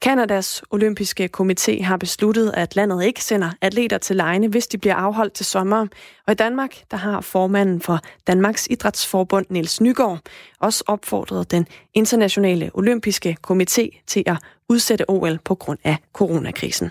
Kanadas 0.02 0.62
olympiske 0.70 1.28
komité 1.40 1.82
har 1.82 1.96
besluttet, 1.96 2.50
at 2.54 2.76
landet 2.76 3.04
ikke 3.04 3.24
sender 3.24 3.50
atleter 3.60 3.98
til 3.98 4.16
lejene, 4.16 4.48
hvis 4.48 4.66
de 4.66 4.78
bliver 4.78 4.94
afholdt 4.94 5.32
til 5.32 5.46
sommer. 5.46 5.86
Og 6.26 6.32
i 6.32 6.34
Danmark, 6.34 6.74
der 6.90 6.96
har 6.96 7.20
formanden 7.20 7.80
for 7.80 7.98
Danmarks 8.26 8.66
Idrætsforbund, 8.70 9.46
Niels 9.50 9.80
Nygaard, 9.80 10.18
også 10.60 10.84
opfordret 10.86 11.50
den 11.50 11.66
internationale 11.94 12.70
olympiske 12.74 13.36
komité 13.50 14.04
til 14.06 14.22
at 14.26 14.36
udsætte 14.68 15.10
OL 15.10 15.38
på 15.44 15.54
grund 15.54 15.78
af 15.84 15.96
coronakrisen. 16.12 16.90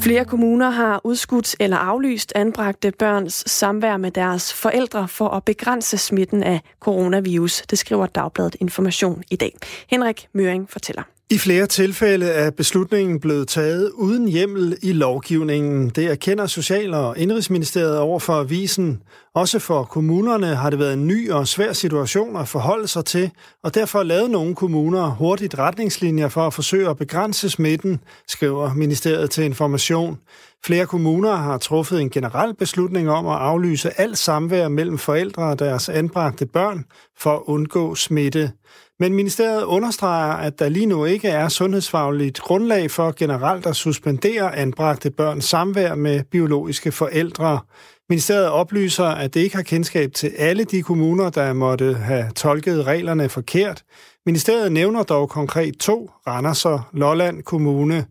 Flere 0.00 0.24
kommuner 0.24 0.70
har 0.70 1.00
udskudt 1.04 1.56
eller 1.60 1.76
aflyst 1.76 2.32
anbragte 2.34 2.90
børns 2.98 3.50
samvær 3.50 3.96
med 3.96 4.10
deres 4.10 4.54
forældre 4.54 5.08
for 5.08 5.28
at 5.28 5.44
begrænse 5.44 5.98
smitten 5.98 6.42
af 6.42 6.60
coronavirus. 6.80 7.62
Det 7.62 7.78
skriver 7.78 8.06
Dagbladet 8.06 8.56
Information 8.60 9.22
i 9.30 9.36
dag. 9.36 9.56
Henrik 9.88 10.28
Møring 10.32 10.70
fortæller. 10.70 11.02
I 11.30 11.38
flere 11.38 11.66
tilfælde 11.66 12.26
er 12.26 12.50
beslutningen 12.50 13.20
blevet 13.20 13.48
taget 13.48 13.90
uden 13.90 14.28
hjemmel 14.28 14.78
i 14.82 14.92
lovgivningen. 14.92 15.88
Det 15.88 16.04
erkender 16.04 16.46
Social- 16.46 16.94
og 16.94 17.18
Indrigsministeriet 17.18 17.98
over 17.98 18.18
for 18.18 18.32
avisen. 18.32 19.02
Også 19.34 19.58
for 19.58 19.84
kommunerne 19.84 20.46
har 20.46 20.70
det 20.70 20.78
været 20.78 20.92
en 20.92 21.06
ny 21.06 21.30
og 21.30 21.48
svær 21.48 21.72
situation 21.72 22.36
at 22.36 22.48
forholde 22.48 22.88
sig 22.88 23.04
til, 23.04 23.30
og 23.62 23.74
derfor 23.74 24.02
lavede 24.02 24.28
nogle 24.28 24.54
kommuner 24.54 25.08
hurtigt 25.10 25.58
retningslinjer 25.58 26.28
for 26.28 26.46
at 26.46 26.54
forsøge 26.54 26.88
at 26.88 26.96
begrænse 26.96 27.50
smitten, 27.50 28.00
skriver 28.28 28.74
ministeriet 28.74 29.30
til 29.30 29.44
information. 29.44 30.18
Flere 30.64 30.86
kommuner 30.86 31.34
har 31.34 31.58
truffet 31.58 32.00
en 32.00 32.10
generel 32.10 32.54
beslutning 32.54 33.10
om 33.10 33.26
at 33.26 33.36
aflyse 33.36 34.00
alt 34.00 34.18
samvær 34.18 34.68
mellem 34.68 34.98
forældre 34.98 35.42
og 35.42 35.58
deres 35.58 35.88
anbragte 35.88 36.46
børn 36.46 36.84
for 37.18 37.36
at 37.36 37.42
undgå 37.46 37.94
smitte. 37.94 38.52
Men 39.00 39.14
ministeriet 39.14 39.64
understreger, 39.64 40.32
at 40.32 40.58
der 40.58 40.68
lige 40.68 40.86
nu 40.86 41.04
ikke 41.04 41.28
er 41.28 41.48
sundhedsfagligt 41.48 42.40
grundlag 42.40 42.90
for 42.90 43.14
generelt 43.16 43.66
at 43.66 43.76
suspendere 43.76 44.56
anbragte 44.56 45.10
børns 45.10 45.44
samvær 45.44 45.94
med 45.94 46.24
biologiske 46.30 46.92
forældre. 46.92 47.60
Ministeriet 48.08 48.48
oplyser, 48.48 49.04
at 49.04 49.34
det 49.34 49.40
ikke 49.40 49.56
har 49.56 49.62
kendskab 49.62 50.12
til 50.12 50.32
alle 50.38 50.64
de 50.64 50.82
kommuner, 50.82 51.30
der 51.30 51.52
måtte 51.52 51.94
have 51.94 52.30
tolket 52.36 52.86
reglerne 52.86 53.28
forkert. 53.28 53.82
Ministeriet 54.26 54.72
nævner 54.72 55.02
dog 55.02 55.28
konkret 55.28 55.76
to, 55.76 56.10
Randers 56.26 56.64
og 56.64 56.80
Lolland 56.92 57.42
Kommune. 57.42 58.06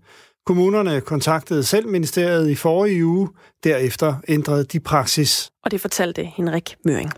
Kommunerne 0.48 1.02
kontaktede 1.02 1.64
selv 1.64 1.88
ministeriet 1.88 2.50
i 2.50 2.56
forrige 2.56 3.06
uge, 3.06 3.30
derefter 3.64 4.16
ændrede 4.28 4.64
de 4.64 4.80
praksis. 4.80 5.50
Og 5.64 5.72
det 5.72 5.82
fortalte 5.82 6.24
Henrik 6.24 6.76
Møring. 6.86 7.12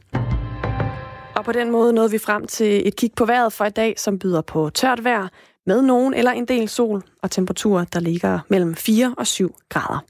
Og 1.36 1.46
på 1.46 1.52
den 1.52 1.72
måde 1.72 1.94
nåede 1.94 2.12
vi 2.12 2.18
frem 2.18 2.48
til 2.48 2.88
et 2.88 2.96
kig 2.96 3.12
på 3.16 3.26
vejret 3.26 3.54
for 3.54 3.66
i 3.66 3.70
dag, 3.70 4.00
som 4.00 4.20
byder 4.20 4.42
på 4.42 4.70
tørt 4.70 5.04
vejr 5.04 5.28
med 5.66 5.82
nogen 5.82 6.14
eller 6.14 6.32
en 6.32 6.46
del 6.46 6.70
sol 6.70 7.04
og 7.24 7.32
temperaturer, 7.32 7.86
der 7.86 8.00
ligger 8.00 8.40
mellem 8.50 8.76
4 8.76 9.16
og 9.18 9.28
7 9.28 9.56
grader. 9.70 10.06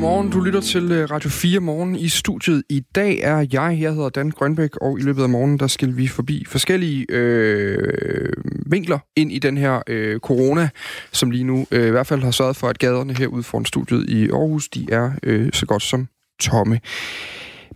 Godmorgen, 0.00 0.30
du 0.30 0.40
lytter 0.40 0.60
til 0.60 0.92
øh, 0.92 1.10
Radio 1.10 1.30
4 1.30 1.60
Morgen. 1.60 1.96
I 1.96 2.08
studiet 2.08 2.62
i 2.68 2.80
dag 2.94 3.18
er 3.22 3.46
jeg, 3.52 3.78
jeg 3.80 3.94
hedder 3.94 4.08
Dan 4.08 4.30
Grønbæk, 4.30 4.76
og 4.76 4.98
i 4.98 5.02
løbet 5.02 5.22
af 5.22 5.28
morgenen, 5.28 5.58
der 5.58 5.66
skal 5.66 5.96
vi 5.96 6.08
forbi 6.08 6.44
forskellige 6.48 7.06
øh, 7.08 8.32
vinkler 8.66 8.98
ind 9.16 9.32
i 9.32 9.38
den 9.38 9.58
her 9.58 9.82
øh, 9.86 10.20
corona, 10.20 10.68
som 11.12 11.30
lige 11.30 11.44
nu 11.44 11.66
øh, 11.70 11.86
i 11.86 11.90
hvert 11.90 12.06
fald 12.06 12.22
har 12.22 12.30
sørget 12.30 12.56
for, 12.56 12.68
at 12.68 12.78
gaderne 12.78 13.14
herude 13.18 13.42
foran 13.42 13.64
studiet 13.64 14.10
i 14.10 14.30
Aarhus, 14.30 14.68
de 14.68 14.86
er 14.92 15.10
øh, 15.22 15.52
så 15.52 15.66
godt 15.66 15.82
som 15.82 16.08
tomme. 16.40 16.80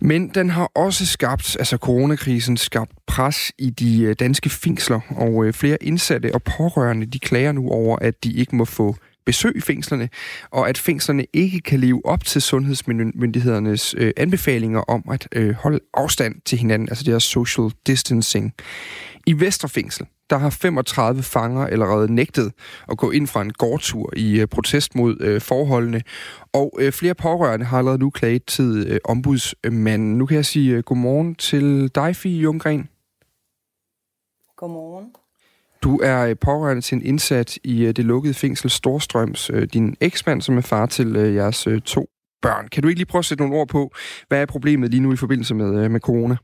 Men 0.01 0.29
den 0.29 0.49
har 0.49 0.71
også 0.75 1.05
skabt, 1.05 1.55
altså 1.59 1.77
coronakrisen, 1.77 2.57
skabt 2.57 2.91
pres 3.07 3.51
i 3.59 3.69
de 3.69 4.01
øh, 4.03 4.15
danske 4.19 4.49
fængsler, 4.49 4.99
og 5.09 5.45
øh, 5.45 5.53
flere 5.53 5.77
indsatte 5.81 6.35
og 6.35 6.43
pårørende, 6.43 7.05
de 7.05 7.19
klager 7.19 7.51
nu 7.51 7.69
over, 7.69 7.97
at 8.01 8.23
de 8.23 8.33
ikke 8.33 8.55
må 8.55 8.65
få 8.65 8.95
besøg 9.25 9.55
i 9.55 9.61
fængslerne, 9.61 10.09
og 10.51 10.69
at 10.69 10.77
fængslerne 10.77 11.25
ikke 11.33 11.59
kan 11.59 11.79
leve 11.79 12.05
op 12.05 12.23
til 12.23 12.41
sundhedsmyndighedernes 12.41 13.95
øh, 13.97 14.11
anbefalinger 14.17 14.79
om 14.79 15.03
at 15.11 15.27
øh, 15.31 15.55
holde 15.55 15.79
afstand 15.93 16.35
til 16.45 16.57
hinanden, 16.57 16.89
altså 16.89 17.03
det 17.03 17.13
her 17.13 17.19
social 17.19 17.71
distancing. 17.87 18.53
I 19.27 19.33
Vesterfængsel, 19.39 20.07
der 20.29 20.37
har 20.37 20.49
35 20.49 21.23
fanger 21.23 21.67
allerede 21.67 22.13
nægtet 22.13 22.51
at 22.91 22.97
gå 22.97 23.11
ind 23.11 23.27
fra 23.27 23.41
en 23.41 23.53
gårdtur 23.53 24.13
i 24.17 24.39
øh, 24.39 24.47
protest 24.47 24.95
mod 24.95 25.17
øh, 25.21 25.41
forholdene, 25.41 26.01
og 26.53 26.77
øh, 26.79 26.91
flere 26.91 27.15
pårørende 27.15 27.65
har 27.65 27.77
allerede 27.77 27.99
nu 27.99 28.09
klaget 28.09 28.45
til 28.45 28.85
øh, 28.87 28.99
ombudsmanden. 29.03 30.17
Nu 30.17 30.25
kan 30.25 30.35
jeg 30.35 30.45
sige 30.45 30.75
øh, 30.75 30.83
godmorgen 30.83 31.35
til 31.35 31.91
dig, 31.95 32.15
Fie 32.15 32.41
Junggren. 32.41 32.89
Godmorgen. 34.57 35.24
Du 35.85 35.99
er 36.03 36.25
øh, 36.25 36.35
pårørende 36.41 36.81
til 36.81 36.95
en 36.95 37.05
indsat 37.05 37.57
i 37.63 37.85
øh, 37.85 37.95
det 37.95 38.05
lukkede 38.05 38.33
fængsel 38.33 38.69
Storstrøms. 38.69 39.49
Øh, 39.49 39.67
din 39.73 39.95
eksmand, 40.01 40.41
som 40.41 40.57
er 40.57 40.61
far 40.61 40.85
til 40.85 41.33
jeres 41.33 41.67
to 41.85 42.09
børn. 42.41 42.67
Kan 42.67 42.83
du 42.83 42.89
ikke 42.89 42.99
lige 42.99 43.05
prøve 43.05 43.19
at 43.19 43.25
sætte 43.25 43.43
nogle 43.43 43.59
ord 43.59 43.67
på, 43.67 43.91
hvad 44.27 44.41
er 44.41 44.45
problemet 44.45 44.91
lige 44.91 45.01
nu 45.01 45.13
i 45.13 45.17
forbindelse 45.17 45.55
med, 45.55 45.89
med 45.89 45.99
corona? 45.99 46.37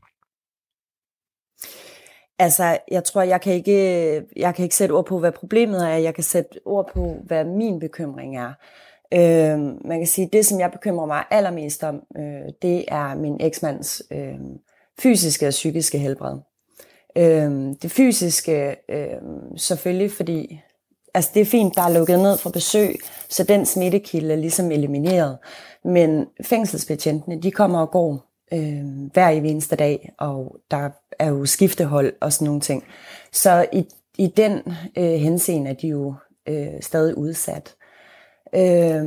Altså, 2.38 2.78
jeg 2.90 3.04
tror, 3.04 3.22
jeg 3.22 3.40
kan, 3.40 3.52
ikke, 3.52 4.22
jeg 4.36 4.54
kan 4.54 4.62
ikke 4.62 4.74
sætte 4.74 4.92
ord 4.92 5.06
på, 5.06 5.18
hvad 5.18 5.32
problemet 5.32 5.88
er. 5.88 5.96
Jeg 5.96 6.14
kan 6.14 6.24
sætte 6.24 6.50
ord 6.64 6.90
på, 6.94 7.16
hvad 7.26 7.44
min 7.44 7.80
bekymring 7.80 8.36
er. 8.36 8.52
Øh, 9.12 9.58
man 9.88 9.98
kan 9.98 10.06
sige, 10.06 10.28
det, 10.32 10.46
som 10.46 10.60
jeg 10.60 10.70
bekymrer 10.70 11.06
mig 11.06 11.24
allermest 11.30 11.84
om, 11.84 12.02
øh, 12.16 12.52
det 12.62 12.84
er 12.88 13.14
min 13.14 13.36
eksmands 13.40 14.02
øh, 14.12 14.38
fysiske 15.02 15.46
og 15.46 15.50
psykiske 15.50 15.98
helbred. 15.98 16.38
Øhm, 17.16 17.74
det 17.74 17.90
fysiske 17.90 18.76
øhm, 18.88 19.58
selvfølgelig, 19.58 20.12
fordi 20.12 20.60
altså 21.14 21.30
det 21.34 21.40
er 21.40 21.46
fint, 21.46 21.74
der 21.76 21.82
er 21.82 21.92
lukket 21.92 22.18
ned 22.18 22.38
for 22.38 22.50
besøg, 22.50 22.96
så 23.28 23.44
den 23.44 23.66
smittekilde 23.66 24.32
er 24.32 24.36
ligesom 24.36 24.70
elimineret. 24.70 25.38
Men 25.84 26.26
fængselsbetjentene, 26.44 27.42
de 27.42 27.50
kommer 27.50 27.80
og 27.80 27.90
går 27.90 28.24
øh, 28.52 28.84
hver 29.12 29.28
i 29.28 29.36
eneste 29.36 29.76
dag, 29.76 30.12
og 30.18 30.56
der 30.70 30.90
er 31.18 31.28
jo 31.28 31.46
skiftehold 31.46 32.12
og 32.20 32.32
sådan 32.32 32.46
nogle 32.46 32.60
ting. 32.60 32.84
Så 33.32 33.66
i, 33.72 33.86
i 34.18 34.26
den 34.26 34.62
øh, 34.98 35.04
henseende 35.04 35.70
er 35.70 35.74
de 35.74 35.88
jo 35.88 36.14
øh, 36.48 36.80
stadig 36.80 37.18
udsat. 37.18 37.74
Øh, 38.54 39.06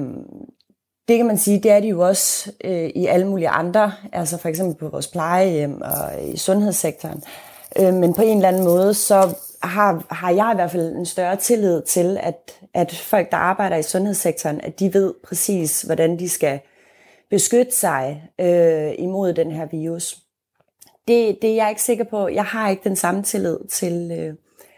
det 1.08 1.18
kan 1.18 1.26
man 1.26 1.38
sige, 1.38 1.60
det 1.60 1.72
er 1.72 1.80
de 1.80 1.88
jo 1.88 2.00
også 2.00 2.52
øh, 2.63 2.89
i 2.96 3.06
alle 3.06 3.28
mulige 3.28 3.50
andre, 3.50 3.94
altså 4.13 4.38
for 4.38 4.50
eksempel 4.50 4.76
på 4.76 4.89
vores 4.89 5.08
plejehjem 5.08 5.82
og 5.82 6.30
i 6.34 6.38
sundhedssektoren. 6.38 7.18
Øh, 7.18 7.55
Øh, 7.80 7.93
men 7.93 8.13
på 8.13 8.21
en 8.21 8.38
eller 8.38 8.47
anden 8.47 8.63
måde, 8.63 8.93
så 8.93 9.36
har, 9.63 10.06
har 10.10 10.32
jeg 10.32 10.49
i 10.54 10.56
hvert 10.56 10.71
fald 10.71 10.95
en 10.95 11.06
større 11.06 11.36
tillid 11.36 11.82
til, 11.82 12.17
at, 12.21 12.60
at 12.73 12.91
folk, 12.95 13.32
der 13.32 13.38
arbejder 13.38 13.75
i 13.75 13.84
sundhedssektoren, 13.84 14.62
at 14.62 14.80
de 14.80 14.93
ved 14.93 15.13
præcis, 15.23 15.82
hvordan 15.82 16.19
de 16.19 16.30
skal 16.30 16.60
beskytte 17.30 17.71
sig 17.71 18.23
øh, 18.41 18.91
imod 18.97 19.34
den 19.34 19.51
her 19.51 19.65
virus. 19.65 20.17
Det, 21.08 21.38
det 21.41 21.49
er 21.49 21.56
jeg 21.56 21.69
ikke 21.69 21.82
sikker 21.82 22.04
på. 22.04 22.28
Jeg 22.28 22.43
har 22.43 22.69
ikke 22.69 22.84
den 22.84 22.95
samme 22.95 23.23
tillid 23.23 23.58
til, 23.69 24.12
øh, 24.19 24.34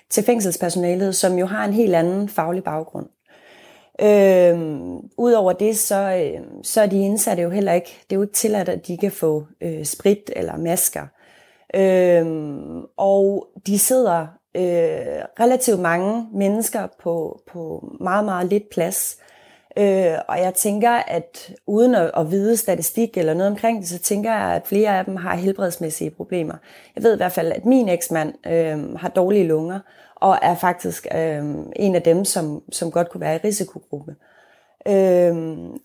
til 0.09 0.23
fængselspersonalet, 0.23 1.15
som 1.15 1.37
jo 1.37 1.45
har 1.45 1.65
en 1.65 1.73
helt 1.73 1.95
anden 1.95 2.29
faglig 2.29 2.63
baggrund. 2.63 3.05
Øh, 4.01 4.59
Udover 5.17 5.53
det, 5.53 5.77
så, 5.77 5.95
øh, 5.95 6.41
så 6.63 6.81
er 6.81 6.87
de 6.87 7.01
indsatte 7.01 7.43
jo 7.43 7.49
heller 7.49 7.73
ikke, 7.73 7.97
det 8.09 8.15
er 8.15 8.19
jo 8.19 8.21
ikke 8.21 8.33
tilladt, 8.33 8.69
at 8.69 8.87
de 8.87 8.97
kan 8.97 9.11
få 9.11 9.45
øh, 9.61 9.85
sprit 9.85 10.31
eller 10.35 10.57
masker. 10.57 11.07
Øhm, 11.75 12.85
og 12.97 13.47
de 13.67 13.79
sidder 13.79 14.27
øh, 14.55 15.23
relativt 15.39 15.79
mange 15.79 16.27
mennesker 16.33 16.87
på, 17.03 17.41
på 17.51 17.91
meget, 17.99 18.25
meget 18.25 18.47
lidt 18.47 18.69
plads. 18.69 19.17
Øh, 19.77 20.17
og 20.27 20.39
jeg 20.39 20.53
tænker, 20.53 20.91
at 20.91 21.53
uden 21.67 21.95
at, 21.95 22.11
at 22.17 22.31
vide 22.31 22.57
statistik 22.57 23.17
eller 23.17 23.33
noget 23.33 23.51
omkring 23.51 23.79
det, 23.79 23.89
så 23.89 23.99
tænker 23.99 24.31
jeg, 24.33 24.55
at 24.55 24.67
flere 24.67 24.97
af 24.99 25.05
dem 25.05 25.15
har 25.15 25.35
helbredsmæssige 25.35 26.11
problemer. 26.11 26.53
Jeg 26.95 27.03
ved 27.03 27.13
i 27.13 27.17
hvert 27.17 27.31
fald, 27.31 27.51
at 27.51 27.65
min 27.65 27.89
eksmand 27.89 28.33
øh, 28.47 28.95
har 28.95 29.09
dårlige 29.09 29.47
lunger, 29.47 29.79
og 30.15 30.37
er 30.41 30.55
faktisk 30.55 31.07
øh, 31.15 31.45
en 31.75 31.95
af 31.95 32.01
dem, 32.01 32.25
som, 32.25 32.63
som 32.71 32.91
godt 32.91 33.09
kunne 33.09 33.21
være 33.21 33.35
i 33.35 33.39
risikogruppe. 33.43 34.15
Øh, 34.87 35.35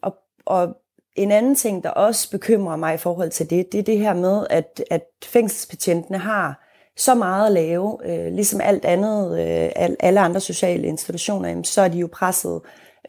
og, 0.03 0.17
og 0.45 0.77
en 1.17 1.31
anden 1.31 1.55
ting, 1.55 1.85
der 1.85 1.91
også 1.91 2.31
bekymrer 2.31 2.77
mig 2.77 2.95
i 2.95 2.99
forhold 2.99 3.31
til 3.31 3.51
det, 3.51 3.73
det 3.73 3.79
er 3.79 3.83
det 3.83 3.99
her 3.99 4.15
med, 4.15 4.47
at, 4.51 4.85
at 4.91 5.03
fængselsbetjentene 5.25 6.19
har 6.19 6.69
så 6.97 7.15
meget 7.15 7.47
at 7.47 7.53
lave, 7.53 7.99
øh, 8.05 8.33
ligesom 8.33 8.61
alt 8.61 8.85
andet, 8.85 9.41
øh, 9.41 9.71
alle 10.01 10.21
andre 10.21 10.41
sociale 10.41 10.87
institutioner, 10.87 11.49
jamen, 11.49 11.65
så 11.65 11.81
er 11.81 11.89
de 11.89 11.99
jo 11.99 12.09
presset 12.13 12.61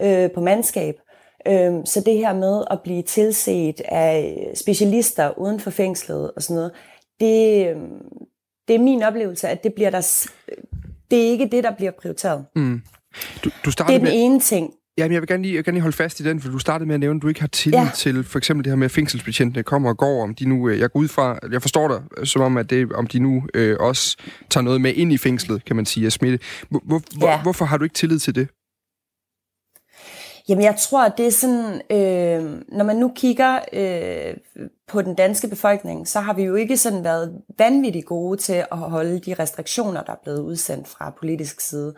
øh, 0.01 0.31
på 0.31 0.41
mandskab. 0.41 0.95
Øh, 1.47 1.73
så 1.85 2.03
det 2.05 2.17
her 2.17 2.33
med 2.33 2.63
at 2.71 2.81
blive 2.83 3.01
tilset 3.01 3.81
af 3.85 4.37
specialister 4.55 5.37
uden 5.37 5.59
for 5.59 5.71
fængslet 5.71 6.31
og 6.31 6.43
sådan 6.43 6.55
noget, 6.55 6.71
det, 7.19 7.67
øh, 7.67 7.81
det 8.67 8.75
er 8.75 8.79
min 8.79 9.03
oplevelse, 9.03 9.47
at 9.47 9.63
det 9.63 9.73
bliver 9.73 9.89
der, 9.89 10.27
det 11.11 11.25
er 11.25 11.31
ikke 11.31 11.47
det, 11.47 11.63
der 11.63 11.71
bliver 11.71 11.91
prioriteret. 11.91 12.45
Mm. 12.55 12.81
Du, 13.43 13.49
du 13.65 13.71
det 13.71 13.79
er 13.79 13.87
den 13.87 14.03
med... 14.03 14.11
ene 14.13 14.39
ting. 14.39 14.73
Ja, 14.97 15.03
men 15.03 15.13
jeg 15.13 15.21
vil 15.21 15.27
gerne 15.27 15.43
lige, 15.43 15.53
jeg 15.53 15.57
vil 15.57 15.65
gerne 15.65 15.75
lige 15.75 15.81
holde 15.81 15.97
fast 15.97 16.19
i 16.19 16.23
den, 16.23 16.41
for 16.41 16.49
du 16.49 16.59
startede 16.59 16.87
med 16.87 16.93
at 16.93 16.99
nævne, 16.99 17.17
at 17.17 17.21
du 17.21 17.27
ikke 17.27 17.39
har 17.39 17.47
tillid 17.47 17.79
ja. 17.79 17.89
til 17.95 18.23
for 18.23 18.37
eksempel 18.37 18.63
det 18.63 18.71
her 18.71 18.77
med, 18.77 18.85
at 18.85 18.91
fængselsbetjentene 18.91 19.63
kommer 19.63 19.89
og 19.89 19.97
går, 19.97 20.23
om 20.23 20.35
de 20.35 20.45
nu, 20.45 20.69
øh, 20.69 20.79
jeg 20.79 20.91
går 20.91 20.99
ud 20.99 21.07
fra, 21.07 21.39
jeg 21.51 21.61
forstår 21.61 21.87
dig 21.87 22.01
øh, 22.17 22.25
som 22.25 22.41
om, 22.41 22.57
at 22.57 22.69
det, 22.69 22.93
om 22.93 23.07
de 23.07 23.19
nu 23.19 23.43
øh, 23.53 23.77
også 23.79 24.17
tager 24.49 24.63
noget 24.63 24.81
med 24.81 24.93
ind 24.93 25.13
i 25.13 25.17
fængslet, 25.17 25.65
kan 25.65 25.75
man 25.75 25.85
sige, 25.85 26.05
af 26.05 26.11
smitte. 26.11 26.39
Hvor, 26.69 27.01
hvor, 27.17 27.27
ja. 27.27 27.41
Hvorfor 27.41 27.65
har 27.65 27.77
du 27.77 27.83
ikke 27.83 27.93
tillid 27.93 28.19
til 28.19 28.35
det? 28.35 28.47
Jamen, 30.49 30.63
jeg 30.63 30.75
tror, 30.75 31.05
at 31.05 31.13
det 31.17 31.27
er 31.27 31.31
sådan, 31.31 31.81
øh, 31.91 32.61
når 32.77 32.83
man 32.83 32.95
nu 32.95 33.11
kigger 33.15 33.59
øh, 33.73 34.37
på 34.87 35.01
den 35.01 35.15
danske 35.15 35.47
befolkning, 35.47 36.07
så 36.07 36.19
har 36.19 36.33
vi 36.33 36.43
jo 36.43 36.55
ikke 36.55 36.77
sådan 36.77 37.03
været 37.03 37.41
vanvittigt 37.57 38.05
gode 38.05 38.37
til 38.37 38.65
at 38.71 38.77
holde 38.77 39.19
de 39.19 39.33
restriktioner, 39.39 40.03
der 40.03 40.11
er 40.11 40.21
blevet 40.23 40.39
udsendt 40.39 40.87
fra 40.87 41.13
politisk 41.19 41.61
side. 41.61 41.95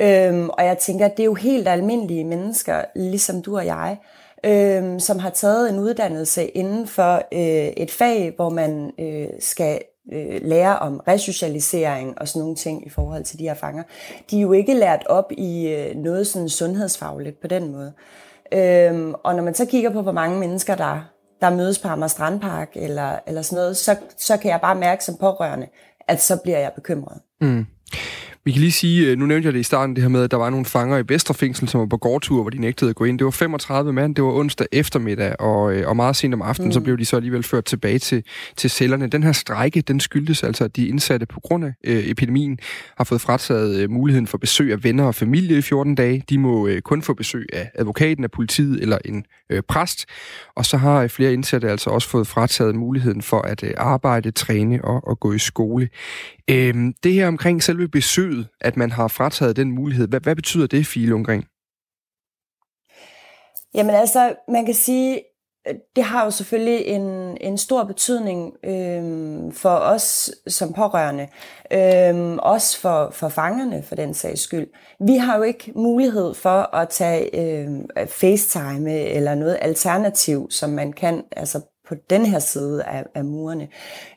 Øhm, 0.00 0.48
og 0.48 0.64
jeg 0.64 0.78
tænker, 0.78 1.06
at 1.06 1.16
det 1.16 1.22
er 1.22 1.26
jo 1.26 1.34
helt 1.34 1.68
almindelige 1.68 2.24
mennesker, 2.24 2.84
ligesom 2.96 3.42
du 3.42 3.56
og 3.56 3.66
jeg, 3.66 3.96
øhm, 4.44 5.00
som 5.00 5.18
har 5.18 5.30
taget 5.30 5.70
en 5.70 5.78
uddannelse 5.78 6.46
inden 6.46 6.86
for 6.86 7.14
øh, 7.32 7.72
et 7.76 7.90
fag, 7.90 8.32
hvor 8.36 8.48
man 8.48 8.92
øh, 9.00 9.28
skal 9.40 9.80
øh, 10.12 10.40
lære 10.42 10.78
om 10.78 11.00
resocialisering 11.08 12.18
og 12.18 12.28
sådan 12.28 12.40
nogle 12.40 12.56
ting 12.56 12.86
i 12.86 12.90
forhold 12.90 13.24
til 13.24 13.38
de 13.38 13.44
her 13.44 13.54
fanger. 13.54 13.82
De 14.30 14.36
er 14.36 14.42
jo 14.42 14.52
ikke 14.52 14.74
lært 14.74 15.06
op 15.06 15.32
i 15.32 15.68
øh, 15.68 15.96
noget 15.96 16.26
sådan 16.26 16.48
sundhedsfagligt 16.48 17.40
på 17.40 17.46
den 17.46 17.72
måde. 17.72 17.92
Øhm, 18.52 19.14
og 19.24 19.34
når 19.34 19.42
man 19.42 19.54
så 19.54 19.66
kigger 19.66 19.90
på, 19.90 20.02
hvor 20.02 20.12
mange 20.12 20.38
mennesker, 20.38 20.74
der, 20.74 21.00
der 21.40 21.50
mødes 21.50 21.78
på 21.78 21.88
Amager 21.88 22.08
Strandpark 22.08 22.68
eller, 22.74 23.18
eller 23.26 23.42
sådan 23.42 23.56
noget, 23.56 23.76
så, 23.76 23.96
så 24.16 24.36
kan 24.36 24.50
jeg 24.50 24.60
bare 24.60 24.74
mærke 24.74 25.04
som 25.04 25.16
pårørende, 25.16 25.66
at 26.08 26.22
så 26.22 26.36
bliver 26.36 26.58
jeg 26.58 26.72
bekymret. 26.74 27.20
Mm. 27.40 27.66
Vi 28.44 28.52
kan 28.52 28.60
lige 28.60 28.72
sige, 28.72 29.10
øh, 29.10 29.18
nu 29.18 29.26
nævnte 29.26 29.46
jeg 29.46 29.52
det 29.52 29.60
i 29.60 29.62
starten, 29.62 29.96
det 29.96 30.02
her 30.02 30.08
med, 30.08 30.22
at 30.22 30.30
der 30.30 30.36
var 30.36 30.50
nogle 30.50 30.66
fanger 30.66 30.98
i 30.98 31.02
Vesterfængsel, 31.08 31.68
som 31.68 31.80
var 31.80 31.86
på 31.86 31.96
gårdtur, 31.96 32.40
hvor 32.42 32.50
de 32.50 32.58
nægtede 32.58 32.90
at 32.90 32.96
gå 32.96 33.04
ind. 33.04 33.18
Det 33.18 33.24
var 33.24 33.30
35 33.30 33.92
mand, 33.92 34.14
det 34.14 34.24
var 34.24 34.30
onsdag 34.30 34.66
eftermiddag, 34.72 35.40
og, 35.40 35.74
øh, 35.74 35.88
og 35.88 35.96
meget 35.96 36.16
sent 36.16 36.34
om 36.34 36.42
aftenen, 36.42 36.68
mm. 36.68 36.72
så 36.72 36.80
blev 36.80 36.98
de 36.98 37.04
så 37.04 37.16
alligevel 37.16 37.42
ført 37.42 37.64
tilbage 37.64 37.98
til, 37.98 38.24
til 38.56 38.70
cellerne. 38.70 39.06
Den 39.06 39.22
her 39.22 39.32
strejke, 39.32 39.80
den 39.80 40.00
skyldes 40.00 40.42
altså, 40.42 40.64
at 40.64 40.76
de 40.76 40.88
indsatte 40.88 41.26
på 41.26 41.40
grund 41.40 41.64
af 41.64 41.72
øh, 41.84 42.08
epidemien 42.08 42.58
har 42.96 43.04
fået 43.04 43.20
frataget 43.20 43.80
øh, 43.80 43.90
muligheden 43.90 44.26
for 44.26 44.38
besøg 44.38 44.72
af 44.72 44.84
venner 44.84 45.04
og 45.04 45.14
familie 45.14 45.58
i 45.58 45.62
14 45.62 45.94
dage. 45.94 46.24
De 46.30 46.38
må 46.38 46.66
øh, 46.66 46.80
kun 46.80 47.02
få 47.02 47.14
besøg 47.14 47.46
af 47.52 47.70
advokaten, 47.74 48.24
af 48.24 48.30
politiet 48.30 48.82
eller 48.82 48.98
en 49.04 49.24
øh, 49.50 49.62
præst. 49.68 50.06
Og 50.56 50.66
så 50.66 50.76
har 50.76 51.02
øh, 51.02 51.08
flere 51.08 51.32
indsatte 51.32 51.70
altså 51.70 51.90
også 51.90 52.08
fået 52.08 52.26
frataget 52.26 52.74
muligheden 52.74 53.22
for 53.22 53.40
at 53.40 53.62
øh, 53.62 53.70
arbejde, 53.76 54.30
træne 54.30 54.84
og, 54.84 55.08
og 55.08 55.20
gå 55.20 55.32
i 55.32 55.38
skole. 55.38 55.88
Øhm, 56.50 56.94
det 57.02 57.12
her 57.12 57.28
omkring 57.28 57.62
selve 57.62 57.88
besøget, 57.88 58.48
at 58.60 58.76
man 58.76 58.90
har 58.90 59.08
frataget 59.08 59.56
den 59.56 59.72
mulighed, 59.72 60.08
hvad, 60.08 60.20
hvad 60.20 60.36
betyder 60.36 60.66
det, 60.66 60.86
Fie 60.86 61.06
Lundgren? 61.06 61.44
Jamen 63.74 63.94
altså, 63.94 64.34
man 64.48 64.66
kan 64.66 64.74
sige, 64.74 65.22
det 65.96 66.04
har 66.04 66.24
jo 66.24 66.30
selvfølgelig 66.30 66.86
en, 66.86 67.36
en 67.40 67.58
stor 67.58 67.84
betydning 67.84 68.52
øhm, 68.64 69.52
for 69.52 69.74
os 69.74 70.30
som 70.46 70.72
pårørende, 70.72 71.28
øhm, 71.72 72.38
også 72.38 72.80
for, 72.80 73.10
for 73.10 73.28
fangerne 73.28 73.82
for 73.82 73.94
den 73.94 74.14
sags 74.14 74.40
skyld. 74.40 74.66
Vi 75.06 75.16
har 75.16 75.36
jo 75.36 75.42
ikke 75.42 75.72
mulighed 75.74 76.34
for 76.34 76.74
at 76.76 76.88
tage 76.88 77.40
øhm, 77.40 77.86
FaceTime 78.08 78.92
eller 78.92 79.34
noget 79.34 79.58
alternativ, 79.60 80.50
som 80.50 80.70
man 80.70 80.92
kan 80.92 81.24
altså 81.36 81.60
på 81.88 81.94
den 82.10 82.26
her 82.26 82.38
side 82.38 82.84
af, 82.84 83.04
af 83.14 83.24
murene. 83.24 83.68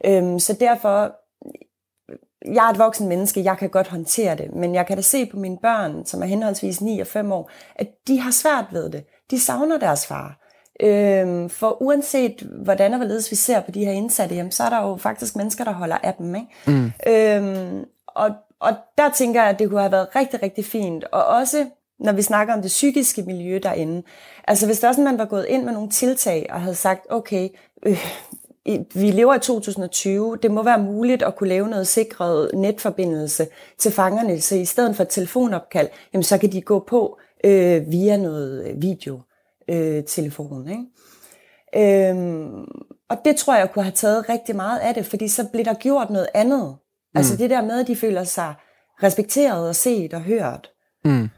Øhm, 0.06 0.40
så 0.40 0.58
derfor 0.60 1.16
jeg 2.54 2.66
er 2.66 2.70
et 2.70 2.80
voksen 2.80 3.08
menneske, 3.08 3.44
jeg 3.44 3.58
kan 3.58 3.70
godt 3.70 3.88
håndtere 3.88 4.36
det, 4.36 4.56
men 4.56 4.76
jeg 4.76 4.88
kan 4.88 4.98
da 4.98 5.02
se 5.02 5.26
på 5.26 5.38
mine 5.38 5.58
børn, 5.58 6.06
som 6.06 6.22
er 6.22 6.26
henholdsvis 6.26 6.82
9 6.82 7.00
og 7.00 7.08
5 7.08 7.32
år, 7.32 7.50
at 7.76 7.88
de 8.08 8.20
har 8.20 8.32
svært 8.32 8.66
ved 8.72 8.90
det. 8.90 9.04
De 9.32 9.40
savner 9.40 9.78
deres 9.78 10.08
far. 10.08 10.38
Øhm, 10.80 11.50
for 11.50 11.82
uanset 11.82 12.48
hvordan 12.64 12.94
og 12.94 12.98
hvorledes 12.98 13.32
vi 13.32 13.36
ser 13.36 13.62
på 13.62 13.72
de 13.72 13.86
her 13.86 13.92
indsatte, 13.92 14.36
jamen, 14.36 14.52
så 14.52 14.64
er 14.64 14.70
der 14.70 14.82
jo 14.82 14.98
faktisk 14.98 15.36
mennesker, 15.36 15.64
der 15.64 15.72
holder 15.72 15.98
af 16.04 16.14
dem. 16.14 16.36
Ikke? 16.36 16.48
Mm. 16.68 16.92
Øhm, 17.08 17.86
og, 18.08 18.30
og 18.60 18.74
der 18.98 19.10
tænker 19.10 19.42
jeg, 19.42 19.50
at 19.50 19.60
det 19.60 19.70
kunne 19.70 19.82
have 19.82 19.92
været 19.92 20.16
rigtig, 20.16 20.44
rigtig 20.44 20.66
fint. 20.66 21.04
Og 21.04 21.26
også 21.26 21.66
når 22.00 22.12
vi 22.12 22.22
snakker 22.22 22.54
om 22.54 22.62
det 22.62 22.70
psykiske 22.70 23.22
miljø 23.22 23.60
derinde. 23.64 24.04
Altså 24.48 24.66
hvis 24.66 24.80
der 24.80 24.88
også 24.88 25.02
man 25.02 25.18
var 25.18 25.26
gået 25.26 25.46
ind 25.46 25.64
med 25.64 25.74
nogle 25.74 25.90
tiltag 25.90 26.48
og 26.50 26.62
havde 26.62 26.76
sagt, 26.76 27.08
okay, 27.10 27.50
øh, 27.86 28.06
vi 28.94 29.12
lever 29.12 29.36
i 29.36 29.40
2020, 29.40 30.38
det 30.44 30.52
må 30.52 30.64
være 30.64 30.80
muligt 30.80 31.24
at 31.24 31.36
kunne 31.36 31.50
lave 31.50 31.68
noget 31.68 31.88
sikret 31.88 32.50
netforbindelse 32.54 33.48
til 33.78 33.92
fangerne, 33.92 34.42
så 34.42 34.56
i 34.56 34.66
stedet 34.66 34.96
for 34.96 35.04
et 35.04 35.10
telefonopkald, 35.10 35.88
jamen, 36.14 36.24
så 36.24 36.38
kan 36.38 36.52
de 36.52 36.62
gå 36.62 36.80
på 36.88 37.20
øh, 37.44 37.92
via 37.92 38.18
noget 38.18 38.76
videotelefon. 38.78 40.70
Øh, 40.70 40.72
ikke? 40.72 42.10
Øhm, 42.10 42.66
og 43.10 43.18
det 43.26 43.36
tror 43.36 43.56
jeg 43.56 43.72
kunne 43.72 43.84
have 43.84 43.92
taget 43.92 44.30
rigtig 44.30 44.56
meget 44.56 44.80
af 44.80 44.94
det, 44.94 45.06
fordi 45.06 45.28
så 45.28 45.48
bliver 45.52 45.64
der 45.64 45.74
gjort 45.74 46.10
noget 46.10 46.28
andet. 46.34 46.62
Altså 46.62 46.78
mm. 47.14 47.18
Altså 47.18 47.38
det 47.38 47.50
der 47.50 47.62
med, 47.62 47.80
at 47.80 47.88
de 47.88 47.96
føler 47.96 48.24
sig 48.24 48.54
respekteret 49.04 49.70
og 49.70 49.76
set 49.76 50.14
og 50.14 50.22
hørt. 50.22 50.70
Mm. 51.06 51.30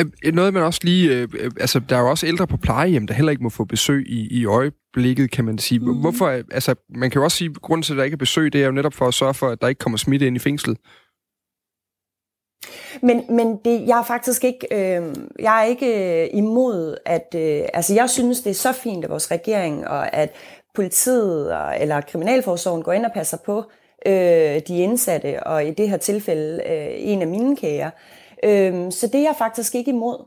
Øh, 0.00 0.34
noget, 0.34 0.54
man 0.54 0.62
også 0.62 0.80
lige... 0.82 1.14
Øh, 1.14 1.28
øh, 1.38 1.50
altså, 1.60 1.80
der 1.88 1.96
er 1.96 2.00
jo 2.00 2.10
også 2.10 2.26
ældre 2.26 2.46
på 2.46 2.56
plejehjem, 2.56 3.06
der 3.06 3.14
heller 3.14 3.30
ikke 3.30 3.42
må 3.42 3.50
få 3.50 3.64
besøg 3.64 4.04
i, 4.08 4.40
i 4.40 4.44
øjeblikket, 4.44 5.30
kan 5.30 5.44
man 5.44 5.58
sige. 5.58 5.78
Mm. 5.78 6.00
Hvorfor... 6.00 6.28
Altså, 6.28 6.74
man 6.88 7.10
kan 7.10 7.20
jo 7.20 7.24
også 7.24 7.36
sige, 7.36 7.50
at 7.50 7.62
grunden 7.62 7.82
til, 7.82 7.92
at 7.92 7.98
der 7.98 8.04
ikke 8.04 8.14
er 8.14 8.18
besøg, 8.18 8.52
det 8.52 8.62
er 8.62 8.66
jo 8.66 8.72
netop 8.72 8.94
for 8.94 9.08
at 9.08 9.14
sørge 9.14 9.34
for, 9.34 9.48
at 9.48 9.60
der 9.60 9.68
ikke 9.68 9.78
kommer 9.78 9.96
smitte 9.96 10.26
ind 10.26 10.36
i 10.36 10.38
fængslet. 10.38 10.78
Men, 13.02 13.24
men 13.30 13.58
det, 13.64 13.88
jeg 13.88 13.98
er 13.98 14.04
faktisk 14.04 14.44
ikke, 14.44 14.66
øh, 14.72 15.14
jeg 15.38 15.60
er 15.60 15.64
ikke 15.64 16.22
øh, 16.24 16.28
imod, 16.32 16.96
at, 17.06 17.34
øh, 17.36 17.62
altså 17.74 17.94
jeg 17.94 18.10
synes, 18.10 18.40
det 18.40 18.50
er 18.50 18.54
så 18.54 18.72
fint 18.72 19.04
af 19.04 19.10
vores 19.10 19.30
regering, 19.30 19.88
og 19.88 20.14
at 20.14 20.34
politiet 20.74 21.52
og, 21.52 21.80
eller 21.80 22.00
kriminalforsorgen 22.00 22.82
går 22.82 22.92
ind 22.92 23.04
og 23.04 23.12
passer 23.14 23.36
på 23.46 23.64
øh, 24.06 24.60
de 24.68 24.78
indsatte, 24.78 25.42
og 25.42 25.64
i 25.64 25.70
det 25.70 25.90
her 25.90 25.96
tilfælde 25.96 26.62
øh, 26.70 26.88
en 26.90 27.22
af 27.22 27.28
mine 27.28 27.56
kære. 27.56 27.90
Øhm, 28.44 28.90
så 28.90 29.06
det 29.06 29.14
er 29.14 29.24
jeg 29.24 29.34
faktisk 29.38 29.74
ikke 29.74 29.90
imod. 29.90 30.24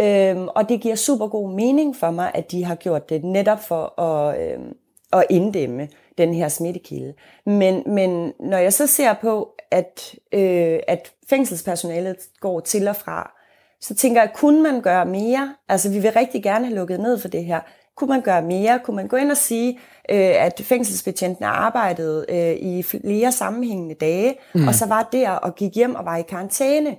Øhm, 0.00 0.48
og 0.48 0.68
det 0.68 0.80
giver 0.80 0.94
super 0.94 1.26
god 1.26 1.50
mening 1.50 1.96
for 1.96 2.10
mig, 2.10 2.30
at 2.34 2.50
de 2.50 2.64
har 2.64 2.74
gjort 2.74 3.08
det 3.08 3.24
netop 3.24 3.64
for 3.64 4.00
at, 4.00 4.40
øhm, 4.40 4.72
at 5.12 5.24
inddæmme 5.30 5.88
den 6.18 6.34
her 6.34 6.48
smittekilde. 6.48 7.14
Men, 7.46 7.82
men 7.86 8.32
når 8.40 8.58
jeg 8.58 8.72
så 8.72 8.86
ser 8.86 9.12
på, 9.12 9.48
at, 9.70 10.14
øh, 10.32 10.78
at 10.88 11.12
fængselspersonalet 11.30 12.16
går 12.40 12.60
til 12.60 12.88
og 12.88 12.96
fra, 12.96 13.32
så 13.80 13.94
tænker 13.94 14.20
jeg, 14.20 14.30
kunne 14.34 14.62
man 14.62 14.80
gøre 14.80 15.06
mere? 15.06 15.54
Altså, 15.68 15.90
vi 15.90 15.98
vil 15.98 16.12
rigtig 16.12 16.42
gerne 16.42 16.66
have 16.66 16.76
lukket 16.76 17.00
ned 17.00 17.18
for 17.18 17.28
det 17.28 17.44
her. 17.44 17.60
Kunne 17.96 18.08
man 18.08 18.20
gøre 18.20 18.42
mere? 18.42 18.80
Kunne 18.84 18.96
man 18.96 19.08
gå 19.08 19.16
ind 19.16 19.30
og 19.30 19.36
sige, 19.36 19.78
øh, 20.10 20.44
at 20.44 20.60
fængselsbetjentene 20.64 21.46
arbejdede 21.46 22.26
øh, 22.28 22.68
i 22.68 22.82
flere 22.82 23.32
sammenhængende 23.32 23.94
dage, 23.94 24.34
mm. 24.54 24.68
og 24.68 24.74
så 24.74 24.86
var 24.86 25.08
der 25.12 25.30
og 25.30 25.54
gik 25.54 25.74
hjem 25.74 25.94
og 25.94 26.04
var 26.04 26.16
i 26.16 26.22
karantæne? 26.22 26.96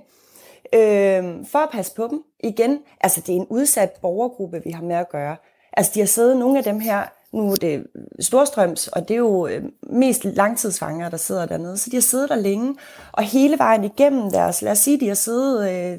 Øh, 0.74 1.46
for 1.46 1.58
at 1.58 1.68
passe 1.72 1.94
på 1.94 2.08
dem. 2.10 2.22
Igen, 2.40 2.78
altså 3.00 3.20
det 3.20 3.28
er 3.28 3.36
en 3.36 3.46
udsat 3.50 3.90
borgergruppe, 4.02 4.62
vi 4.64 4.70
har 4.70 4.82
med 4.82 4.96
at 4.96 5.08
gøre. 5.08 5.36
Altså 5.72 5.92
de 5.94 6.00
har 6.00 6.06
siddet, 6.06 6.36
nogle 6.36 6.58
af 6.58 6.64
dem 6.64 6.80
her, 6.80 7.02
nu 7.32 7.50
er 7.50 7.56
det 7.56 7.86
Storstrøms, 8.20 8.88
og 8.88 9.08
det 9.08 9.14
er 9.14 9.18
jo 9.18 9.46
øh, 9.46 9.62
mest 9.82 10.24
langtidsfanger, 10.24 11.08
der 11.08 11.16
sidder 11.16 11.46
dernede, 11.46 11.78
så 11.78 11.90
de 11.90 11.96
har 11.96 12.00
siddet 12.00 12.28
der 12.28 12.36
længe, 12.36 12.76
og 13.12 13.22
hele 13.22 13.58
vejen 13.58 13.84
igennem 13.84 14.30
deres, 14.30 14.62
lad 14.62 14.72
os 14.72 14.78
sige, 14.78 15.00
de 15.00 15.08
har 15.08 15.14
siddet 15.14 15.70
øh, 15.70 15.98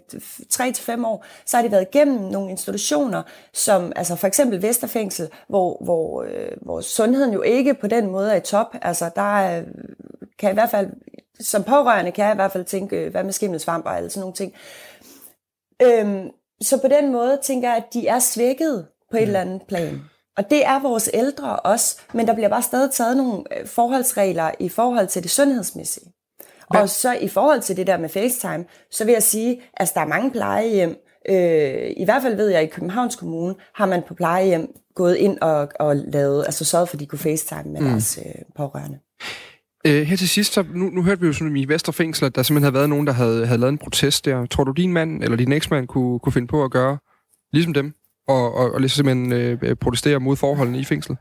3-5 0.53 1.05
år, 1.05 1.25
så 1.45 1.57
har 1.57 1.63
de 1.63 1.71
været 1.71 1.87
igennem 1.93 2.19
nogle 2.19 2.51
institutioner, 2.51 3.23
som 3.53 3.91
altså 3.95 4.15
for 4.15 4.27
eksempel 4.27 4.61
Vesterfængsel, 4.61 5.29
hvor, 5.49 5.83
hvor, 5.83 6.23
øh, 6.23 6.51
hvor 6.61 6.81
sundheden 6.81 7.33
jo 7.33 7.41
ikke 7.41 7.73
på 7.73 7.87
den 7.87 8.07
måde 8.11 8.31
er 8.31 8.35
i 8.35 8.41
top. 8.41 8.75
Altså 8.81 9.09
der 9.15 9.39
er, 9.39 9.63
kan 10.39 10.51
i 10.51 10.53
hvert 10.53 10.69
fald 10.69 10.89
som 11.39 11.63
pårørende 11.63 12.11
kan 12.11 12.25
jeg 12.25 12.33
i 12.33 12.35
hvert 12.35 12.51
fald 12.51 12.65
tænke, 12.65 13.09
hvad 13.09 13.23
med 13.23 13.33
skimmelsvamp 13.33 13.85
og 13.85 13.97
alle 13.97 14.09
sådan 14.09 14.21
nogle 14.21 14.35
ting. 14.35 14.53
Øhm, 15.81 16.29
så 16.61 16.81
på 16.81 16.87
den 16.87 17.11
måde 17.11 17.39
tænker 17.43 17.69
jeg, 17.69 17.77
at 17.77 17.93
de 17.93 18.07
er 18.07 18.19
svækket 18.19 18.87
på 19.11 19.17
et 19.17 19.21
mm. 19.21 19.27
eller 19.27 19.41
andet 19.41 19.61
plan. 19.67 20.01
Og 20.37 20.49
det 20.49 20.65
er 20.65 20.81
vores 20.81 21.09
ældre 21.13 21.59
også, 21.59 22.01
men 22.13 22.27
der 22.27 22.33
bliver 22.33 22.49
bare 22.49 22.61
stadig 22.61 22.91
taget 22.91 23.17
nogle 23.17 23.43
øh, 23.57 23.67
forholdsregler 23.67 24.51
i 24.59 24.69
forhold 24.69 25.07
til 25.07 25.23
det 25.23 25.31
sundhedsmæssige. 25.31 26.11
Hvad? 26.71 26.81
Og 26.81 26.89
så 26.89 27.13
i 27.13 27.27
forhold 27.27 27.61
til 27.61 27.77
det 27.77 27.87
der 27.87 27.97
med 27.97 28.09
FaceTime, 28.09 28.65
så 28.91 29.05
vil 29.05 29.11
jeg 29.11 29.23
sige, 29.23 29.51
at 29.51 29.61
altså, 29.77 29.93
der 29.95 30.01
er 30.01 30.07
mange 30.07 30.31
plejehjem, 30.31 30.97
øh, 31.29 31.93
i 31.97 32.05
hvert 32.05 32.21
fald 32.21 32.35
ved 32.35 32.47
jeg, 32.47 32.59
at 32.59 32.67
i 32.67 32.69
Københavns 32.69 33.15
Kommune 33.15 33.55
har 33.75 33.85
man 33.85 34.03
på 34.07 34.13
plejehjem 34.13 34.75
gået 34.95 35.15
ind 35.15 35.39
og, 35.41 35.69
og 35.79 35.95
lavet, 35.95 36.45
altså 36.45 36.65
sørget 36.65 36.89
for, 36.89 36.95
at 36.95 36.99
de 36.99 37.05
kunne 37.05 37.19
FaceTime 37.19 37.71
med 37.73 37.81
mm. 37.81 37.87
deres 37.87 38.19
øh, 38.25 38.41
pårørende. 38.55 38.99
Øh, 39.87 40.03
her 40.03 40.17
til 40.17 40.29
sidst, 40.29 40.53
så 40.53 40.65
nu, 40.73 40.85
nu 40.89 41.03
hørte 41.03 41.21
vi 41.21 41.27
jo 41.27 41.33
sådan 41.33 41.57
i 41.57 41.67
Vesterfængsel, 41.67 42.25
at 42.25 42.35
der 42.35 42.43
simpelthen 42.43 42.63
havde 42.63 42.73
været 42.73 42.89
nogen, 42.89 43.07
der 43.07 43.13
havde, 43.13 43.45
havde 43.45 43.59
lavet 43.59 43.71
en 43.71 43.77
protest 43.77 44.25
der. 44.25 44.45
Tror 44.45 44.63
du, 44.63 44.71
din 44.71 44.93
mand 44.93 45.23
eller 45.23 45.37
din 45.37 45.51
eksmand 45.51 45.87
kunne, 45.87 46.19
kunne 46.19 46.33
finde 46.33 46.47
på 46.47 46.63
at 46.63 46.71
gøre 46.71 46.97
ligesom 47.53 47.73
dem? 47.73 47.93
Og, 48.27 48.55
og, 48.55 48.71
og 48.71 48.79
ligesom 48.79 49.05
simpelthen 49.05 49.33
øh, 49.33 49.59
øh, 49.61 49.75
protestere 49.75 50.19
mod 50.19 50.35
forholdene 50.35 50.79
i 50.79 50.83
fængslet? 50.83 51.17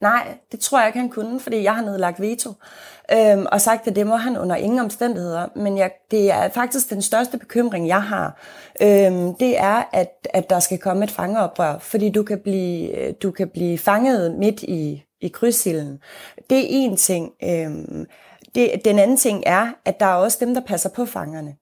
Nej, 0.00 0.38
det 0.52 0.60
tror 0.60 0.78
jeg 0.78 0.86
ikke, 0.86 0.98
han 0.98 1.08
kunne, 1.08 1.40
fordi 1.40 1.62
jeg 1.62 1.74
har 1.74 1.82
nedlagt 1.82 2.20
veto. 2.20 2.50
Øhm, 3.12 3.46
og 3.52 3.60
sagt, 3.60 3.88
at 3.88 3.96
det 3.96 4.06
må 4.06 4.16
han 4.16 4.38
under 4.38 4.56
ingen 4.56 4.78
omstændigheder. 4.78 5.46
Men 5.56 5.78
jeg, 5.78 5.90
det 6.10 6.30
er 6.30 6.48
faktisk 6.48 6.90
den 6.90 7.02
største 7.02 7.38
bekymring, 7.38 7.88
jeg 7.88 8.02
har. 8.02 8.40
Øhm, 8.82 9.34
det 9.34 9.58
er, 9.58 9.88
at, 9.92 10.28
at 10.34 10.50
der 10.50 10.60
skal 10.60 10.78
komme 10.78 11.04
et 11.04 11.10
fangeoprør, 11.10 11.78
fordi 11.78 12.10
du 12.10 12.22
kan 12.22 12.40
blive, 12.40 12.98
øh, 12.98 13.14
du 13.22 13.30
kan 13.30 13.48
blive 13.48 13.78
fanget 13.78 14.34
midt 14.38 14.62
i, 14.62 15.04
i 15.24 15.28
krydsilden. 15.28 15.98
Det 16.50 16.58
er 16.58 16.66
en 16.68 16.96
ting. 16.96 17.32
Øhm, 17.44 18.06
det, 18.54 18.84
den 18.84 18.98
anden 18.98 19.16
ting 19.16 19.42
er, 19.46 19.68
at 19.84 20.00
der 20.00 20.06
er 20.06 20.14
også 20.14 20.38
dem, 20.40 20.54
der 20.54 20.60
passer 20.60 20.88
på 20.88 21.06
fangerne. 21.06 21.56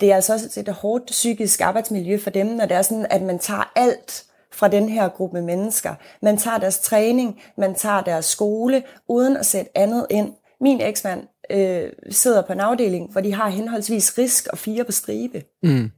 Det 0.00 0.10
er 0.10 0.14
altså 0.14 0.32
også 0.32 0.60
et 0.60 0.68
hårdt 0.68 1.06
psykisk 1.06 1.60
arbejdsmiljø 1.60 2.18
for 2.18 2.30
dem, 2.30 2.46
når 2.46 2.66
det 2.66 2.76
er 2.76 2.82
sådan, 2.82 3.06
at 3.10 3.22
man 3.22 3.38
tager 3.38 3.72
alt 3.76 4.24
fra 4.52 4.68
den 4.68 4.88
her 4.88 5.08
gruppe 5.08 5.42
mennesker. 5.42 5.94
Man 6.22 6.36
tager 6.36 6.58
deres 6.58 6.78
træning, 6.78 7.42
man 7.58 7.74
tager 7.74 8.00
deres 8.00 8.24
skole, 8.24 8.82
uden 9.08 9.36
at 9.36 9.46
sætte 9.46 9.78
andet 9.78 10.06
ind. 10.10 10.32
Min 10.60 10.80
eksmand 10.80 11.22
øh, 11.50 11.92
sidder 12.10 12.42
på 12.42 12.52
en 12.52 12.60
afdeling, 12.60 13.12
hvor 13.12 13.20
de 13.20 13.34
har 13.34 13.48
henholdsvis 13.48 14.18
risk 14.18 14.46
og 14.52 14.58
fire 14.58 14.84
på 14.84 14.92
stribe. 14.92 15.42
Mm. 15.62 15.90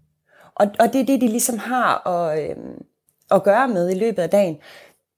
Og, 0.55 0.67
og 0.79 0.93
det 0.93 1.01
er 1.01 1.07
det, 1.07 1.21
de 1.21 1.29
ligesom 1.29 1.59
har 1.59 2.07
at, 2.09 2.51
øh, 2.51 2.57
at 3.31 3.43
gøre 3.43 3.69
med 3.69 3.91
i 3.91 3.95
løbet 3.95 4.23
af 4.23 4.31
dagen. 4.31 4.57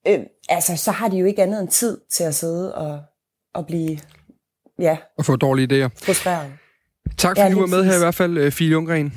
Øh, 0.08 0.18
altså, 0.48 0.76
så 0.76 0.90
har 0.90 1.08
de 1.08 1.16
jo 1.16 1.26
ikke 1.26 1.42
andet 1.42 1.60
end 1.60 1.68
tid 1.68 1.98
til 2.10 2.24
at 2.24 2.34
sidde 2.34 2.74
og, 2.74 3.00
og 3.54 3.66
blive, 3.66 3.98
ja... 4.78 4.96
Og 5.18 5.24
få 5.24 5.36
dårlige 5.36 5.84
idéer. 5.84 5.88
Frustreret. 6.04 6.52
Tak 7.16 7.36
fordi 7.36 7.48
ja, 7.48 7.54
du 7.54 7.60
var 7.60 7.66
med 7.66 7.84
her 7.84 7.94
i 7.94 7.98
hvert 7.98 8.14
fald, 8.14 8.38
øh, 8.38 8.52
Fie 8.52 8.76
Ungren. 8.76 9.14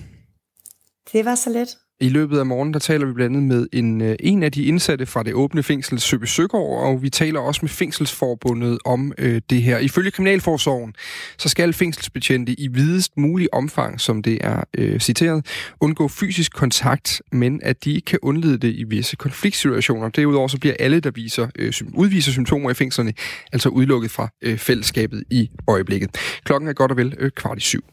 Det 1.13 1.25
var 1.25 1.35
så 1.35 1.49
let. 1.49 1.77
I 2.01 2.09
løbet 2.09 2.39
af 2.39 2.45
morgen, 2.45 2.73
der 2.73 2.79
taler 2.79 3.05
vi 3.05 3.13
blandt 3.13 3.37
andet 3.37 3.57
med 3.57 3.67
en, 3.73 4.01
øh, 4.01 4.15
en 4.19 4.43
af 4.43 4.51
de 4.51 4.63
indsatte 4.63 5.05
fra 5.05 5.23
det 5.23 5.33
åbne 5.33 5.63
fængsel 5.63 5.99
Søby 5.99 6.25
Søgaard, 6.25 6.83
og 6.83 7.01
vi 7.03 7.09
taler 7.09 7.39
også 7.39 7.59
med 7.63 7.69
Fængselsforbundet 7.69 8.79
om 8.85 9.13
øh, 9.17 9.41
det 9.49 9.61
her. 9.61 9.77
Ifølge 9.77 10.11
Kriminalforsorgen, 10.11 10.93
så 11.37 11.49
skal 11.49 11.73
fængselsbetjente 11.73 12.53
i 12.53 12.67
videst 12.67 13.17
mulig 13.17 13.53
omfang, 13.53 14.01
som 14.01 14.23
det 14.23 14.37
er 14.41 14.63
øh, 14.77 14.99
citeret, 14.99 15.45
undgå 15.79 16.07
fysisk 16.07 16.53
kontakt, 16.53 17.21
men 17.31 17.59
at 17.63 17.83
de 17.83 17.93
ikke 17.93 18.05
kan 18.05 18.19
undlede 18.21 18.57
det 18.57 18.75
i 18.75 18.83
visse 18.83 19.15
konfliktsituationer. 19.15 20.09
Derudover 20.09 20.47
så 20.47 20.59
bliver 20.59 20.75
alle, 20.79 20.99
der 20.99 21.11
viser, 21.11 21.47
øh, 21.59 21.73
udviser 21.93 22.31
symptomer 22.31 22.71
i 22.71 22.73
fængslerne, 22.73 23.13
altså 23.53 23.69
udelukket 23.69 24.11
fra 24.11 24.29
øh, 24.41 24.57
fællesskabet 24.57 25.23
i 25.29 25.49
øjeblikket. 25.67 26.09
Klokken 26.43 26.69
er 26.69 26.73
godt 26.73 26.91
og 26.91 26.97
vel 26.97 27.15
øh, 27.19 27.31
kvart 27.31 27.57
i 27.57 27.61
syv. 27.61 27.83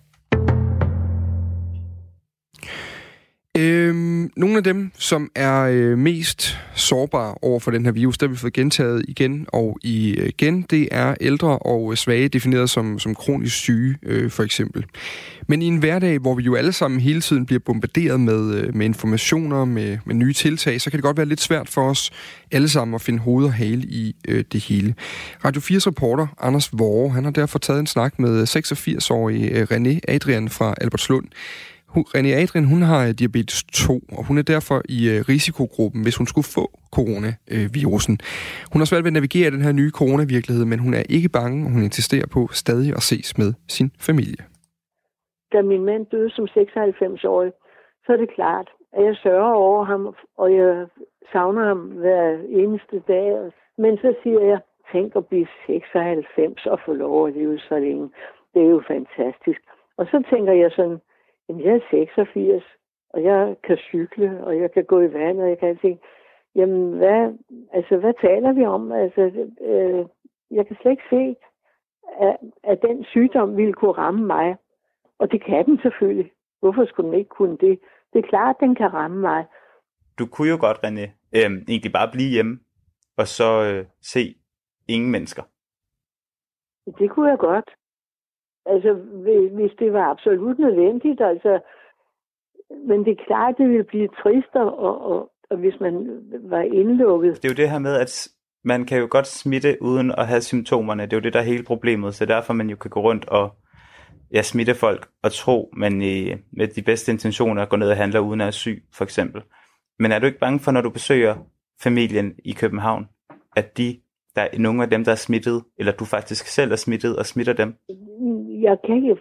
Øhm, 3.59 4.31
nogle 4.37 4.57
af 4.57 4.65
dem, 4.65 4.91
som 4.99 5.31
er 5.35 5.61
øh, 5.63 5.99
mest 5.99 6.59
sårbare 6.75 7.35
over 7.43 7.61
for 7.61 7.71
den 7.71 7.85
her 7.85 7.93
virus, 7.93 8.19
der 8.19 8.27
har 8.27 8.31
vi 8.31 8.37
fået 8.37 8.53
gentaget 8.53 9.05
igen 9.09 9.47
og 9.49 9.79
øh, 9.85 9.91
igen, 9.93 10.63
det 10.63 10.89
er 10.91 11.15
ældre 11.21 11.59
og 11.59 11.93
øh, 11.93 11.97
svage, 11.97 12.29
defineret 12.29 12.71
som, 12.71 12.99
som 12.99 13.15
kronisk 13.15 13.57
syge, 13.57 13.97
øh, 14.03 14.31
for 14.31 14.43
eksempel. 14.43 14.85
Men 15.47 15.63
i 15.63 15.67
en 15.67 15.77
hverdag, 15.77 16.19
hvor 16.19 16.35
vi 16.35 16.43
jo 16.43 16.55
alle 16.55 16.73
sammen 16.73 17.01
hele 17.01 17.21
tiden 17.21 17.47
bliver 17.47 17.61
bombarderet 17.61 18.21
med, 18.21 18.55
øh, 18.55 18.75
med 18.75 18.87
informationer, 18.87 19.65
med, 19.65 19.99
med 20.05 20.15
nye 20.15 20.33
tiltag, 20.33 20.81
så 20.81 20.91
kan 20.91 20.97
det 20.97 21.05
godt 21.05 21.17
være 21.17 21.27
lidt 21.27 21.41
svært 21.41 21.69
for 21.69 21.91
os 21.91 22.11
alle 22.51 22.69
sammen 22.69 22.95
at 22.95 23.03
finde 23.03 23.19
hoved 23.19 23.45
og 23.45 23.53
hale 23.53 23.83
i 23.83 24.17
øh, 24.29 24.45
det 24.53 24.65
hele. 24.65 24.95
Radio 25.45 25.61
4's 25.61 25.87
reporter, 25.87 26.27
Anders 26.41 26.71
Vore, 26.73 27.11
han 27.11 27.25
har 27.25 27.31
derfor 27.31 27.59
taget 27.59 27.81
en 27.81 27.87
snak 27.87 28.19
med 28.19 28.41
øh, 28.41 28.43
86-årige 28.43 29.51
øh, 29.51 29.67
René 29.71 29.99
Adrian 30.09 30.49
fra 30.49 30.75
Albertslund. 30.81 31.27
René 32.15 32.31
Adrian, 32.43 32.67
hun 32.73 32.83
har 32.83 33.01
øh, 33.07 33.13
diabetes 33.21 33.65
2, 33.65 34.01
og 34.19 34.23
hun 34.29 34.39
er 34.39 34.43
derfor 34.43 34.79
i 34.97 34.99
øh, 35.13 35.19
risikogruppen, 35.33 36.03
hvis 36.03 36.17
hun 36.17 36.27
skulle 36.27 36.49
få 36.57 36.65
coronavirusen. 36.97 38.15
Hun 38.73 38.79
har 38.81 38.87
svært 38.87 39.05
ved 39.05 39.13
at 39.13 39.19
navigere 39.19 39.49
i 39.49 39.55
den 39.57 39.63
her 39.67 39.73
nye 39.73 39.91
coronavirkelighed, 39.91 40.65
men 40.65 40.79
hun 40.79 40.95
er 40.95 41.05
ikke 41.17 41.29
bange, 41.29 41.59
og 41.67 41.71
hun 41.75 41.83
insisterer 41.83 42.29
på 42.37 42.41
stadig 42.63 42.91
at 42.99 43.03
ses 43.11 43.39
med 43.39 43.51
sin 43.69 43.91
familie. 44.09 44.43
Da 45.53 45.63
min 45.63 45.85
mand 45.85 46.07
døde 46.13 46.31
som 46.31 46.45
96-årig, 46.57 47.53
så 48.05 48.13
er 48.13 48.17
det 48.17 48.35
klart, 48.35 48.69
at 48.93 49.05
jeg 49.05 49.17
sørger 49.23 49.55
over 49.67 49.85
ham, 49.85 50.15
og 50.37 50.49
jeg 50.55 50.87
savner 51.33 51.65
ham 51.71 51.81
hver 52.03 52.39
eneste 52.63 52.97
dag. 53.09 53.29
Men 53.79 53.97
så 53.97 54.15
siger 54.23 54.41
jeg, 54.51 54.59
tænk 54.93 55.17
at 55.17 55.27
blive 55.27 55.47
96 55.67 56.67
og 56.67 56.79
få 56.87 56.93
lov 56.93 57.27
at 57.27 57.35
leve 57.35 57.59
så 57.59 57.79
længe. 57.79 58.11
Det 58.55 58.63
er 58.63 58.71
jo 58.77 58.83
fantastisk. 58.89 59.61
Og 59.99 60.07
så 60.07 60.23
tænker 60.31 60.53
jeg 60.53 60.71
sådan, 60.77 61.01
Jamen, 61.49 61.65
jeg 61.65 61.75
er 61.75 61.81
86, 61.91 62.65
og 63.11 63.23
jeg 63.23 63.57
kan 63.65 63.77
cykle, 63.77 64.45
og 64.45 64.59
jeg 64.61 64.73
kan 64.73 64.85
gå 64.85 65.01
i 65.01 65.13
vand, 65.13 65.41
og 65.41 65.49
jeg 65.49 65.59
kan 65.59 65.79
sige, 65.81 66.01
jamen, 66.55 66.93
hvad, 66.93 67.39
altså, 67.73 67.97
hvad 67.97 68.15
taler 68.21 68.53
vi 68.53 68.65
om? 68.65 68.93
Altså, 68.93 69.23
øh, 69.61 70.07
jeg 70.51 70.67
kan 70.67 70.77
slet 70.81 70.91
ikke 70.91 71.11
se, 71.11 71.37
at, 72.21 72.37
at 72.65 72.83
den 72.83 73.05
sygdom 73.05 73.57
ville 73.57 73.73
kunne 73.73 73.93
ramme 73.93 74.27
mig. 74.27 74.57
Og 75.19 75.33
det 75.33 75.45
kan 75.45 75.67
den 75.67 75.79
selvfølgelig. 75.83 76.33
Hvorfor 76.61 76.87
skulle 76.87 77.11
den 77.11 77.19
ikke 77.19 77.29
kunne 77.29 77.57
det? 77.57 77.79
Det 78.13 78.19
er 78.19 78.29
klart, 78.29 78.57
at 78.57 78.61
den 78.61 78.75
kan 78.75 78.95
ramme 78.95 79.21
mig. 79.21 79.47
Du 80.19 80.27
kunne 80.27 80.51
jo 80.51 80.59
godt, 80.61 80.79
René, 80.85 81.07
øh, 81.37 81.51
egentlig 81.69 81.93
bare 81.93 82.11
blive 82.13 82.31
hjemme, 82.31 82.61
og 83.17 83.27
så 83.27 83.49
øh, 83.65 83.87
se 84.03 84.35
ingen 84.89 85.11
mennesker. 85.11 85.43
Det 86.99 87.11
kunne 87.11 87.31
jeg 87.31 87.39
godt. 87.39 87.78
Altså, 88.67 88.93
hvis 89.55 89.73
det 89.79 89.93
var 89.93 90.11
absolut 90.11 90.59
nødvendigt, 90.59 91.21
altså. 91.21 91.61
Men 92.89 93.05
det 93.05 93.11
er 93.11 93.25
klart, 93.27 93.55
det 93.59 93.69
ville 93.69 93.85
blive 93.85 94.09
trist, 94.09 94.55
og, 94.55 94.79
og, 94.79 95.31
og 95.51 95.57
hvis 95.57 95.81
man 95.81 95.95
var 96.43 96.61
indlukket. 96.61 97.37
Det 97.37 97.45
er 97.45 97.53
jo 97.55 97.63
det 97.63 97.71
her 97.71 97.79
med, 97.79 97.95
at 97.97 98.29
man 98.65 98.85
kan 98.85 98.99
jo 98.99 99.09
godt 99.11 99.27
smitte 99.27 99.77
uden 99.81 100.11
at 100.19 100.27
have 100.27 100.41
symptomerne. 100.41 101.03
Det 101.03 101.13
er 101.13 101.17
jo 101.17 101.21
det, 101.21 101.33
der 101.33 101.41
er 101.41 101.45
hele 101.45 101.65
problemet. 101.65 102.15
Så 102.15 102.27
derfor 102.27 102.53
man 102.53 102.71
jo 102.71 102.77
kan 102.77 102.91
gå 102.91 103.01
rundt 103.01 103.29
og 103.29 103.51
ja, 104.33 104.43
smitte 104.43 104.75
folk 104.75 105.09
og 105.23 105.33
tro, 105.33 105.71
man 105.77 106.03
i, 106.03 106.31
øh, 106.31 106.39
med 106.53 106.69
de 106.69 106.83
bedste 106.83 107.13
intentioner 107.13 107.67
går 107.67 107.77
ned 107.77 107.91
og 107.91 107.97
handler 107.97 108.21
uden 108.21 108.41
at 108.41 108.45
være 108.45 108.53
syg, 108.53 108.85
for 108.95 109.05
eksempel. 109.05 109.43
Men 109.99 110.13
er 110.13 110.19
du 110.19 110.27
ikke 110.27 110.39
bange 110.39 110.61
for, 110.61 110.71
når 110.71 110.81
du 110.81 110.91
besøger 110.91 111.37
familien 111.81 112.35
i 112.45 112.53
København, 112.53 113.09
at 113.57 113.79
de, 113.79 114.01
der 114.37 114.43
er 114.43 114.59
nogle 114.59 114.83
af 114.83 114.91
dem, 114.91 115.05
der 115.05 115.13
er 115.13 115.17
smittet, 115.27 115.65
eller 115.79 115.93
du 115.93 116.05
faktisk 116.05 116.47
selv 116.47 116.73
er 116.73 116.77
smittet 116.77 117.17
og 117.17 117.27
smitter 117.27 117.53
dem? 117.53 117.75
jeg 118.61 118.77
kan 118.85 118.97
ikke 118.97 119.17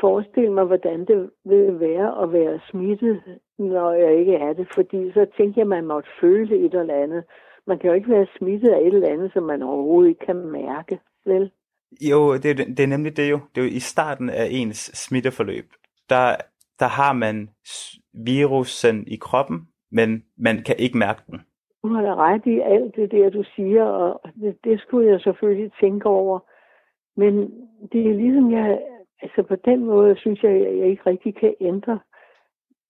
forestille 0.00 0.52
mig, 0.52 0.64
hvordan 0.64 1.00
det 1.00 1.30
vil 1.44 1.80
være 1.80 2.22
at 2.22 2.32
være 2.32 2.60
smittet, 2.70 3.22
når 3.58 3.92
jeg 3.92 4.18
ikke 4.18 4.34
er 4.34 4.52
det, 4.52 4.66
fordi 4.74 5.12
så 5.12 5.26
tænker 5.36 5.54
jeg, 5.56 5.62
at 5.62 5.68
man 5.76 5.86
måtte 5.86 6.08
føle 6.20 6.56
et 6.66 6.74
eller 6.74 7.02
andet. 7.02 7.24
Man 7.66 7.78
kan 7.78 7.88
jo 7.88 7.94
ikke 7.94 8.10
være 8.10 8.26
smittet 8.38 8.70
af 8.70 8.80
et 8.80 8.94
eller 8.94 9.08
andet, 9.08 9.32
som 9.32 9.42
man 9.42 9.62
overhovedet 9.62 10.08
ikke 10.08 10.26
kan 10.26 10.36
mærke, 10.36 10.98
vel? 11.26 11.50
Jo, 12.10 12.34
det 12.34 12.50
er, 12.50 12.54
det 12.54 12.80
er 12.80 12.86
nemlig 12.86 13.16
det 13.16 13.30
jo. 13.30 13.40
Det 13.54 13.60
er 13.60 13.64
jo 13.64 13.70
i 13.70 13.78
starten 13.78 14.30
af 14.30 14.46
ens 14.50 14.78
smitteforløb. 14.94 15.64
Der, 16.08 16.36
der 16.78 16.86
har 16.86 17.12
man 17.12 17.50
virusen 18.12 19.06
i 19.06 19.16
kroppen, 19.16 19.68
men 19.92 20.24
man 20.38 20.62
kan 20.62 20.76
ikke 20.78 20.98
mærke 20.98 21.22
den. 21.26 21.40
Du 21.84 21.88
har 21.88 22.02
da 22.02 22.14
ret 22.14 22.46
i 22.46 22.60
alt 22.60 22.96
det 22.96 23.10
der, 23.10 23.30
du 23.30 23.42
siger, 23.56 23.84
og 23.84 24.20
det, 24.40 24.56
det 24.64 24.80
skulle 24.80 25.10
jeg 25.10 25.20
selvfølgelig 25.20 25.72
tænke 25.80 26.08
over. 26.08 26.38
Men 27.16 27.34
det 27.92 28.10
er 28.10 28.14
ligesom, 28.14 28.52
jeg, 28.52 28.80
altså 29.22 29.42
på 29.42 29.56
den 29.56 29.84
måde 29.84 30.16
synes 30.16 30.42
jeg, 30.42 30.52
at 30.52 30.78
jeg 30.78 30.86
ikke 30.86 31.02
rigtig 31.06 31.34
kan 31.36 31.54
ændre 31.60 31.98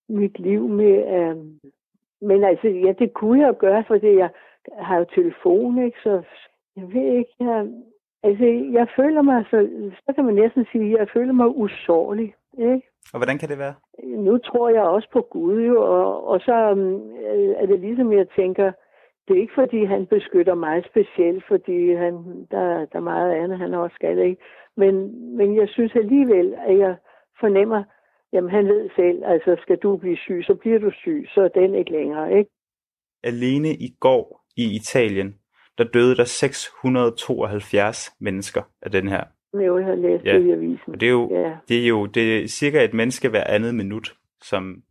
mit 0.08 0.38
liv 0.38 0.68
med, 0.68 0.94
øh, 1.14 1.36
men 2.20 2.44
altså, 2.44 2.68
ja, 2.68 2.92
det 2.98 3.14
kunne 3.14 3.46
jeg 3.46 3.56
gøre, 3.56 3.84
fordi 3.86 4.16
jeg 4.16 4.30
har 4.78 4.98
jo 4.98 5.04
telefon, 5.14 5.84
ikke, 5.84 5.98
så 6.02 6.22
jeg 6.76 6.92
ved 6.94 7.18
ikke, 7.18 7.34
jeg, 7.40 7.68
altså, 8.22 8.44
jeg 8.78 8.86
føler 8.96 9.22
mig, 9.22 9.44
så, 9.50 9.68
så 10.06 10.12
kan 10.14 10.24
man 10.24 10.34
næsten 10.34 10.66
sige, 10.72 10.98
jeg 10.98 11.08
føler 11.08 11.32
mig 11.32 11.48
usårlig, 11.48 12.34
ikke? 12.58 12.88
Og 13.12 13.18
hvordan 13.18 13.38
kan 13.38 13.48
det 13.48 13.58
være? 13.58 13.74
Nu 14.04 14.38
tror 14.38 14.68
jeg 14.68 14.82
også 14.82 15.08
på 15.12 15.20
Gud 15.20 15.62
jo, 15.62 15.82
og, 15.82 16.26
og 16.26 16.40
så 16.40 16.56
øh, 17.34 17.54
er 17.56 17.66
det 17.66 17.80
ligesom, 17.80 18.12
jeg 18.12 18.26
tænker, 18.36 18.72
det 19.28 19.36
er 19.36 19.40
ikke 19.40 19.54
fordi, 19.54 19.84
han 19.84 20.06
beskytter 20.06 20.54
mig 20.54 20.84
specielt, 20.90 21.44
fordi 21.48 21.94
han, 21.94 22.14
der, 22.50 22.66
der 22.92 22.98
er 22.98 23.10
meget 23.14 23.32
andet, 23.32 23.58
han 23.58 23.74
også 23.74 23.94
skal, 23.94 24.18
ikke? 24.18 24.42
Men, 24.76 24.94
men 25.36 25.56
jeg 25.56 25.68
synes 25.68 25.92
alligevel, 25.96 26.54
at 26.66 26.78
jeg 26.78 26.96
fornemmer 27.40 27.82
Jamen, 28.34 28.50
han 28.50 28.66
ved 28.66 28.90
selv, 28.96 29.24
altså 29.24 29.56
skal 29.62 29.76
du 29.76 29.96
blive 29.96 30.16
syg, 30.16 30.42
så 30.46 30.54
bliver 30.54 30.78
du 30.78 30.90
syg, 30.90 31.26
så 31.34 31.40
er 31.40 31.48
den 31.48 31.74
ikke 31.74 31.92
længere, 31.92 32.38
ikke? 32.38 32.50
Alene 33.22 33.68
i 33.68 33.96
går 34.00 34.44
i 34.56 34.76
Italien, 34.76 35.34
der 35.78 35.84
døde 35.84 36.16
der 36.16 36.24
672 36.24 38.10
mennesker 38.20 38.62
af 38.82 38.90
den 38.90 39.08
her. 39.08 39.24
Jo, 39.54 39.78
jeg 39.78 39.86
har 39.86 39.94
læst 39.94 40.24
ja. 40.24 40.38
det 40.38 40.46
i 40.46 40.50
avisen. 40.50 40.92
Og 40.92 41.00
det 41.00 41.06
er 41.06 41.10
jo, 41.10 41.28
ja. 41.30 41.56
det 41.68 41.84
er 41.84 41.88
jo 41.88 42.06
det 42.06 42.42
er 42.42 42.46
cirka 42.46 42.84
et 42.84 42.94
menneske 42.94 43.28
hver 43.28 43.44
andet 43.46 43.74
minut, 43.74 44.14
som 44.42 44.82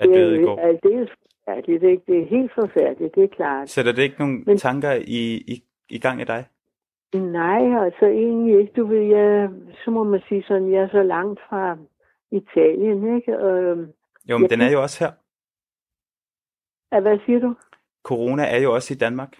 er 0.00 0.06
døde 0.06 0.40
i 0.40 0.44
går. 0.44 0.56
Det 0.82 0.94
er 0.94 1.06
forfærdeligt. 1.48 1.82
Det 1.82 1.92
er, 1.92 1.98
det 2.06 2.22
er 2.22 2.26
helt 2.26 2.52
forfærdeligt, 2.54 3.14
det 3.14 3.24
er 3.24 3.28
klart. 3.28 3.70
Sætter 3.70 3.92
det 3.92 4.02
ikke 4.02 4.18
nogen 4.18 4.44
Men, 4.46 4.56
tanker 4.56 4.92
i, 4.92 5.36
i, 5.36 5.64
i 5.90 5.98
gang 5.98 6.20
i 6.20 6.24
dig? 6.24 6.44
Nej, 7.14 7.84
altså 7.84 8.06
egentlig 8.06 8.60
ikke. 8.60 8.72
Du 8.76 8.86
ved, 8.86 9.02
jeg, 9.02 9.50
så 9.84 9.90
må 9.90 10.04
man 10.04 10.20
sige 10.28 10.42
sådan, 10.42 10.72
jeg 10.72 10.82
er 10.82 10.88
så 10.88 11.02
langt 11.02 11.40
fra 11.48 11.76
Italien, 12.30 13.16
ikke? 13.16 13.38
Og, 13.38 13.76
jo, 14.28 14.38
men 14.38 14.42
jeg, 14.42 14.50
den 14.50 14.60
er 14.60 14.70
jo 14.70 14.82
også 14.82 15.04
her. 15.04 15.12
Ja, 16.92 17.00
hvad 17.00 17.18
siger 17.26 17.38
du? 17.38 17.54
Corona 18.04 18.42
er 18.54 18.58
jo 18.58 18.74
også 18.74 18.94
i 18.94 18.96
Danmark. 18.96 19.32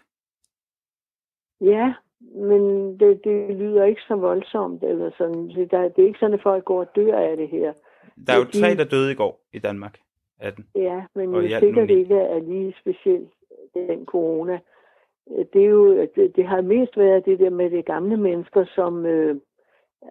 Ja, 1.60 1.94
men 2.20 2.62
det, 3.00 3.20
det 3.24 3.56
lyder 3.56 3.84
ikke 3.84 4.00
så 4.08 4.14
voldsomt. 4.14 4.82
Eller 4.82 5.10
sådan. 5.18 5.48
Det, 5.48 5.70
der, 5.70 5.88
det 5.88 6.02
er 6.02 6.06
ikke 6.06 6.18
sådan, 6.18 6.34
at 6.34 6.42
folk 6.42 6.64
går 6.64 6.80
og 6.80 6.90
dør 6.96 7.18
af 7.18 7.36
det 7.36 7.48
her. 7.48 7.72
Der 8.26 8.32
er 8.32 8.38
jo 8.38 8.44
tre, 8.44 8.76
der 8.76 8.84
døde 8.84 9.12
i 9.12 9.14
går 9.14 9.40
i 9.52 9.58
Danmark 9.58 9.98
af 10.40 10.52
den. 10.52 10.64
Ja, 10.74 11.02
men 11.14 11.34
og 11.34 11.50
jeg 11.50 11.60
sikkert 11.60 11.90
ikke 11.90 12.16
er 12.16 12.38
lige 12.38 12.74
specielt 12.80 13.28
den 13.74 14.06
corona. 14.06 14.58
Det, 15.52 15.62
er 15.62 15.68
jo, 15.68 16.08
det, 16.16 16.36
det 16.36 16.46
har 16.46 16.60
mest 16.60 16.96
været 16.96 17.24
det 17.24 17.38
der 17.38 17.50
med 17.50 17.70
de 17.70 17.82
gamle 17.82 18.16
mennesker, 18.16 18.64
som 18.74 19.06
øh, 19.06 19.36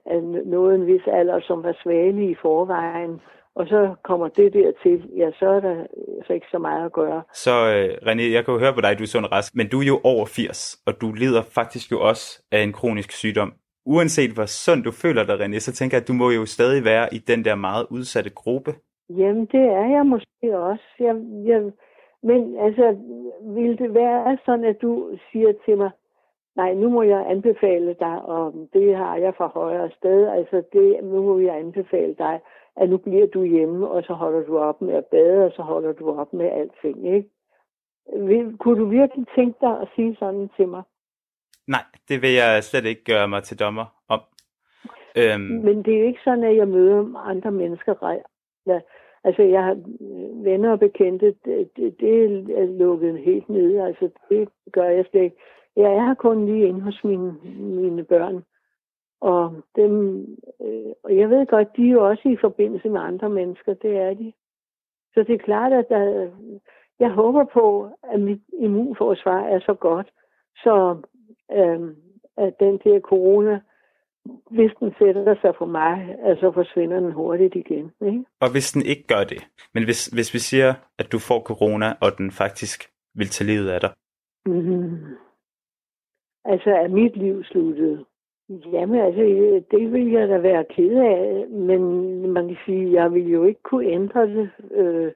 er 0.05 0.43
nået 0.45 0.75
en 0.75 0.87
vis 0.87 1.07
alder, 1.07 1.39
som 1.41 1.63
var 1.63 1.77
svage 1.83 2.31
i 2.31 2.35
forvejen, 2.41 3.21
og 3.59 3.67
så 3.67 3.95
kommer 4.03 4.27
det 4.27 4.53
der 4.53 4.71
til, 4.83 5.09
ja, 5.17 5.29
så 5.39 5.45
er 5.45 5.59
der 5.59 5.85
så 6.27 6.33
ikke 6.33 6.47
så 6.51 6.57
meget 6.57 6.85
at 6.85 6.93
gøre. 6.93 7.23
Så 7.33 7.51
øh, 7.51 7.89
René, 8.07 8.33
jeg 8.35 8.45
kan 8.45 8.53
jo 8.53 8.59
høre 8.59 8.73
på 8.73 8.81
dig, 8.81 8.99
du 8.99 9.03
er 9.03 9.07
sund 9.07 9.25
rask, 9.31 9.55
men 9.55 9.69
du 9.69 9.81
er 9.81 9.85
jo 9.85 9.99
over 10.03 10.25
80, 10.25 10.77
og 10.85 11.01
du 11.01 11.11
lider 11.11 11.41
faktisk 11.41 11.91
jo 11.91 11.99
også 12.01 12.43
af 12.51 12.61
en 12.61 12.73
kronisk 12.73 13.11
sygdom. 13.11 13.53
Uanset 13.85 14.31
hvor 14.31 14.45
sund 14.45 14.83
du 14.83 14.91
føler 14.91 15.23
dig, 15.23 15.35
René, 15.35 15.59
så 15.59 15.71
tænker 15.73 15.97
jeg, 15.97 16.01
at 16.01 16.07
du 16.07 16.13
må 16.13 16.31
jo 16.31 16.45
stadig 16.45 16.85
være 16.85 17.13
i 17.13 17.17
den 17.17 17.45
der 17.45 17.55
meget 17.55 17.85
udsatte 17.89 18.29
gruppe. 18.29 18.71
Jamen, 19.09 19.45
det 19.45 19.61
er 19.61 19.85
jeg 19.85 20.05
måske 20.05 20.59
også. 20.59 20.83
Jeg, 20.99 21.15
jeg, 21.45 21.71
men 22.23 22.59
altså, 22.59 22.97
vil 23.41 23.77
det 23.77 23.93
være 23.93 24.37
sådan, 24.45 24.65
at 24.65 24.81
du 24.81 25.17
siger 25.31 25.53
til 25.65 25.77
mig, 25.77 25.91
nej, 26.55 26.73
nu 26.73 26.89
må 26.89 27.01
jeg 27.01 27.29
anbefale 27.29 27.95
dig, 27.99 28.21
og 28.21 28.69
det 28.73 28.95
har 28.95 29.15
jeg 29.15 29.33
fra 29.37 29.47
højre 29.47 29.91
sted, 29.97 30.27
altså 30.27 30.63
det, 30.73 31.03
nu 31.03 31.23
må 31.23 31.39
jeg 31.39 31.57
anbefale 31.57 32.15
dig, 32.17 32.39
at 32.75 32.89
nu 32.89 32.97
bliver 32.97 33.27
du 33.27 33.43
hjemme, 33.43 33.87
og 33.87 34.03
så 34.03 34.13
holder 34.13 34.43
du 34.45 34.57
op 34.57 34.81
med 34.81 34.93
at 34.93 35.05
bade, 35.05 35.45
og 35.45 35.51
så 35.55 35.61
holder 35.61 35.91
du 35.91 36.19
op 36.19 36.33
med 36.33 36.45
alting, 36.45 37.15
ikke? 37.15 37.29
Vil, 38.13 38.57
kunne 38.57 38.79
du 38.79 38.85
virkelig 38.85 39.25
tænke 39.35 39.57
dig 39.61 39.81
at 39.81 39.87
sige 39.95 40.15
sådan 40.19 40.49
til 40.55 40.67
mig? 40.67 40.83
Nej, 41.67 41.83
det 42.09 42.21
vil 42.21 42.33
jeg 42.33 42.63
slet 42.63 42.85
ikke 42.85 43.03
gøre 43.03 43.27
mig 43.27 43.43
til 43.43 43.59
dommer 43.59 43.85
om. 44.09 44.21
Øhm. 45.17 45.41
Men 45.41 45.83
det 45.83 45.93
er 45.93 45.99
jo 45.99 46.05
ikke 46.05 46.19
sådan, 46.23 46.43
at 46.43 46.55
jeg 46.55 46.67
møder 46.67 47.17
andre 47.17 47.51
mennesker. 47.51 47.93
Altså, 49.23 49.43
jeg 49.43 49.63
har 49.63 49.71
øh, 50.01 50.45
venner 50.45 50.71
og 50.71 50.79
bekendte, 50.79 51.35
det, 51.45 51.69
det, 51.77 51.99
det 51.99 52.23
er 52.57 52.65
lukket 52.65 53.19
helt 53.19 53.49
ned. 53.49 53.77
Altså, 53.79 54.09
det 54.29 54.49
gør 54.71 54.83
jeg 54.83 55.05
slet 55.05 55.23
ikke. 55.23 55.37
Jeg 55.75 55.93
er 55.93 56.13
kun 56.13 56.45
lige 56.45 56.67
inde 56.67 56.81
hos 56.81 57.03
mine, 57.03 57.35
mine 57.59 58.03
børn. 58.03 58.43
Og, 59.21 59.55
dem, 59.75 60.21
øh, 60.61 60.93
og 61.03 61.17
jeg 61.17 61.29
ved 61.29 61.45
godt, 61.45 61.77
de 61.77 61.87
er 61.87 61.91
jo 61.91 62.07
også 62.07 62.29
i 62.29 62.37
forbindelse 62.41 62.89
med 62.89 63.01
andre 63.01 63.29
mennesker, 63.29 63.73
det 63.73 63.97
er 63.97 64.13
de. 64.13 64.33
Så 65.13 65.23
det 65.23 65.33
er 65.33 65.45
klart, 65.45 65.73
at 65.73 65.89
der, 65.89 66.29
jeg 66.99 67.11
håber 67.11 67.43
på, 67.43 67.89
at 68.03 68.19
mit 68.19 68.41
immunforsvar 68.59 69.41
er 69.41 69.59
så 69.59 69.73
godt, 69.73 70.11
så 70.63 70.97
øh, 71.51 71.95
at 72.37 72.59
den 72.59 72.77
der 72.83 72.99
corona, 72.99 73.59
hvis 74.51 74.71
den 74.79 74.93
sætter 74.99 75.35
sig 75.41 75.53
for 75.57 75.65
mig, 75.65 76.15
så 76.39 76.51
forsvinder 76.53 76.99
den 76.99 77.11
hurtigt 77.11 77.55
igen. 77.55 77.91
Ikke? 78.01 78.25
Og 78.41 78.51
hvis 78.51 78.71
den 78.71 78.81
ikke 78.81 79.07
gør 79.07 79.23
det, 79.23 79.47
men 79.73 79.83
hvis, 79.83 80.07
hvis 80.07 80.33
vi 80.33 80.39
siger, 80.39 80.73
at 80.99 81.11
du 81.11 81.19
får 81.19 81.39
corona, 81.39 81.93
og 82.01 82.17
den 82.17 82.31
faktisk 82.31 82.89
vil 83.15 83.27
tage 83.27 83.47
livet 83.47 83.69
af 83.69 83.79
dig? 83.81 83.91
Mm-hmm. 84.45 84.97
Altså 86.45 86.69
er 86.69 86.87
mit 86.87 87.17
liv 87.17 87.43
sluttet? 87.43 88.05
Jamen 88.49 88.99
altså, 88.99 89.21
det 89.71 89.93
vil 89.93 90.11
jeg 90.11 90.27
da 90.27 90.37
være 90.37 90.65
ked 90.75 90.95
af, 90.95 91.47
men 91.49 91.81
man 92.31 92.47
kan 92.47 92.57
sige, 92.65 92.93
jeg 92.93 93.13
vil 93.13 93.27
jo 93.29 93.43
ikke 93.43 93.61
kunne 93.63 93.85
ændre 93.85 94.27
det. 94.27 94.49
Øh, 94.71 95.11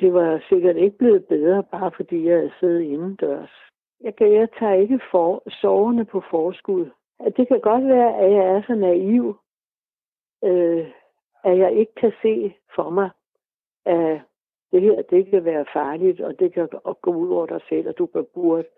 det 0.00 0.14
var 0.14 0.44
sikkert 0.48 0.76
ikke 0.76 0.98
blevet 0.98 1.24
bedre, 1.24 1.62
bare 1.62 1.90
fordi 1.96 2.28
jeg 2.28 2.44
er 2.44 2.50
siddet 2.60 2.80
indendørs. 2.80 3.50
Jeg, 4.00 4.16
kan, 4.16 4.32
jeg 4.32 4.48
tager 4.58 4.74
ikke 4.74 5.00
for, 5.10 5.42
sovende 5.60 6.04
på 6.04 6.22
forskud. 6.30 6.90
Det 7.36 7.48
kan 7.48 7.60
godt 7.60 7.84
være, 7.88 8.16
at 8.22 8.32
jeg 8.32 8.44
er 8.44 8.62
så 8.66 8.74
naiv, 8.74 9.36
øh, 10.44 10.86
at 11.44 11.58
jeg 11.58 11.72
ikke 11.72 11.94
kan 11.94 12.12
se 12.22 12.54
for 12.74 12.90
mig, 12.90 13.10
at 13.86 14.20
det 14.72 14.82
her 14.82 15.02
det 15.02 15.30
kan 15.30 15.44
være 15.44 15.64
farligt, 15.72 16.20
og 16.20 16.38
det 16.38 16.54
kan 16.54 16.68
gå 17.02 17.14
ud 17.14 17.30
over 17.30 17.46
dig 17.46 17.60
selv, 17.68 17.88
og 17.88 17.98
du 17.98 18.06
kan 18.06 18.26
burde 18.34 18.68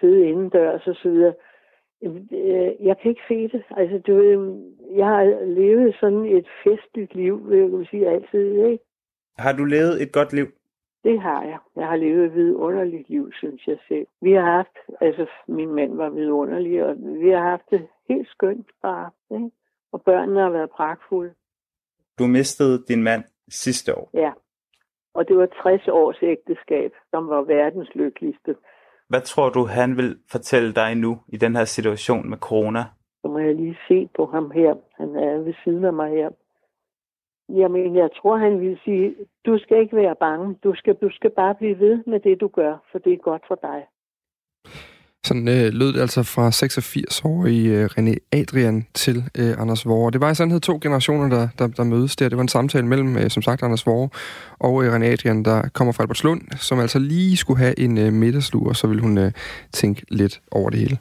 sidde 0.00 0.28
indendørs 0.28 0.86
og 0.86 0.94
så 0.94 1.08
videre. 1.08 1.34
Øh, 2.02 2.86
jeg 2.86 2.98
kan 2.98 3.10
ikke 3.10 3.28
se 3.28 3.48
det. 3.48 3.62
Altså, 3.76 3.98
du 3.98 4.14
ved, 4.14 4.62
jeg 4.96 5.06
har 5.06 5.24
levet 5.44 5.96
sådan 6.00 6.24
et 6.26 6.48
festligt 6.64 7.14
liv, 7.14 7.50
vil 7.50 7.58
jeg 7.58 7.86
sige 7.90 8.08
altid. 8.08 8.64
Ikke? 8.66 8.84
Har 9.38 9.52
du 9.52 9.64
levet 9.64 10.02
et 10.02 10.12
godt 10.12 10.32
liv? 10.32 10.46
Det 11.04 11.20
har 11.20 11.42
jeg. 11.42 11.58
Jeg 11.76 11.86
har 11.86 11.96
levet 11.96 12.24
et 12.24 12.34
vidunderligt 12.34 13.08
liv, 13.08 13.32
synes 13.32 13.66
jeg 13.66 13.78
selv. 13.88 14.06
Vi 14.20 14.32
har 14.32 14.44
haft, 14.56 14.76
altså 15.00 15.26
min 15.48 15.74
mand 15.74 15.96
var 15.96 16.10
vidunderlig, 16.10 16.84
og 16.84 16.96
vi 16.98 17.30
har 17.30 17.42
haft 17.50 17.70
det 17.70 17.88
helt 18.08 18.28
skønt 18.28 18.66
bare. 18.82 19.10
Ikke? 19.30 19.50
Og 19.92 20.02
børnene 20.02 20.40
har 20.40 20.50
været 20.50 20.70
pragtfulde. 20.70 21.34
Du 22.18 22.26
mistede 22.26 22.84
din 22.88 23.02
mand 23.02 23.24
sidste 23.48 23.98
år. 23.98 24.10
Ja. 24.14 24.32
Og 25.14 25.28
det 25.28 25.36
var 25.36 25.46
60 25.62 25.88
års 25.88 26.18
ægteskab, 26.22 26.92
som 27.10 27.28
var 27.28 27.42
verdens 27.42 27.94
lykkeligste. 27.94 28.56
Hvad 29.08 29.20
tror 29.20 29.48
du, 29.50 29.64
han 29.64 29.96
vil 29.96 30.18
fortælle 30.30 30.74
dig 30.74 30.94
nu 30.94 31.18
i 31.28 31.36
den 31.36 31.56
her 31.56 31.64
situation 31.64 32.30
med 32.30 32.38
corona? 32.38 32.84
Så 33.22 33.28
må 33.28 33.38
jeg 33.38 33.54
lige 33.54 33.78
se 33.88 34.08
på 34.16 34.26
ham 34.26 34.50
her. 34.50 34.74
Han 34.96 35.16
er 35.16 35.38
ved 35.38 35.54
siden 35.64 35.84
af 35.84 35.92
mig 35.92 36.10
her. 36.10 36.30
Jamen, 37.48 37.96
jeg 37.96 38.08
tror, 38.18 38.36
han 38.36 38.60
vil 38.60 38.78
sige, 38.84 39.14
du 39.46 39.58
skal 39.58 39.80
ikke 39.80 39.96
være 39.96 40.14
bange. 40.20 40.56
Du 40.64 40.74
skal, 40.74 40.94
du 40.94 41.10
skal 41.10 41.30
bare 41.30 41.54
blive 41.54 41.78
ved 41.78 41.96
med 42.06 42.20
det, 42.20 42.40
du 42.40 42.48
gør, 42.48 42.74
for 42.92 42.98
det 42.98 43.12
er 43.12 43.16
godt 43.16 43.42
for 43.48 43.58
dig. 43.62 43.80
Sådan 45.24 45.48
øh, 45.48 45.72
lød 45.72 45.92
det 45.92 46.00
altså 46.00 46.22
fra 46.22 46.48
86-årige 46.48 47.78
øh, 47.78 47.84
René 47.84 48.14
Adrian 48.32 48.86
til 48.94 49.16
øh, 49.38 49.60
Anders 49.60 49.86
Vore. 49.86 50.10
Det 50.10 50.20
var 50.20 50.30
i 50.30 50.34
sandhed 50.34 50.60
to 50.60 50.78
generationer, 50.82 51.28
der, 51.36 51.48
der, 51.58 51.66
der 51.66 51.84
mødes 51.84 52.16
der. 52.16 52.28
Det 52.28 52.36
var 52.36 52.42
en 52.42 52.48
samtale 52.48 52.86
mellem, 52.86 53.16
øh, 53.16 53.30
som 53.30 53.42
sagt, 53.42 53.62
Anders 53.62 53.86
Vore 53.86 54.08
og 54.58 54.84
øh, 54.84 54.94
René 54.94 55.04
Adrian, 55.04 55.44
der 55.44 55.68
kommer 55.68 55.92
fra 55.92 56.02
Albertslund, 56.02 56.40
som 56.56 56.80
altså 56.80 56.98
lige 56.98 57.36
skulle 57.36 57.58
have 57.58 57.78
en 57.78 57.98
øh, 57.98 58.12
middagslur, 58.12 58.72
så 58.72 58.86
ville 58.86 59.02
hun 59.02 59.18
øh, 59.18 59.32
tænke 59.72 60.04
lidt 60.08 60.40
over 60.50 60.70
det 60.70 60.78
hele. 60.78 60.98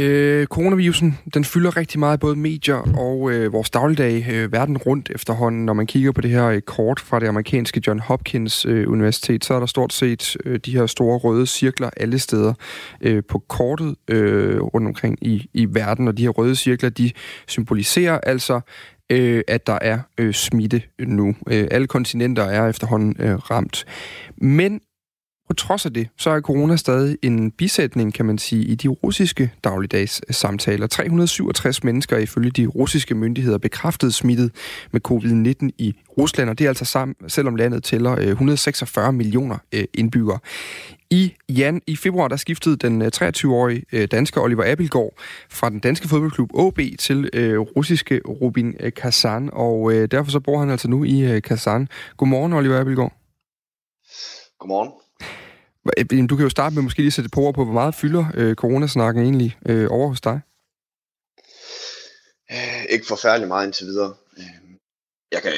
Øh, 0.00 0.46
coronavirusen, 0.46 1.18
den 1.34 1.44
fylder 1.44 1.76
rigtig 1.76 2.00
meget 2.00 2.20
både 2.20 2.36
medier 2.36 2.98
og 2.98 3.32
øh, 3.32 3.52
vores 3.52 3.70
dagligdag 3.70 4.26
øh, 4.30 4.52
verden 4.52 4.78
rundt 4.78 5.10
efterhånden. 5.14 5.64
Når 5.64 5.72
man 5.72 5.86
kigger 5.86 6.12
på 6.12 6.20
det 6.20 6.30
her 6.30 6.60
kort 6.60 7.00
fra 7.00 7.20
det 7.20 7.26
amerikanske 7.26 7.82
John 7.86 8.00
Hopkins 8.00 8.66
øh, 8.66 8.90
Universitet, 8.90 9.44
så 9.44 9.54
er 9.54 9.58
der 9.58 9.66
stort 9.66 9.92
set 9.92 10.36
øh, 10.44 10.58
de 10.58 10.72
her 10.72 10.86
store 10.86 11.18
røde 11.18 11.46
cirkler 11.46 11.90
alle 11.96 12.18
steder 12.18 12.54
øh, 13.00 13.22
på 13.28 13.38
kortet 13.38 13.94
øh, 14.08 14.60
rundt 14.60 14.86
omkring 14.86 15.18
i, 15.20 15.50
i 15.54 15.66
verden. 15.74 16.08
Og 16.08 16.18
de 16.18 16.22
her 16.22 16.30
røde 16.30 16.56
cirkler, 16.56 16.90
de 16.90 17.10
symboliserer 17.46 18.18
altså 18.18 18.60
øh, 19.10 19.42
at 19.48 19.66
der 19.66 19.78
er 19.80 19.98
øh, 20.18 20.34
smitte 20.34 20.82
nu. 20.98 21.34
Øh, 21.48 21.68
alle 21.70 21.86
kontinenter 21.86 22.42
er 22.42 22.68
efterhånden 22.68 23.16
øh, 23.18 23.34
ramt. 23.34 23.84
Men 24.36 24.80
på 25.48 25.54
trods 25.54 25.86
af 25.86 25.92
det, 25.92 26.08
så 26.16 26.30
er 26.30 26.40
corona 26.40 26.76
stadig 26.76 27.18
en 27.22 27.50
bisætning, 27.50 28.14
kan 28.14 28.26
man 28.26 28.38
sige, 28.38 28.64
i 28.64 28.74
de 28.74 28.88
russiske 28.88 29.52
dagligdags 29.64 30.20
øh, 30.28 30.34
samtaler. 30.34 30.86
367 30.86 31.84
mennesker 31.84 32.18
ifølge 32.18 32.50
de 32.50 32.66
russiske 32.66 33.14
myndigheder 33.14 33.58
bekræftet 33.58 34.14
smittet 34.14 34.50
med 34.92 35.00
covid-19 35.08 35.68
i 35.78 35.94
Rusland, 36.18 36.50
og 36.50 36.58
det 36.58 36.64
er 36.64 36.68
altså 36.68 36.84
sammen, 36.84 37.14
selvom 37.28 37.56
landet 37.56 37.84
tæller 37.84 38.12
øh, 38.12 38.26
146 38.26 39.12
millioner 39.12 39.58
øh, 39.72 39.84
indbyggere. 39.94 40.38
I, 41.10 41.34
jan, 41.48 41.82
I 41.86 41.96
februar 41.96 42.28
der 42.28 42.36
skiftede 42.36 42.76
den 42.76 43.02
23-årige 43.02 44.06
danske 44.06 44.40
Oliver 44.40 44.72
Abelgaard 44.72 45.12
fra 45.50 45.70
den 45.70 45.80
danske 45.80 46.08
fodboldklub 46.08 46.50
OB 46.54 46.78
til 46.98 47.30
øh, 47.32 47.58
russiske 47.58 48.20
Rubin 48.28 48.74
Kazan, 48.96 49.50
og 49.52 49.92
øh, 49.92 50.08
derfor 50.10 50.30
så 50.30 50.40
bor 50.40 50.58
han 50.58 50.70
altså 50.70 50.88
nu 50.88 51.04
i 51.04 51.20
øh, 51.20 51.42
Kazan. 51.42 51.88
Godmorgen, 52.16 52.52
Oliver 52.52 52.80
Abelgaard. 52.80 53.12
Godmorgen. 54.58 55.01
Du 56.10 56.36
kan 56.36 56.42
jo 56.42 56.48
starte 56.48 56.74
med 56.74 56.82
måske 56.82 56.98
lige 56.98 57.06
at 57.06 57.12
sætte 57.12 57.30
på 57.30 57.40
ord 57.40 57.54
på, 57.54 57.64
hvor 57.64 57.74
meget 57.74 57.94
fylder 57.94 58.24
øh, 58.34 58.54
coronasnakken 58.54 59.22
egentlig 59.22 59.56
øh, 59.66 59.86
over 59.90 60.08
hos 60.08 60.20
dig? 60.20 60.40
Øh, 62.52 62.84
ikke 62.90 63.06
forfærdelig 63.06 63.48
meget 63.48 63.66
indtil 63.66 63.86
videre. 63.86 64.14
Øh, 64.38 64.44
jeg 65.32 65.42
kan 65.42 65.52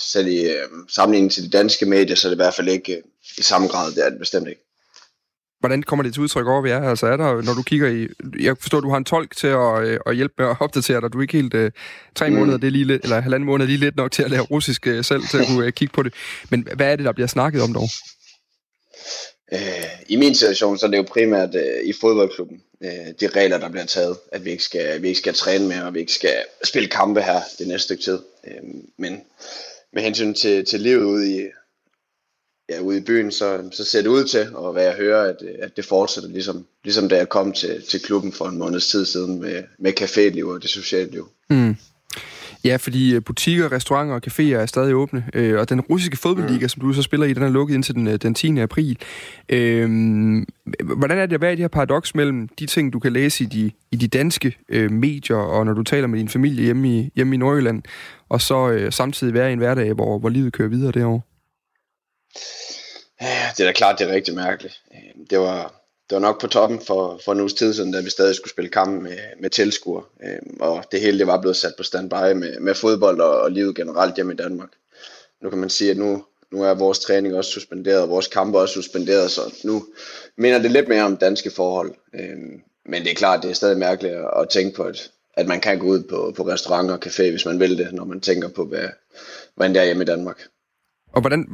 selv 0.00 0.26
i 0.26 0.50
øh, 0.50 0.68
sammenligning 0.88 1.32
til 1.32 1.44
de 1.44 1.50
danske 1.50 1.86
medier, 1.86 2.16
så 2.16 2.28
er 2.28 2.30
det 2.30 2.36
i 2.36 2.42
hvert 2.42 2.54
fald 2.54 2.68
ikke 2.68 2.96
øh, 2.96 3.02
i 3.38 3.42
samme 3.42 3.68
grad, 3.68 3.92
det 3.92 4.06
er 4.06 4.10
det 4.10 4.18
bestemt 4.18 4.48
ikke. 4.48 4.62
Hvordan 5.60 5.82
kommer 5.82 6.02
det 6.02 6.14
til 6.14 6.22
udtryk 6.22 6.46
over, 6.46 6.62
vi 6.62 6.70
er? 6.70 6.88
Altså 6.90 7.06
er 7.06 7.16
der, 7.16 7.42
når 7.42 7.54
du 7.54 7.62
kigger 7.62 7.88
i... 7.88 8.08
Jeg 8.40 8.56
forstår, 8.58 8.80
du 8.80 8.90
har 8.90 8.96
en 8.96 9.04
tolk 9.04 9.36
til 9.36 9.46
at, 9.46 9.98
at 10.06 10.16
hjælpe 10.16 10.34
med 10.38 10.46
at 10.46 10.56
opdatere 10.60 11.00
dig. 11.00 11.12
Du 11.12 11.18
er 11.18 11.22
ikke 11.22 11.36
helt... 11.36 11.54
Øh, 11.54 11.70
tre 12.14 12.30
mm. 12.30 12.36
måneder, 12.36 12.58
det 12.58 12.66
er 12.66 12.70
lige 12.70 12.84
lidt, 12.84 13.02
eller 13.02 13.20
halvanden 13.20 13.46
måned, 13.46 13.66
lige 13.66 13.78
lidt 13.78 13.96
nok 13.96 14.12
til 14.12 14.22
at 14.22 14.30
lære 14.30 14.40
russisk 14.40 14.86
øh, 14.86 15.04
selv, 15.04 15.22
til 15.22 15.38
at 15.38 15.46
kunne 15.46 15.66
øh, 15.66 15.72
kigge 15.72 15.94
på 15.94 16.02
det. 16.02 16.14
Men 16.50 16.68
hvad 16.76 16.92
er 16.92 16.96
det, 16.96 17.04
der 17.04 17.12
bliver 17.12 17.26
snakket 17.26 17.62
om 17.62 17.72
dog? 17.72 17.88
Øh, 19.52 19.84
I 20.08 20.16
min 20.16 20.34
situation, 20.34 20.78
så 20.78 20.86
er 20.86 20.90
det 20.90 20.98
jo 20.98 21.02
primært 21.02 21.54
øh, 21.54 21.84
i 21.84 21.92
fodboldklubben, 22.00 22.62
øh, 22.84 23.12
de 23.20 23.26
regler, 23.26 23.58
der 23.58 23.68
bliver 23.68 23.86
taget, 23.86 24.16
at 24.32 24.44
vi 24.44 24.50
ikke, 24.50 24.62
skal, 24.62 25.02
vi 25.02 25.08
ikke 25.08 25.18
skal 25.18 25.34
træne 25.34 25.68
mere, 25.68 25.84
og 25.84 25.94
vi 25.94 26.00
ikke 26.00 26.12
skal 26.12 26.44
spille 26.64 26.88
kampe 26.88 27.22
her 27.22 27.40
det 27.58 27.68
næste 27.68 27.84
stykke 27.84 28.02
tid. 28.02 28.18
Øh, 28.46 28.62
men 28.96 29.20
med 29.92 30.02
hensyn 30.02 30.34
til, 30.34 30.64
til 30.64 30.80
livet 30.80 31.04
ude 31.04 31.36
i, 31.36 31.44
ja, 32.68 32.80
ude 32.80 32.98
i 32.98 33.00
byen, 33.00 33.32
så, 33.32 33.68
så 33.72 33.84
ser 33.84 34.02
det 34.02 34.08
ud 34.08 34.24
til, 34.24 34.56
og 34.56 34.72
hvad 34.72 34.84
jeg 34.84 34.94
hører, 34.94 35.30
at, 35.30 35.42
øh, 35.42 35.54
at 35.58 35.76
det 35.76 35.84
fortsætter, 35.84 36.30
ligesom, 36.30 36.66
ligesom 36.84 37.08
da 37.08 37.16
jeg 37.16 37.28
kom 37.28 37.52
til, 37.52 37.82
til 37.82 38.02
klubben 38.02 38.32
for 38.32 38.44
en 38.48 38.58
måneds 38.58 38.88
tid 38.88 39.06
siden 39.06 39.40
med, 39.40 39.62
med 39.78 40.00
caféliv 40.00 40.44
og 40.44 40.62
det 40.62 40.70
sociale 40.70 41.10
liv. 41.10 41.28
Mm. 41.50 41.76
Ja, 42.66 42.76
fordi 42.76 43.14
øh, 43.14 43.22
butikker, 43.22 43.72
restauranter 43.72 44.14
og 44.14 44.22
caféer 44.26 44.62
er 44.62 44.66
stadig 44.66 44.94
åbne, 44.94 45.24
øh, 45.34 45.58
og 45.60 45.68
den 45.68 45.80
russiske 45.80 46.16
fodboldliga, 46.16 46.64
mm. 46.64 46.68
som 46.68 46.80
du 46.80 46.92
så 46.92 47.02
spiller 47.02 47.26
i, 47.26 47.32
den 47.32 47.42
er 47.42 47.48
lukket 47.48 47.74
indtil 47.74 47.94
den, 47.94 48.06
øh, 48.06 48.16
den 48.16 48.34
10. 48.34 48.58
april. 48.58 48.98
Øh, 49.48 49.88
hvordan 50.82 51.18
er 51.18 51.26
det 51.26 51.34
at 51.34 51.40
være 51.40 51.52
i 51.52 51.56
det 51.56 51.62
her 51.62 51.68
paradoks 51.68 52.14
mellem 52.14 52.48
de 52.48 52.66
ting, 52.66 52.92
du 52.92 52.98
kan 52.98 53.12
læse 53.12 53.44
i 53.44 53.46
de, 53.46 53.70
i 53.92 53.96
de 53.96 54.08
danske 54.08 54.56
øh, 54.68 54.90
medier, 54.90 55.36
og 55.36 55.66
når 55.66 55.72
du 55.72 55.82
taler 55.82 56.06
med 56.06 56.18
din 56.18 56.28
familie 56.28 56.64
hjemme 56.64 56.98
i, 56.98 57.10
hjemme 57.14 57.34
i 57.34 57.38
Nordjylland, 57.38 57.82
og 58.28 58.40
så 58.40 58.70
øh, 58.70 58.92
samtidig 58.92 59.34
være 59.34 59.50
i 59.50 59.52
en 59.52 59.58
hverdag, 59.58 59.92
hvor, 59.92 60.18
hvor 60.18 60.28
livet 60.28 60.52
kører 60.52 60.68
videre 60.68 60.92
derovre? 60.92 61.20
Ja, 63.20 63.50
det 63.56 63.60
er 63.60 63.66
da 63.68 63.72
klart, 63.72 63.98
det 63.98 64.10
er 64.10 64.14
rigtig 64.14 64.34
mærkeligt. 64.34 64.74
Øh, 64.94 65.26
det 65.30 65.38
var, 65.38 65.85
det 66.10 66.16
var 66.16 66.20
nok 66.20 66.40
på 66.40 66.46
toppen 66.46 66.80
for, 66.80 67.20
for 67.24 67.32
en 67.32 67.40
uges 67.40 67.54
tid 67.54 67.74
siden, 67.74 67.92
da 67.92 68.00
vi 68.00 68.10
stadig 68.10 68.34
skulle 68.34 68.50
spille 68.50 68.70
kamp 68.70 69.02
med, 69.02 69.18
med 69.40 69.50
tilskuer. 69.50 70.02
Øh, 70.22 70.38
og 70.60 70.84
det 70.92 71.00
hele 71.00 71.18
det 71.18 71.26
var 71.26 71.40
blevet 71.40 71.56
sat 71.56 71.74
på 71.76 71.82
standby 71.82 72.32
med, 72.34 72.60
med 72.60 72.74
fodbold 72.74 73.20
og, 73.20 73.40
og 73.40 73.50
livet 73.50 73.76
generelt 73.76 74.14
hjemme 74.14 74.32
i 74.32 74.36
Danmark. 74.36 74.70
Nu 75.42 75.50
kan 75.50 75.58
man 75.58 75.70
sige, 75.70 75.90
at 75.90 75.96
nu, 75.96 76.24
nu 76.50 76.62
er 76.62 76.74
vores 76.74 76.98
træning 76.98 77.34
også 77.34 77.50
suspenderet, 77.50 78.02
og 78.02 78.08
vores 78.08 78.26
kampe 78.26 78.58
også 78.58 78.74
suspenderet, 78.74 79.30
så 79.30 79.40
nu 79.64 79.86
minder 80.36 80.58
det 80.58 80.70
lidt 80.70 80.88
mere 80.88 81.02
om 81.02 81.16
danske 81.16 81.50
forhold. 81.50 81.94
Øh, 82.14 82.36
men 82.84 83.02
det 83.02 83.10
er 83.10 83.14
klart, 83.14 83.42
det 83.42 83.50
er 83.50 83.54
stadig 83.54 83.78
mærkeligt 83.78 84.14
at, 84.14 84.30
at 84.36 84.48
tænke 84.48 84.76
på, 84.76 84.82
at, 84.82 85.10
at 85.34 85.46
man 85.46 85.60
kan 85.60 85.78
gå 85.78 85.86
ud 85.86 86.02
på, 86.02 86.32
på 86.36 86.42
restauranter 86.46 86.94
og 86.94 87.06
café, 87.06 87.30
hvis 87.30 87.46
man 87.46 87.60
vil 87.60 87.78
det, 87.78 87.92
når 87.92 88.04
man 88.04 88.20
tænker 88.20 88.48
på, 88.48 88.64
hvad, 88.64 88.88
hvordan 89.54 89.74
det 89.74 89.80
er 89.80 89.84
hjemme 89.84 90.02
i 90.02 90.06
Danmark. 90.06 90.42
Og 91.12 91.20
hvordan 91.20 91.46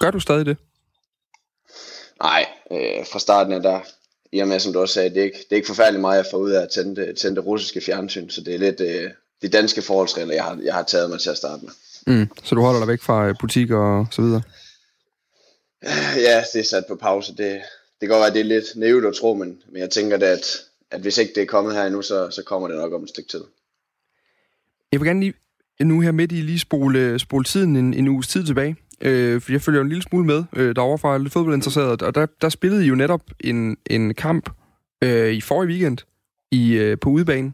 gør 0.00 0.10
du 0.10 0.20
stadig 0.20 0.46
det? 0.46 0.56
Nej, 2.22 2.46
øh, 2.72 3.06
fra 3.12 3.18
starten 3.18 3.52
af 3.52 3.62
der, 3.62 3.80
i 4.32 4.38
og 4.38 4.48
med 4.48 4.60
som 4.60 4.72
du 4.72 4.80
også 4.80 4.94
sagde, 4.94 5.10
det 5.10 5.18
er 5.18 5.24
ikke, 5.24 5.38
det 5.38 5.52
er 5.52 5.56
ikke 5.56 5.66
forfærdeligt 5.66 6.00
meget, 6.00 6.16
jeg 6.16 6.26
får 6.30 6.38
ud 6.38 6.50
af 6.50 6.62
at 6.62 6.68
tænde, 6.68 6.96
det, 6.96 7.16
tænde 7.16 7.36
det 7.36 7.46
russiske 7.46 7.80
fjernsyn, 7.80 8.30
så 8.30 8.40
det 8.40 8.54
er 8.54 8.58
lidt 8.58 8.80
øh, 8.80 9.10
de 9.42 9.48
danske 9.48 9.82
forholdsregler, 9.82 10.34
jeg 10.34 10.44
har, 10.44 10.58
jeg 10.62 10.74
har 10.74 10.82
taget 10.82 11.10
mig 11.10 11.20
til 11.20 11.30
at 11.30 11.36
starte 11.36 11.64
med. 11.64 11.72
Mm, 12.06 12.28
så 12.44 12.54
du 12.54 12.60
holder 12.60 12.80
dig 12.80 12.88
væk 12.88 13.02
fra 13.02 13.28
øh, 13.28 13.34
butikker 13.40 13.78
og 13.78 14.06
så 14.10 14.22
videre? 14.22 14.42
Ja, 16.16 16.44
det 16.52 16.60
er 16.60 16.64
sat 16.64 16.84
på 16.88 16.96
pause. 16.96 17.32
Det, 17.32 17.60
det 18.00 18.08
kan 18.08 18.08
godt 18.08 18.20
være, 18.20 18.32
det 18.32 18.40
er 18.40 18.44
lidt 18.44 18.76
nævnt 18.76 19.06
at 19.06 19.14
tro, 19.14 19.34
men, 19.34 19.62
men 19.72 19.80
jeg 19.80 19.90
tænker 19.90 20.16
da, 20.16 20.26
at, 20.26 20.46
at 20.90 21.00
hvis 21.00 21.18
ikke 21.18 21.32
det 21.34 21.42
er 21.42 21.46
kommet 21.46 21.74
her 21.74 21.84
endnu, 21.84 22.02
så, 22.02 22.30
så 22.30 22.42
kommer 22.42 22.68
det 22.68 22.76
nok 22.76 22.92
om 22.92 23.02
et 23.02 23.08
stykke 23.08 23.30
tid. 23.30 23.44
Jeg 24.92 25.00
vil 25.00 25.08
gerne 25.08 25.20
lige 25.20 25.34
nu 25.80 26.00
her 26.00 26.12
midt 26.12 26.32
i 26.32 26.34
lige 26.34 26.58
spole, 26.58 27.18
spole 27.18 27.44
tiden 27.44 27.76
en, 27.76 27.94
en 27.94 28.08
uges 28.08 28.28
tid 28.28 28.46
tilbage. 28.46 28.76
Øh, 29.00 29.40
for 29.40 29.52
jeg 29.52 29.62
følger 29.62 29.78
jo 29.78 29.82
en 29.82 29.88
lille 29.88 30.02
smule 30.02 30.26
med 30.26 30.44
øh, 30.56 30.76
derovre 30.76 30.98
fra 30.98 31.18
lidt 31.18 31.32
fodboldinteresseret, 31.32 32.02
og 32.02 32.14
der, 32.14 32.26
der 32.40 32.48
spillede 32.48 32.84
I 32.84 32.88
jo 32.88 32.94
netop 32.94 33.22
en, 33.40 33.76
en 33.90 34.14
kamp 34.14 34.50
øh, 35.04 35.32
i 35.32 35.40
forrige 35.40 35.68
weekend 35.68 35.98
i, 36.50 36.72
øh, 36.72 36.98
på 37.00 37.10
udebane, 37.10 37.52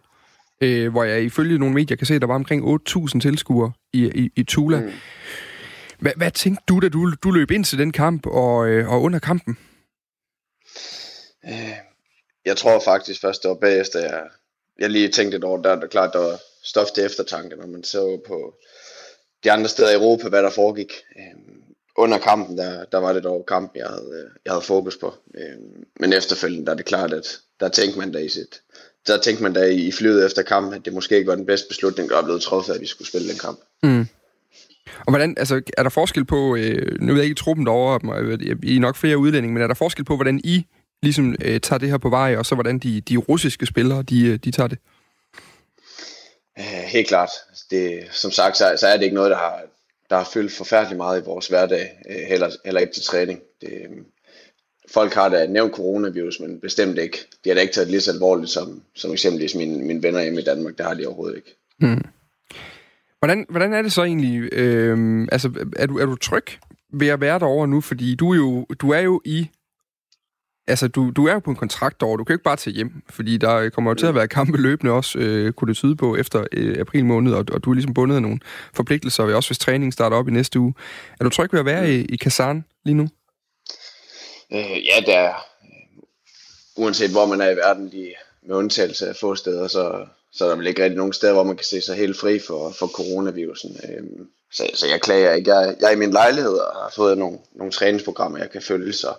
øh, 0.61 0.91
hvor 0.91 1.05
jeg 1.05 1.23
ifølge 1.23 1.59
nogle 1.59 1.75
medier 1.75 1.97
kan 1.97 2.07
se, 2.07 2.15
at 2.15 2.21
der 2.21 2.27
var 2.27 2.35
omkring 2.35 2.81
8.000 2.89 3.21
tilskuere 3.21 3.73
i, 3.93 4.11
i, 4.15 4.31
i 4.37 4.43
Tula. 4.43 4.81
Mm. 4.81 4.91
Hvad, 5.99 6.13
hvad 6.17 6.31
tænkte 6.31 6.63
du, 6.69 6.81
da 6.81 6.89
du, 6.89 7.13
du 7.25 7.31
løb 7.31 7.51
ind 7.51 7.65
til 7.65 7.79
den 7.79 7.93
kamp 7.93 8.27
og, 8.27 8.69
øh, 8.69 8.93
og 8.93 9.03
under 9.03 9.19
kampen? 9.19 9.59
Øh, 11.45 11.77
jeg 12.45 12.57
tror 12.57 12.81
faktisk 12.81 13.21
først, 13.21 13.43
det 13.43 13.49
var 13.49 13.55
bagefter, 13.55 14.01
jeg, 14.01 14.23
jeg 14.79 14.91
lige 14.91 15.09
tænkte 15.09 15.37
et 15.37 15.45
år, 15.45 15.63
der, 15.63 15.81
der 15.81 15.87
klart, 15.87 16.13
der 16.13 16.19
var 16.19 16.41
stof 16.65 16.87
til 16.95 17.05
eftertanke, 17.05 17.57
når 17.57 17.67
man 17.67 17.85
så 17.85 18.21
på 18.27 18.55
de 19.45 19.53
andre 19.53 19.69
steder 19.69 19.91
i 19.91 19.95
Europa, 19.95 20.29
hvad 20.29 20.43
der 20.43 20.51
foregik. 20.51 20.93
Øh, 21.19 21.45
under 21.97 22.19
kampen, 22.19 22.59
der, 22.59 22.85
der 22.93 22.99
var 22.99 23.13
det 23.13 23.25
dog 23.25 23.45
kampen, 23.49 23.81
jeg 23.81 23.89
havde, 23.89 24.11
øh, 24.13 24.31
jeg 24.45 24.53
havde 24.53 24.65
fokus 24.65 24.97
på. 24.97 25.15
Øh, 25.35 25.59
men 26.01 26.13
efterfølgende, 26.13 26.67
der 26.67 26.73
er 26.73 26.77
det 26.77 26.85
klart, 26.85 27.13
at 27.13 27.27
der 27.61 27.69
tænkte 27.69 27.99
man 27.99 28.13
da 28.13 28.19
i 28.19 28.29
sit, 28.29 28.61
der 29.07 29.19
tænkte 29.19 29.43
man 29.43 29.53
da 29.53 29.65
i 29.65 29.93
flyet 29.93 30.27
efter 30.27 30.43
kampen, 30.43 30.75
at 30.75 30.85
det 30.85 30.93
måske 30.93 31.17
ikke 31.17 31.29
var 31.29 31.35
den 31.35 31.47
bedste 31.47 31.69
beslutning, 31.69 32.11
der 32.11 32.19
er 32.19 32.23
blevet 32.23 32.43
truffet, 32.43 32.75
at 32.75 32.81
vi 32.81 32.87
skulle 32.87 33.09
spille 33.09 33.29
den 33.29 33.39
kamp. 33.39 33.59
Mm. 33.83 34.07
Og 34.99 35.11
hvordan, 35.13 35.35
altså, 35.39 35.63
er 35.79 35.83
der 35.83 35.91
forskel 35.91 36.25
på, 36.25 36.57
øh, 36.57 37.01
nu 37.01 37.13
ved 37.13 37.21
jeg 37.21 37.25
ikke 37.25 37.39
truppen 37.39 37.67
derovre, 37.67 38.19
øh, 38.21 38.39
I 38.63 38.77
er 38.77 38.81
nok 38.81 38.97
flere 38.97 39.19
udlændinge, 39.19 39.55
men 39.55 39.63
er 39.63 39.67
der 39.67 39.75
forskel 39.75 40.05
på, 40.05 40.17
hvordan 40.17 40.41
I 40.45 40.67
ligesom 41.03 41.35
øh, 41.45 41.61
tager 41.61 41.79
det 41.79 41.91
her 41.91 41.99
på 41.99 42.09
vej, 42.09 42.37
og 42.37 42.47
så 42.47 42.55
hvordan 42.55 42.79
de, 42.79 43.01
de 43.01 43.17
russiske 43.17 43.67
spillere, 43.67 44.03
de, 44.03 44.27
øh, 44.27 44.39
de 44.45 44.51
tager 44.51 44.69
det? 44.69 44.79
Helt 46.95 47.09
klart. 47.09 47.31
Det, 47.71 48.09
som 48.11 48.31
sagt, 48.31 48.57
så, 48.57 48.77
så 48.81 48.87
er 48.87 48.97
det 48.97 49.05
ikke 49.05 49.15
noget, 49.15 49.31
der 49.31 49.37
har, 49.37 49.63
der 50.11 50.17
har 50.17 50.29
fyldt 50.33 50.53
forfærdeligt 50.53 50.97
meget 50.97 51.21
i 51.21 51.25
vores 51.25 51.47
hverdag, 51.47 51.91
øh, 52.11 52.23
heller, 52.29 52.51
heller 52.65 52.81
ikke 52.81 52.93
til 52.93 53.03
træning. 53.03 53.41
Det, 53.61 53.73
øhm, 53.85 54.05
folk 54.93 55.15
har 55.15 55.29
da 55.29 55.47
nævnt 55.47 55.75
coronavirus, 55.75 56.41
men 56.41 56.61
bestemt 56.61 56.99
ikke. 56.99 57.19
De 57.45 57.51
har 57.51 57.55
da 57.55 57.61
ikke 57.61 57.75
taget 57.75 57.87
det 57.87 57.91
lige 57.91 58.01
så 58.01 58.13
alvorligt 58.13 58.51
som, 58.51 58.83
som 58.95 59.13
eksempelvis 59.13 59.55
mine, 59.55 59.85
mine 59.85 60.03
venner 60.03 60.23
hjemme 60.23 60.41
i 60.41 60.45
Danmark. 60.45 60.79
Det 60.79 60.87
har 60.87 60.95
de 60.95 61.07
overhovedet 61.07 61.37
ikke. 61.37 61.57
Hmm. 61.79 62.05
Hvordan, 63.19 63.47
hvordan 63.49 63.73
er 63.73 63.83
det 63.83 63.93
så 63.93 64.03
egentlig? 64.03 64.53
Øh, 64.53 65.29
altså, 65.33 65.67
er 65.77 65.87
du, 65.87 65.99
er 65.99 66.07
du 66.07 66.17
tryg 66.17 66.47
ved 66.93 67.09
at 67.09 67.21
være 67.21 67.39
derovre 67.39 67.69
nu? 67.69 67.81
Fordi 67.81 68.15
du 68.15 68.33
er 68.33 68.37
jo, 68.37 68.67
du 68.81 68.91
er 68.91 69.01
jo 69.01 69.21
i 69.25 69.49
altså, 70.67 70.89
du, 70.89 71.11
du 71.11 71.27
er 71.27 71.33
jo 71.33 71.39
på 71.39 71.51
en 71.51 71.57
kontrakt 71.57 72.03
over, 72.03 72.17
du 72.17 72.25
kan 72.25 72.33
jo 72.33 72.37
ikke 72.37 72.45
bare 72.45 72.57
tage 72.57 72.75
hjem, 72.75 72.93
fordi 73.11 73.37
der 73.37 73.57
øh, 73.57 73.71
kommer 73.71 73.91
jo 73.91 73.95
til 73.95 74.07
at 74.07 74.15
være 74.15 74.29
kampe 74.29 74.59
løbende 74.59 74.93
også, 74.93 75.19
øh, 75.19 75.53
kunne 75.53 75.69
det 75.69 75.77
tyde 75.77 75.97
på, 75.97 76.17
efter 76.17 76.45
øh, 76.53 76.81
april 76.81 77.05
måned, 77.05 77.33
og, 77.33 77.45
og 77.53 77.65
du 77.65 77.71
er 77.71 77.75
ligesom 77.75 77.95
bundet 77.95 78.17
af 78.17 78.23
nogle 78.23 78.41
forpligtelser, 78.75 79.35
også 79.35 79.49
hvis 79.49 79.59
træningen 79.59 79.93
starter 79.93 80.17
op 80.17 80.29
i 80.29 80.31
næste 80.31 80.61
uge. 80.61 80.75
Er 81.21 81.25
du 81.25 81.31
tryg 81.31 81.53
ved 81.53 81.61
at 81.61 81.67
være 81.67 81.93
i, 81.93 82.05
i 82.05 82.17
Kazan 82.17 82.65
lige 82.85 82.95
nu? 82.95 83.09
Øh, 84.53 84.87
ja, 84.87 85.01
det 85.07 85.15
er. 85.15 85.29
Øh, 85.29 85.35
uanset 86.77 87.11
hvor 87.11 87.27
man 87.27 87.41
er 87.41 87.51
i 87.51 87.57
verden, 87.57 87.89
lige 87.89 88.15
med 88.47 88.57
undtagelse 88.57 89.09
af 89.09 89.17
få 89.17 89.35
steder, 89.35 89.69
så, 89.69 90.07
så 90.33 90.45
er 90.45 90.49
der 90.49 90.57
vel 90.57 90.67
ikke 90.67 90.83
rigtig 90.83 90.97
nogen 90.97 91.13
steder, 91.13 91.33
hvor 91.33 91.43
man 91.43 91.57
kan 91.57 91.65
se 91.65 91.81
sig 91.81 91.97
helt 91.97 92.19
fri 92.19 92.39
for, 92.47 92.71
for 92.79 92.87
coronavirusen. 92.87 93.77
Øh, 93.89 94.27
så, 94.53 94.71
så 94.75 94.87
jeg 94.87 95.01
klager 95.01 95.33
ikke. 95.33 95.55
Jeg, 95.55 95.77
jeg 95.81 95.87
er 95.87 95.93
i 95.93 95.99
min 95.99 96.11
lejlighed 96.11 96.53
og 96.53 96.83
har 96.83 96.93
fået 96.97 97.19
nogle, 97.19 97.39
nogle 97.55 97.73
træningsprogrammer, 97.73 98.39
jeg 98.39 98.51
kan 98.51 98.63
følge, 98.63 98.93
så 98.93 99.15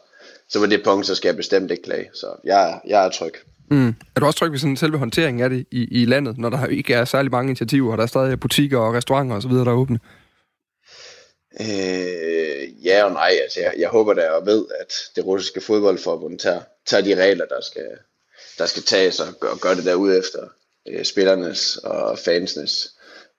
så 0.50 0.60
på 0.60 0.66
det 0.66 0.84
punkt, 0.84 1.06
så 1.06 1.16
skal 1.16 1.30
jeg 1.30 1.36
bestemt 1.36 1.72
ikke 1.72 1.84
klage. 1.84 2.10
Så 2.14 2.28
jeg, 2.44 2.80
jeg 2.88 3.06
er 3.06 3.10
tryg. 3.10 3.34
Mm. 3.72 3.88
Er 3.88 4.20
du 4.20 4.26
også 4.26 4.40
tryg 4.40 4.52
ved 4.52 4.60
sådan 4.60 4.78
selve 4.78 4.98
håndteringen 4.98 5.44
af 5.44 5.50
det 5.50 5.66
i, 5.72 6.02
i 6.02 6.06
landet, 6.06 6.38
når 6.38 6.50
der 6.50 6.68
ikke 6.68 6.94
er 6.94 7.06
særlig 7.06 7.32
mange 7.32 7.50
initiativer, 7.50 7.92
og 7.92 7.98
der 7.98 8.04
er 8.04 8.08
stadig 8.08 8.40
butikker 8.40 8.80
og 8.80 8.94
restauranter 8.94 9.36
osv., 9.36 9.52
der 9.52 9.66
er 9.66 9.72
åbne? 9.72 10.00
Øh, 11.60 12.86
ja 12.86 13.04
og 13.04 13.12
nej. 13.12 13.32
Altså, 13.44 13.60
jeg, 13.60 13.74
jeg 13.78 13.90
håber 13.90 14.14
da 14.14 14.30
og 14.30 14.46
ved, 14.46 14.66
at 14.80 14.94
det 15.16 15.26
russiske 15.26 15.62
fodboldforbund 15.62 16.40
tager, 16.40 16.62
tager 16.86 17.04
de 17.04 17.24
regler, 17.24 17.46
der 17.46 17.62
skal, 17.62 17.88
der 18.58 18.66
skal 18.66 18.84
tages 18.84 19.20
og 19.20 19.28
gør, 19.40 19.56
gør 19.62 19.74
det 19.74 19.86
derude 19.86 20.18
efter 20.18 20.40
øh, 20.88 21.06
spillernes 21.06 21.78
og 21.78 22.20
fansenes 22.20 22.92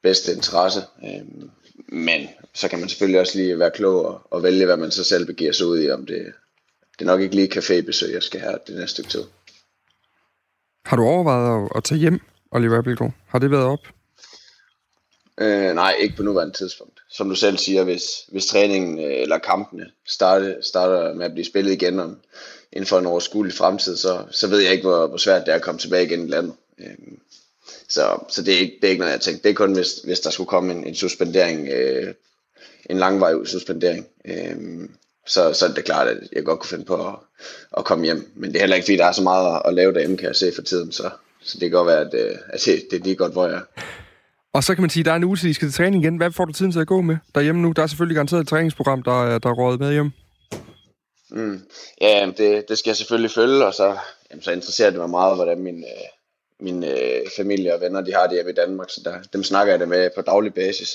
bedste 0.02 0.32
interesse. 0.32 0.80
Øh, 1.04 1.48
men 1.88 2.28
så 2.54 2.68
kan 2.68 2.78
man 2.78 2.88
selvfølgelig 2.88 3.20
også 3.20 3.38
lige 3.38 3.58
være 3.58 3.70
klog 3.70 4.04
og, 4.04 4.20
og 4.30 4.42
vælge, 4.42 4.66
hvad 4.66 4.76
man 4.76 4.90
så 4.90 5.04
selv 5.04 5.26
begiver 5.26 5.52
sig 5.52 5.66
ud 5.66 5.82
i, 5.82 5.90
om 5.90 6.06
det, 6.06 6.32
det 6.98 7.04
er 7.04 7.06
nok 7.06 7.20
ikke 7.20 7.34
lige 7.34 7.58
cafébesøg, 7.58 8.12
jeg 8.12 8.22
skal 8.22 8.40
have 8.40 8.58
det 8.66 8.76
næste 8.76 8.88
stykke 8.88 9.10
tid. 9.10 9.24
Har 10.84 10.96
du 10.96 11.02
overvejet 11.02 11.64
at, 11.64 11.70
at 11.76 11.84
tage 11.84 11.98
hjem, 11.98 12.20
Oliver 12.50 12.78
Abildgaard? 12.78 13.12
Har 13.26 13.38
det 13.38 13.50
været 13.50 13.64
op? 13.64 13.86
Øh, 15.40 15.74
nej, 15.74 15.94
ikke 16.00 16.16
på 16.16 16.22
nuværende 16.22 16.54
tidspunkt. 16.54 17.00
Som 17.10 17.28
du 17.28 17.34
selv 17.34 17.58
siger, 17.58 17.84
hvis, 17.84 18.02
hvis 18.28 18.46
træningen 18.46 18.98
øh, 18.98 19.22
eller 19.22 19.38
kampene 19.38 19.86
starter, 20.06 20.54
starter 20.62 21.14
med 21.14 21.24
at 21.24 21.32
blive 21.32 21.44
spillet 21.44 21.72
igen 21.72 22.00
om, 22.00 22.20
inden 22.72 22.86
for 22.86 22.98
en 22.98 23.06
overskuelig 23.06 23.54
fremtid, 23.54 23.96
så, 23.96 24.24
så 24.30 24.46
ved 24.46 24.58
jeg 24.58 24.72
ikke, 24.72 24.88
hvor, 24.88 25.06
hvor 25.06 25.16
svært 25.16 25.46
det 25.46 25.52
er 25.52 25.56
at 25.56 25.62
komme 25.62 25.78
tilbage 25.78 26.04
igen 26.04 26.26
i 26.26 26.30
landet. 26.30 26.54
Øh, 26.78 26.96
så 27.88 28.18
så 28.28 28.42
det, 28.42 28.54
er 28.54 28.58
ikke, 28.58 28.76
det 28.80 28.86
er 28.86 28.90
ikke 28.90 29.00
noget, 29.00 29.12
jeg 29.12 29.20
tænker. 29.20 29.42
Det 29.42 29.50
er 29.50 29.54
kun, 29.54 29.72
hvis, 29.72 29.98
hvis 30.04 30.20
der 30.20 30.30
skulle 30.30 30.48
komme 30.48 30.72
en, 30.72 30.84
en 30.84 30.94
suspendering, 30.94 31.68
øh, 31.68 32.14
en 32.90 32.98
langvarig 32.98 33.48
suspendering. 33.48 34.06
Øh, 34.24 34.88
så, 35.26 35.52
så 35.52 35.66
er 35.66 35.72
det 35.72 35.84
klart, 35.84 36.08
at 36.08 36.18
jeg 36.32 36.44
godt 36.44 36.60
kunne 36.60 36.68
finde 36.68 36.84
på 36.84 37.08
at, 37.08 37.14
at 37.78 37.84
komme 37.84 38.04
hjem. 38.04 38.32
Men 38.36 38.50
det 38.50 38.56
er 38.56 38.60
heller 38.60 38.76
ikke, 38.76 38.86
fordi 38.86 38.96
der 38.96 39.04
er 39.06 39.12
så 39.12 39.22
meget 39.22 39.62
at 39.64 39.74
lave 39.74 39.92
derhjemme, 39.92 40.16
kan 40.16 40.26
jeg 40.28 40.36
se 40.36 40.52
for 40.54 40.62
tiden. 40.62 40.92
Så, 40.92 41.10
så 41.42 41.58
det 41.60 41.60
kan 41.60 41.70
godt 41.70 41.86
være, 41.86 42.00
at, 42.00 42.14
øh, 42.14 42.36
at 42.48 42.60
det, 42.66 42.82
det 42.90 42.98
er 43.00 43.04
lige 43.04 43.16
godt, 43.16 43.32
hvor 43.32 43.46
jeg 43.46 43.56
er. 43.56 43.82
Og 44.52 44.64
så 44.64 44.74
kan 44.74 44.82
man 44.82 44.90
sige, 44.90 45.00
at 45.02 45.06
der 45.06 45.12
er 45.12 45.16
en 45.16 45.24
uge 45.24 45.36
til, 45.36 45.50
I 45.50 45.52
skal 45.52 45.68
til 45.68 45.74
træning 45.76 46.04
igen. 46.04 46.16
Hvad 46.16 46.30
får 46.32 46.44
du 46.44 46.52
tiden 46.52 46.72
til 46.72 46.80
at 46.80 46.86
gå 46.86 47.00
med 47.00 47.16
derhjemme 47.34 47.62
nu? 47.62 47.72
Der 47.72 47.82
er 47.82 47.86
selvfølgelig 47.86 48.14
garanteret 48.14 48.40
et 48.40 48.48
træningsprogram, 48.48 49.02
der, 49.02 49.24
er- 49.24 49.38
der 49.38 49.48
er 49.48 49.54
rådet 49.54 49.80
med 49.80 49.92
hjem. 49.92 50.10
Mm. 51.30 51.60
Ja, 52.00 52.30
det, 52.38 52.68
det 52.68 52.78
skal 52.78 52.90
jeg 52.90 52.96
selvfølgelig 52.96 53.30
følge, 53.30 53.66
og 53.66 53.74
så, 53.74 53.96
jamen, 54.30 54.42
så 54.42 54.52
interesserer 54.52 54.90
det 54.90 54.98
mig 54.98 55.10
meget, 55.10 55.36
hvordan 55.36 55.58
min, 55.62 55.78
øh, 55.78 56.06
min 56.60 56.84
øh, 56.84 57.20
familie 57.36 57.74
og 57.74 57.80
venner 57.80 58.00
de 58.00 58.12
har 58.14 58.22
det 58.26 58.32
hjemme 58.32 58.50
i 58.50 58.54
Danmark, 58.54 58.90
så 58.90 59.00
der, 59.04 59.14
dem 59.32 59.42
snakker 59.44 59.72
jeg 59.72 59.80
det 59.80 59.88
med 59.88 60.10
på 60.16 60.22
daglig 60.22 60.54
basis. 60.54 60.90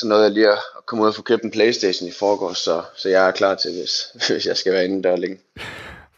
Så 0.00 0.06
nåede 0.06 0.24
jeg 0.24 0.32
lige 0.32 0.48
at 0.48 0.58
komme 0.86 1.04
ud 1.04 1.08
og 1.08 1.14
få 1.14 1.22
købt 1.22 1.42
en 1.42 1.50
Playstation 1.50 2.08
i 2.08 2.12
forgårs, 2.18 2.58
så, 2.58 2.82
så 2.96 3.08
jeg 3.08 3.28
er 3.28 3.30
klar 3.30 3.54
til, 3.54 3.70
hvis, 3.70 3.92
hvis 4.28 4.46
jeg 4.46 4.56
skal 4.56 4.72
være 4.72 4.84
inde 4.84 5.02
der 5.02 5.16
længe. 5.16 5.38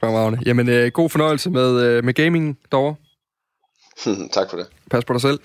Fremragende. 0.01 0.39
Jamen, 0.47 0.69
øh, 0.69 0.93
god 0.93 1.11
fornøjelse 1.11 1.51
med, 1.51 1.83
øh, 1.83 2.05
med 2.05 2.15
gaming 2.15 2.59
derovre. 2.73 2.95
tak 4.35 4.51
for 4.51 4.57
det. 4.57 4.67
Pas 4.91 5.05
på 5.05 5.13
dig 5.13 5.21
selv. 5.21 5.41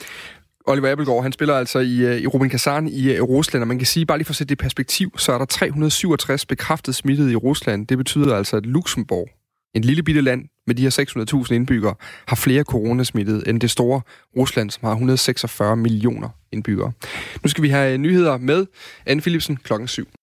Oliver 0.68 0.92
Abelgaard, 0.92 1.24
han 1.24 1.32
spiller 1.32 1.56
altså 1.56 1.80
i, 1.80 1.98
øh, 2.00 2.18
i 2.18 2.28
Rubin 2.28 2.50
Kazan 2.50 2.88
i 2.88 3.12
øh, 3.12 3.24
Rusland, 3.24 3.64
og 3.64 3.68
man 3.68 3.78
kan 3.78 3.88
sige, 3.88 4.06
bare 4.06 4.18
lige 4.18 4.26
for 4.26 4.32
at 4.32 4.36
sætte 4.36 4.50
det 4.50 4.62
i 4.62 4.64
perspektiv, 4.64 5.18
så 5.18 5.32
er 5.32 5.38
der 5.38 5.46
367 5.46 6.46
bekræftet 6.46 6.96
smittet 6.96 7.32
i 7.32 7.36
Rusland. 7.36 7.88
Det 7.88 7.98
betyder 7.98 8.36
altså, 8.36 8.58
at 8.58 8.66
Luxembourg, 8.66 9.30
en 9.74 9.84
lille 9.84 10.04
bitte 10.04 10.22
land 10.22 10.46
med 10.68 10.76
de 10.76 10.82
her 10.82 11.44
600.000 11.46 11.54
indbyggere, 11.54 11.96
har 12.28 12.36
flere 12.36 12.64
coronasmittede 12.64 13.44
end 13.48 13.62
det 13.62 13.72
store 13.72 14.02
Rusland, 14.38 14.70
som 14.70 14.86
har 14.86 14.92
146 14.92 15.76
millioner 15.76 16.30
indbyggere. 16.52 16.92
Nu 17.44 17.50
skal 17.50 17.64
vi 17.64 17.70
have 17.70 17.98
nyheder 17.98 18.38
med 18.38 18.66
Anne 19.06 19.22
Philipsen 19.22 19.58
klokken 19.58 19.88
7. 19.88 20.08